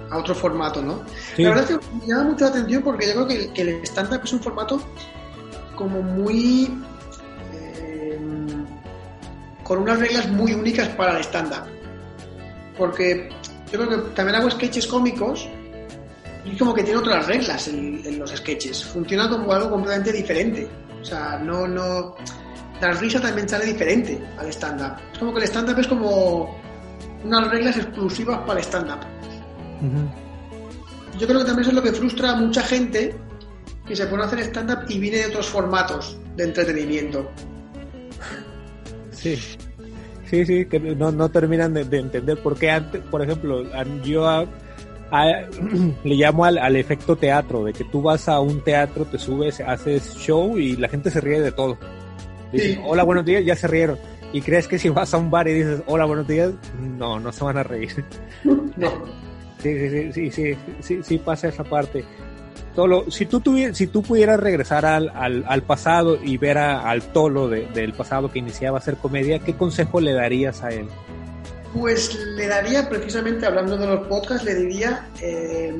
a 0.09 0.17
otro 0.17 0.35
formato, 0.35 0.81
¿no? 0.81 1.03
La 1.37 1.49
verdad 1.49 1.71
es 1.71 1.77
que 1.77 1.95
me 1.95 2.07
llama 2.07 2.23
mucho 2.23 2.45
la 2.45 2.51
atención 2.51 2.83
porque 2.83 3.07
yo 3.07 3.25
creo 3.25 3.51
que, 3.53 3.61
el 3.61 3.83
stand-up 3.83 4.21
es 4.23 4.33
un 4.33 4.39
formato 4.39 4.81
como 5.75 6.01
muy... 6.01 6.81
Eh, 7.53 8.19
con 9.63 9.79
unas 9.79 9.99
reglas 9.99 10.27
muy 10.29 10.53
únicas 10.53 10.89
para 10.89 11.17
el 11.17 11.23
stand-up. 11.23 11.67
Porque 12.77 13.29
yo 13.71 13.79
creo 13.79 13.89
que 13.89 14.09
también 14.11 14.35
hago 14.37 14.49
sketches 14.49 14.87
cómicos 14.87 15.47
y 16.45 16.57
como 16.57 16.73
que 16.73 16.83
tiene 16.83 16.99
otras 16.99 17.27
reglas 17.27 17.67
en, 17.67 18.17
los 18.17 18.31
sketches. 18.31 18.83
Funciona 18.85 19.29
como 19.29 19.51
algo 19.51 19.69
completamente 19.69 20.11
diferente. 20.11 20.67
O 21.01 21.05
sea, 21.05 21.37
no, 21.39 21.67
no... 21.67 22.15
La 22.81 22.93
risa 22.93 23.19
también 23.21 23.47
sale 23.47 23.65
diferente 23.65 24.19
al 24.37 24.47
stand-up. 24.47 24.93
Es 25.11 25.19
como 25.19 25.33
que 25.33 25.39
el 25.39 25.45
stand-up 25.45 25.79
es 25.79 25.87
como 25.87 26.57
unas 27.23 27.51
reglas 27.51 27.77
exclusivas 27.77 28.39
para 28.47 28.59
el 28.59 28.65
stand-up. 28.65 28.99
Yo 31.19 31.27
creo 31.27 31.39
que 31.39 31.45
también 31.45 31.67
es 31.67 31.73
lo 31.73 31.83
que 31.83 31.91
frustra 31.91 32.31
a 32.31 32.35
mucha 32.35 32.63
gente 32.63 33.15
que 33.85 33.95
se 33.95 34.05
pone 34.07 34.23
a 34.23 34.27
hacer 34.27 34.39
stand-up 34.39 34.85
y 34.87 34.97
viene 34.97 35.17
de 35.17 35.25
otros 35.25 35.47
formatos 35.47 36.17
de 36.35 36.45
entretenimiento. 36.45 37.29
Sí, 39.11 39.37
sí, 40.29 40.45
sí, 40.45 40.65
que 40.65 40.79
no, 40.79 41.11
no 41.11 41.29
terminan 41.29 41.73
de, 41.73 41.81
entender 41.81 42.41
por 42.41 42.57
qué 42.57 42.71
antes, 42.71 43.01
por 43.03 43.21
ejemplo, 43.21 43.63
yo 44.03 44.45
le 46.03 46.15
llamo 46.15 46.45
al, 46.45 46.75
efecto 46.75 47.15
teatro, 47.15 47.63
de 47.63 47.73
que 47.73 47.83
tú 47.85 48.01
vas 48.01 48.29
a 48.29 48.39
un 48.39 48.63
teatro, 48.63 49.05
te 49.05 49.17
subes, 49.17 49.59
haces 49.59 50.15
show 50.15 50.57
y 50.57 50.75
la 50.75 50.87
gente 50.87 51.09
se 51.09 51.21
ríe 51.21 51.41
de 51.41 51.51
todo. 51.51 51.77
Dicen, 52.51 52.81
hola, 52.85 53.03
buenos 53.03 53.25
días, 53.25 53.43
ya 53.43 53.55
se 53.55 53.67
rieron. 53.67 53.97
Y 54.31 54.41
crees 54.41 54.67
que 54.67 54.77
si 54.77 54.89
vas 54.89 55.13
a 55.13 55.17
un 55.17 55.31
bar 55.31 55.47
y 55.47 55.53
dices, 55.53 55.81
hola, 55.87 56.05
buenos 56.05 56.27
días, 56.27 56.51
no, 56.79 57.19
no 57.19 57.31
se 57.31 57.43
van 57.43 57.57
a 57.57 57.63
reír. 57.63 58.03
No. 58.77 59.19
Sí, 59.61 59.77
sí, 59.77 60.11
sí, 60.13 60.31
sí, 60.31 60.57
sí, 60.79 60.99
sí, 61.03 61.17
pasa 61.17 61.49
esa 61.49 61.65
parte. 61.65 62.05
Tolo, 62.79 63.11
si 63.11 63.25
tú, 63.25 63.43
si 63.73 63.87
tú 63.87 64.01
pudieras 64.01 64.39
regresar 64.39 64.85
al, 64.85 65.63
pasado 65.63 66.17
y 66.23 66.37
ver 66.37 66.57
al 66.57 67.01
Tolo 67.11 67.49
del 67.49 67.91
pasado 67.91 68.31
que 68.31 68.39
iniciaba 68.39 68.77
a 68.77 68.79
hacer 68.79 68.95
comedia, 68.95 69.39
¿qué 69.39 69.53
consejo 69.53 69.99
le 69.99 70.13
darías 70.13 70.63
a 70.63 70.69
él? 70.69 70.87
Pues 71.73 72.15
le 72.15 72.47
daría, 72.47 72.87
precisamente 72.87 73.45
hablando 73.45 73.75
de 73.75 73.85
los 73.85 74.07
podcasts, 74.07 74.45
le 74.45 74.55
diría, 74.55 75.09
eh, 75.21 75.75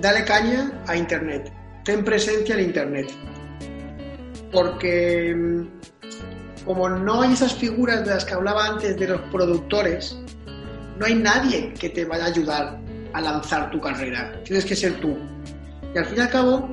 dale 0.00 0.24
caña 0.24 0.72
a 0.88 0.96
Internet, 0.96 1.52
ten 1.84 2.04
presencia 2.04 2.56
en 2.56 2.62
Internet. 2.62 3.12
Porque 4.50 5.32
mm, 5.32 6.64
como 6.64 6.88
no 6.88 7.22
hay 7.22 7.34
esas 7.34 7.54
figuras 7.54 8.04
de 8.04 8.10
las 8.10 8.24
que 8.24 8.34
hablaba 8.34 8.66
antes 8.66 8.98
de 8.98 9.06
los 9.06 9.20
productores, 9.30 10.18
no 10.98 11.06
hay 11.06 11.14
nadie 11.14 11.72
que 11.74 11.90
te 11.90 12.04
vaya 12.04 12.24
a 12.24 12.26
ayudar 12.26 12.80
a 13.12 13.20
lanzar 13.20 13.70
tu 13.70 13.80
carrera. 13.80 14.32
Tienes 14.42 14.64
que 14.64 14.74
ser 14.74 15.00
tú. 15.00 15.16
Y 15.94 15.98
al 15.98 16.04
fin 16.06 16.18
y 16.18 16.20
al 16.20 16.30
cabo, 16.30 16.68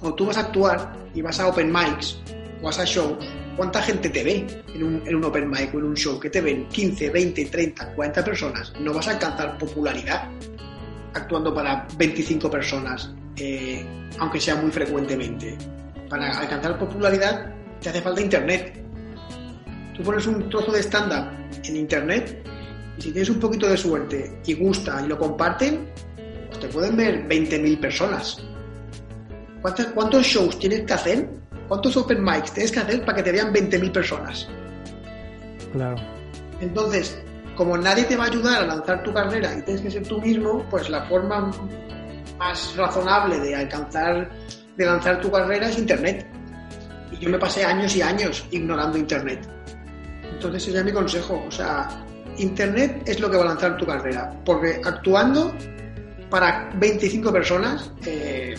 cuando 0.00 0.16
tú 0.16 0.26
vas 0.26 0.36
a 0.36 0.40
actuar 0.40 0.92
y 1.14 1.22
vas 1.22 1.38
a 1.40 1.48
open 1.48 1.72
mics 1.72 2.18
o 2.60 2.66
vas 2.66 2.78
a 2.78 2.84
shows, 2.84 3.24
¿cuánta 3.56 3.80
gente 3.82 4.08
te 4.10 4.24
ve 4.24 4.46
en 4.74 4.82
un, 4.82 5.02
en 5.06 5.14
un 5.14 5.24
open 5.24 5.48
mic 5.48 5.74
o 5.74 5.78
en 5.78 5.84
un 5.84 5.94
show? 5.96 6.18
que 6.18 6.30
te 6.30 6.40
ven? 6.40 6.68
15, 6.68 7.10
20, 7.10 7.44
30, 7.46 7.94
40 7.94 8.24
personas. 8.24 8.72
No 8.80 8.92
vas 8.92 9.08
a 9.08 9.12
alcanzar 9.12 9.56
popularidad 9.58 10.28
actuando 11.14 11.54
para 11.54 11.86
25 11.96 12.50
personas, 12.50 13.10
eh, 13.36 13.84
aunque 14.18 14.40
sea 14.40 14.56
muy 14.56 14.70
frecuentemente. 14.70 15.56
Para 16.08 16.38
alcanzar 16.38 16.78
popularidad 16.78 17.52
te 17.80 17.88
hace 17.88 18.00
falta 18.00 18.20
internet. 18.20 18.82
Tú 19.94 20.02
pones 20.02 20.26
un 20.26 20.48
trozo 20.50 20.72
de 20.72 20.82
stand-up 20.82 21.30
en 21.64 21.76
internet 21.76 22.42
y 22.98 23.02
si 23.02 23.10
tienes 23.12 23.30
un 23.30 23.40
poquito 23.40 23.68
de 23.68 23.76
suerte 23.76 24.40
y 24.44 24.54
gusta 24.54 25.02
y 25.02 25.08
lo 25.08 25.18
comparten, 25.18 25.88
te 26.60 26.68
pueden 26.68 26.96
ver 26.96 27.28
20.000 27.28 27.80
personas. 27.80 28.42
¿Cuántos, 29.62 29.86
¿Cuántos 29.86 30.24
shows 30.24 30.58
tienes 30.58 30.82
que 30.82 30.92
hacer 30.92 31.28
¿Cuántos 31.68 31.96
open 31.96 32.22
mics 32.22 32.52
tienes 32.52 32.70
que 32.70 32.80
hacer 32.80 33.04
para 33.04 33.16
que 33.16 33.22
te 33.24 33.32
vean 33.32 33.52
20.000 33.52 33.92
personas? 33.92 34.48
Claro. 35.72 35.96
Entonces, 36.60 37.20
como 37.56 37.76
nadie 37.76 38.04
te 38.04 38.16
va 38.16 38.24
a 38.24 38.26
ayudar 38.28 38.62
a 38.62 38.66
lanzar 38.66 39.02
tu 39.02 39.12
carrera 39.12 39.52
y 39.58 39.62
tienes 39.62 39.82
que 39.82 39.90
ser 39.90 40.06
tú 40.06 40.20
mismo, 40.20 40.64
pues 40.70 40.88
la 40.88 41.02
forma 41.06 41.50
más 42.38 42.76
razonable 42.76 43.40
de 43.40 43.56
alcanzar, 43.56 44.30
de 44.76 44.86
lanzar 44.86 45.20
tu 45.20 45.30
carrera 45.30 45.68
es 45.68 45.78
Internet. 45.78 46.26
Y 47.10 47.16
yo 47.18 47.30
me 47.30 47.38
pasé 47.38 47.64
años 47.64 47.96
y 47.96 48.02
años 48.02 48.46
ignorando 48.52 48.96
Internet. 48.96 49.48
Entonces 50.22 50.68
ese 50.68 50.78
es 50.78 50.84
mi 50.84 50.92
consejo. 50.92 51.44
O 51.48 51.50
sea, 51.50 51.88
Internet 52.38 53.02
es 53.06 53.18
lo 53.18 53.28
que 53.28 53.38
va 53.38 53.42
a 53.42 53.48
lanzar 53.48 53.76
tu 53.76 53.86
carrera. 53.86 54.32
Porque 54.44 54.80
actuando 54.84 55.52
para 56.38 56.70
25 56.74 57.32
personas, 57.32 57.90
eh, 58.04 58.54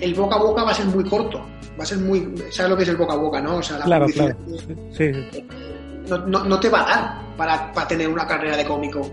el 0.00 0.14
boca 0.14 0.36
a 0.36 0.38
boca 0.38 0.62
va 0.62 0.70
a 0.70 0.74
ser 0.74 0.86
muy 0.86 1.02
corto. 1.02 1.38
Va 1.78 1.82
a 1.82 1.86
ser 1.86 1.98
muy. 1.98 2.32
¿Sabes 2.50 2.70
lo 2.70 2.76
que 2.76 2.84
es 2.84 2.88
el 2.88 2.96
boca 2.96 3.14
a 3.14 3.16
boca, 3.16 3.40
no? 3.40 3.56
O 3.56 3.62
sea, 3.62 3.78
la 3.78 3.84
Claro, 3.84 4.04
publicidad 4.06 4.36
claro. 4.46 4.92
Sí, 4.96 5.12
sí. 5.32 5.46
no, 6.08 6.18
no- 6.18 6.44
no 6.44 6.60
te 6.60 6.68
va 6.68 6.82
a 6.82 6.86
dar 6.86 7.36
para, 7.36 7.72
para 7.72 7.88
tener 7.88 8.08
una 8.08 8.24
carrera 8.28 8.56
de 8.56 8.64
cómico. 8.64 9.10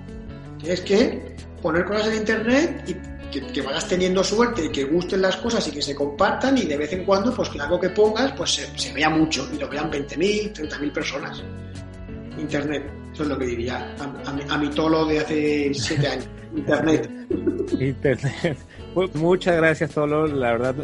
Tienes 0.59 0.81
que 0.81 1.35
poner 1.59 1.85
cosas 1.85 2.09
en 2.09 2.17
internet 2.17 2.83
y 2.87 2.93
que, 3.31 3.47
que 3.51 3.61
vayas 3.63 3.87
teniendo 3.87 4.23
suerte 4.23 4.65
y 4.65 4.69
que 4.69 4.83
gusten 4.83 5.23
las 5.23 5.35
cosas 5.37 5.67
y 5.67 5.71
que 5.71 5.81
se 5.81 5.95
compartan 5.95 6.55
y 6.55 6.65
de 6.65 6.77
vez 6.77 6.93
en 6.93 7.03
cuando, 7.03 7.33
pues 7.33 7.49
que 7.49 7.59
algo 7.59 7.79
que 7.79 7.89
pongas, 7.89 8.31
pues 8.33 8.53
se, 8.53 8.77
se 8.79 8.93
vea 8.93 9.09
mucho 9.09 9.49
y 9.51 9.57
lo 9.57 9.67
vean 9.67 9.89
20.000, 9.91 10.53
30.000 10.53 10.93
personas. 10.93 11.43
Internet, 12.37 12.83
eso 13.11 13.23
es 13.23 13.29
lo 13.29 13.37
que 13.39 13.45
diría 13.47 13.95
a, 13.99 14.29
a 14.29 14.33
mi, 14.33 14.41
a 14.47 14.57
mi 14.59 14.69
tolo 14.69 15.05
de 15.05 15.19
hace 15.19 15.71
siete 15.73 16.07
años. 16.07 16.27
Internet. 16.55 17.09
Internet. 17.79 18.57
Pues, 18.93 19.15
muchas 19.15 19.57
gracias, 19.57 19.89
Tolo. 19.91 20.27
La 20.27 20.51
verdad, 20.51 20.75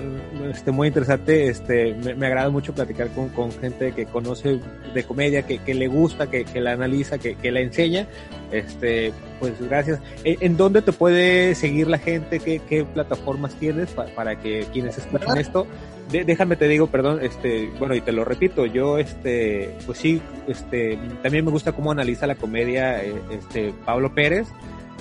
este, 0.52 0.72
muy 0.72 0.88
interesante. 0.88 1.48
Este, 1.48 1.94
me, 1.94 2.16
me 2.16 2.26
agrada 2.26 2.50
mucho 2.50 2.74
platicar 2.74 3.10
con, 3.10 3.30
con 3.30 3.52
gente 3.52 3.92
que 3.92 4.06
conoce 4.06 4.60
de 4.94 5.04
comedia, 5.04 5.44
que, 5.44 5.60
que 5.60 5.76
le 5.76 5.88
gusta, 5.88 6.28
que, 6.30 6.44
que 6.44 6.60
la 6.60 6.72
analiza, 6.72 7.20
que, 7.20 7.36
que 7.36 7.52
la 7.52 7.60
enseña. 7.62 8.08
Este, 8.52 9.14
pues 9.40 9.54
gracias. 9.62 10.00
¿En, 10.24 10.38
en 10.42 10.58
dónde 10.58 10.82
te 10.82 10.92
puede 10.92 11.54
seguir 11.54 11.88
la 11.88 12.00
gente? 12.00 12.40
¿Qué, 12.40 12.60
qué 12.68 12.84
plataformas 12.84 13.54
tienes 13.56 13.90
pa- 13.92 14.08
para 14.16 14.40
que 14.40 14.66
quienes 14.74 14.98
escuchen 14.98 15.38
esto? 15.38 15.68
De- 16.12 16.24
déjame 16.26 16.56
te 16.56 16.68
digo, 16.68 16.88
perdón, 16.88 17.20
este, 17.22 17.70
bueno, 17.78 17.94
y 17.94 18.02
te 18.02 18.12
lo 18.12 18.26
repito, 18.26 18.66
yo, 18.66 18.98
este, 18.98 19.76
pues 19.86 20.00
sí, 20.00 20.20
este, 20.48 20.98
también 21.22 21.46
me 21.46 21.52
gusta 21.52 21.74
cómo 21.74 21.92
analiza 21.92 22.26
la 22.26 22.34
comedia, 22.34 23.04
eh, 23.06 23.14
este, 23.30 23.72
Pablo 23.86 24.16
Pérez 24.16 24.48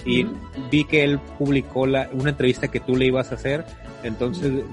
y 0.04 0.26
vi 0.70 0.84
que 0.84 1.04
él 1.04 1.18
publicó 1.38 1.86
la, 1.86 2.08
una 2.12 2.30
entrevista 2.30 2.68
que 2.68 2.80
tú 2.80 2.96
le 2.96 3.06
ibas 3.06 3.32
a 3.32 3.36
hacer, 3.36 3.64
entonces 4.02 4.64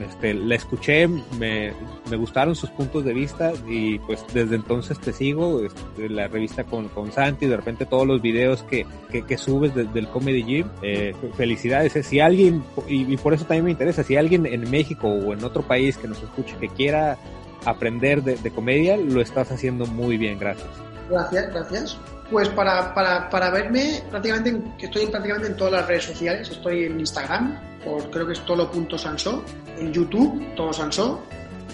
este, 0.00 0.34
la 0.34 0.54
escuché, 0.54 1.08
me, 1.08 1.72
me 2.10 2.16
gustaron 2.16 2.54
sus 2.54 2.70
puntos 2.70 3.04
de 3.04 3.14
vista 3.14 3.52
y 3.66 3.98
pues 4.00 4.24
desde 4.34 4.56
entonces 4.56 4.98
te 4.98 5.12
sigo, 5.12 5.62
este, 5.62 6.08
la 6.08 6.28
revista 6.28 6.64
con, 6.64 6.88
con 6.88 7.12
Santi, 7.12 7.46
de 7.46 7.56
repente 7.56 7.86
todos 7.86 8.06
los 8.06 8.20
videos 8.20 8.62
que, 8.64 8.86
que, 9.10 9.22
que 9.22 9.38
subes 9.38 9.74
desde 9.74 9.98
el 9.98 10.08
Comedy 10.08 10.42
Gym, 10.42 10.68
eh, 10.82 11.14
felicidades, 11.36 11.96
eh, 11.96 12.02
si 12.02 12.20
alguien, 12.20 12.62
y, 12.88 13.12
y 13.12 13.16
por 13.16 13.32
eso 13.34 13.44
también 13.44 13.64
me 13.64 13.70
interesa, 13.70 14.02
si 14.02 14.16
alguien 14.16 14.46
en 14.46 14.68
México 14.70 15.08
o 15.08 15.32
en 15.32 15.42
otro 15.44 15.62
país 15.62 15.96
que 15.96 16.08
nos 16.08 16.22
escuche 16.22 16.56
que 16.60 16.68
quiera 16.68 17.16
aprender 17.64 18.22
de, 18.22 18.36
de 18.36 18.50
comedia, 18.50 18.96
lo 18.96 19.20
estás 19.20 19.50
haciendo 19.50 19.86
muy 19.86 20.16
bien, 20.18 20.38
gracias. 20.38 20.68
Gracias, 21.08 21.52
gracias. 21.52 21.98
Pues 22.30 22.48
para, 22.50 22.92
para, 22.92 23.30
para 23.30 23.50
verme, 23.50 24.02
prácticamente 24.10 24.50
en- 24.50 24.74
estoy 24.78 25.02
en, 25.04 25.10
prácticamente 25.10 25.48
en 25.50 25.56
todas 25.56 25.72
las 25.74 25.86
redes 25.86 26.04
sociales. 26.04 26.48
Estoy 26.50 26.84
en 26.84 26.98
Instagram, 26.98 27.58
por 27.84 28.10
creo 28.10 28.26
que 28.26 28.32
es 28.32 28.44
tolo.sanso, 28.44 29.44
en 29.78 29.92
YouTube, 29.92 30.54
Tolo 30.56 30.72
Sanso, 30.72 31.22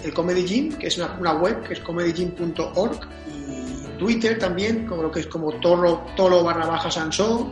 el 0.03 0.13
Comedy 0.13 0.43
Gym, 0.45 0.73
que 0.77 0.87
es 0.87 0.97
una, 0.97 1.33
web, 1.33 1.63
que 1.63 1.73
es 1.73 1.79
comedygym.org, 1.79 2.99
y 3.27 3.97
Twitter 3.97 4.37
también, 4.37 4.85
como 4.85 5.03
lo 5.03 5.11
que 5.11 5.21
es 5.21 5.27
como 5.27 5.53
tolo, 5.53 6.05
tolo 6.15 6.43
barra 6.43 6.65
baja 6.67 6.91
Sanso, 6.91 7.51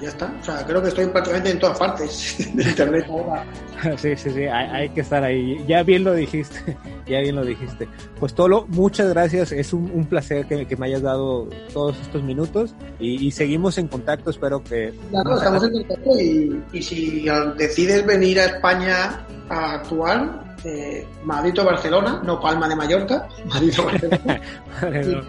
ya 0.00 0.08
está. 0.08 0.32
O 0.40 0.44
sea, 0.44 0.64
creo 0.66 0.82
que 0.82 0.88
estoy 0.88 1.06
prácticamente 1.06 1.50
en 1.50 1.58
todas 1.58 1.78
partes 1.78 2.36
de 2.54 2.62
Internet 2.62 3.06
ahora. 3.08 3.44
Sí, 3.98 4.16
sí, 4.16 4.30
sí, 4.30 4.42
hay, 4.44 4.66
hay 4.70 4.88
que 4.88 5.02
estar 5.02 5.22
ahí. 5.22 5.62
Ya 5.68 5.82
bien 5.82 6.02
lo 6.02 6.14
dijiste, 6.14 6.76
ya 7.06 7.20
bien 7.20 7.36
lo 7.36 7.44
dijiste. 7.44 7.86
Pues 8.18 8.34
Tolo, 8.34 8.66
muchas 8.68 9.08
gracias. 9.10 9.52
Es 9.52 9.72
un, 9.72 9.90
un 9.92 10.06
placer 10.06 10.46
que, 10.46 10.66
que 10.66 10.76
me 10.76 10.86
hayas 10.86 11.02
dado 11.02 11.48
todos 11.72 11.96
estos 12.00 12.22
minutos 12.22 12.74
y, 12.98 13.26
y 13.26 13.30
seguimos 13.30 13.76
en 13.78 13.88
contacto. 13.88 14.30
Espero 14.30 14.64
que... 14.64 14.94
Claro, 15.10 15.36
estamos 15.36 15.64
en 15.64 15.72
contacto 15.72 16.18
y, 16.18 16.62
y 16.72 16.82
si 16.82 17.26
decides 17.58 18.06
venir 18.06 18.40
a 18.40 18.46
España 18.46 19.26
a 19.50 19.74
actuar, 19.74 20.56
eh, 20.64 21.06
Madrid 21.24 21.60
o 21.60 21.64
Barcelona, 21.64 22.20
no 22.24 22.40
Palma 22.40 22.68
de 22.68 22.76
Mallorca, 22.76 23.28
Madrid 23.46 23.72
o 23.78 23.84
Barcelona, 23.84 24.40
Vale, 24.82 25.02
y 25.02 25.14
no. 25.14 25.22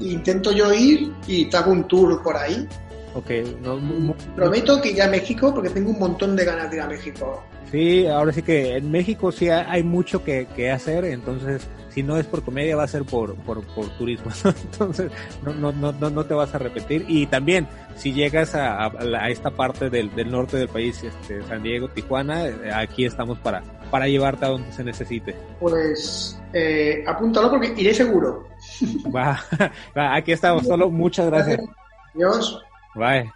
e 0.00 0.04
intento 0.12 0.52
yo 0.52 0.72
ir 0.72 1.12
y 1.26 1.46
te 1.46 1.56
hago 1.56 1.72
un 1.72 1.84
tour 1.86 2.22
por 2.22 2.36
ahí. 2.36 2.66
Ok, 3.14 3.30
no, 3.62 4.14
Prometo 4.34 4.80
que 4.80 4.90
iré 4.90 5.02
a 5.02 5.08
México 5.08 5.54
porque 5.54 5.70
tengo 5.70 5.90
un 5.90 5.98
montón 5.98 6.34
de 6.34 6.44
ganas 6.44 6.68
de 6.70 6.76
ir 6.76 6.82
a 6.82 6.88
México. 6.88 7.44
sí, 7.70 8.06
ahora 8.06 8.32
sí 8.32 8.42
que 8.42 8.76
en 8.76 8.90
México 8.90 9.30
sí 9.30 9.48
hay 9.48 9.82
mucho 9.82 10.24
que, 10.24 10.46
que 10.56 10.70
hacer, 10.70 11.04
entonces 11.04 11.66
si 11.94 12.02
no 12.02 12.18
es 12.18 12.26
por 12.26 12.42
comedia 12.42 12.74
va 12.74 12.82
a 12.82 12.88
ser 12.88 13.04
por, 13.04 13.36
por, 13.36 13.62
por 13.68 13.88
turismo, 13.90 14.32
entonces 14.44 15.12
no, 15.44 15.54
no, 15.54 15.92
no, 15.92 16.10
no, 16.10 16.24
te 16.24 16.34
vas 16.34 16.52
a 16.54 16.58
repetir 16.58 17.04
y 17.06 17.26
también 17.26 17.68
si 17.94 18.12
llegas 18.12 18.56
a, 18.56 18.86
a 18.86 19.30
esta 19.30 19.50
parte 19.50 19.88
del, 19.90 20.12
del 20.16 20.28
norte 20.28 20.56
del 20.56 20.68
país, 20.68 21.04
este, 21.04 21.40
San 21.44 21.62
Diego, 21.62 21.88
Tijuana, 21.88 22.48
eh, 22.48 22.72
aquí 22.74 23.04
estamos 23.04 23.38
para, 23.38 23.62
para 23.92 24.08
llevarte 24.08 24.44
a 24.44 24.48
donde 24.48 24.72
se 24.72 24.82
necesite. 24.82 25.36
Pues 25.60 26.36
eh, 26.52 27.04
apúntalo 27.06 27.50
porque 27.50 27.72
iré 27.76 27.94
seguro. 27.94 28.48
Va, 29.14 29.40
va, 29.96 30.16
aquí 30.16 30.32
estamos, 30.32 30.66
solo 30.66 30.90
muchas 30.90 31.26
gracias. 31.26 31.60
Adiós. 32.12 32.60
Vai. 32.94 33.30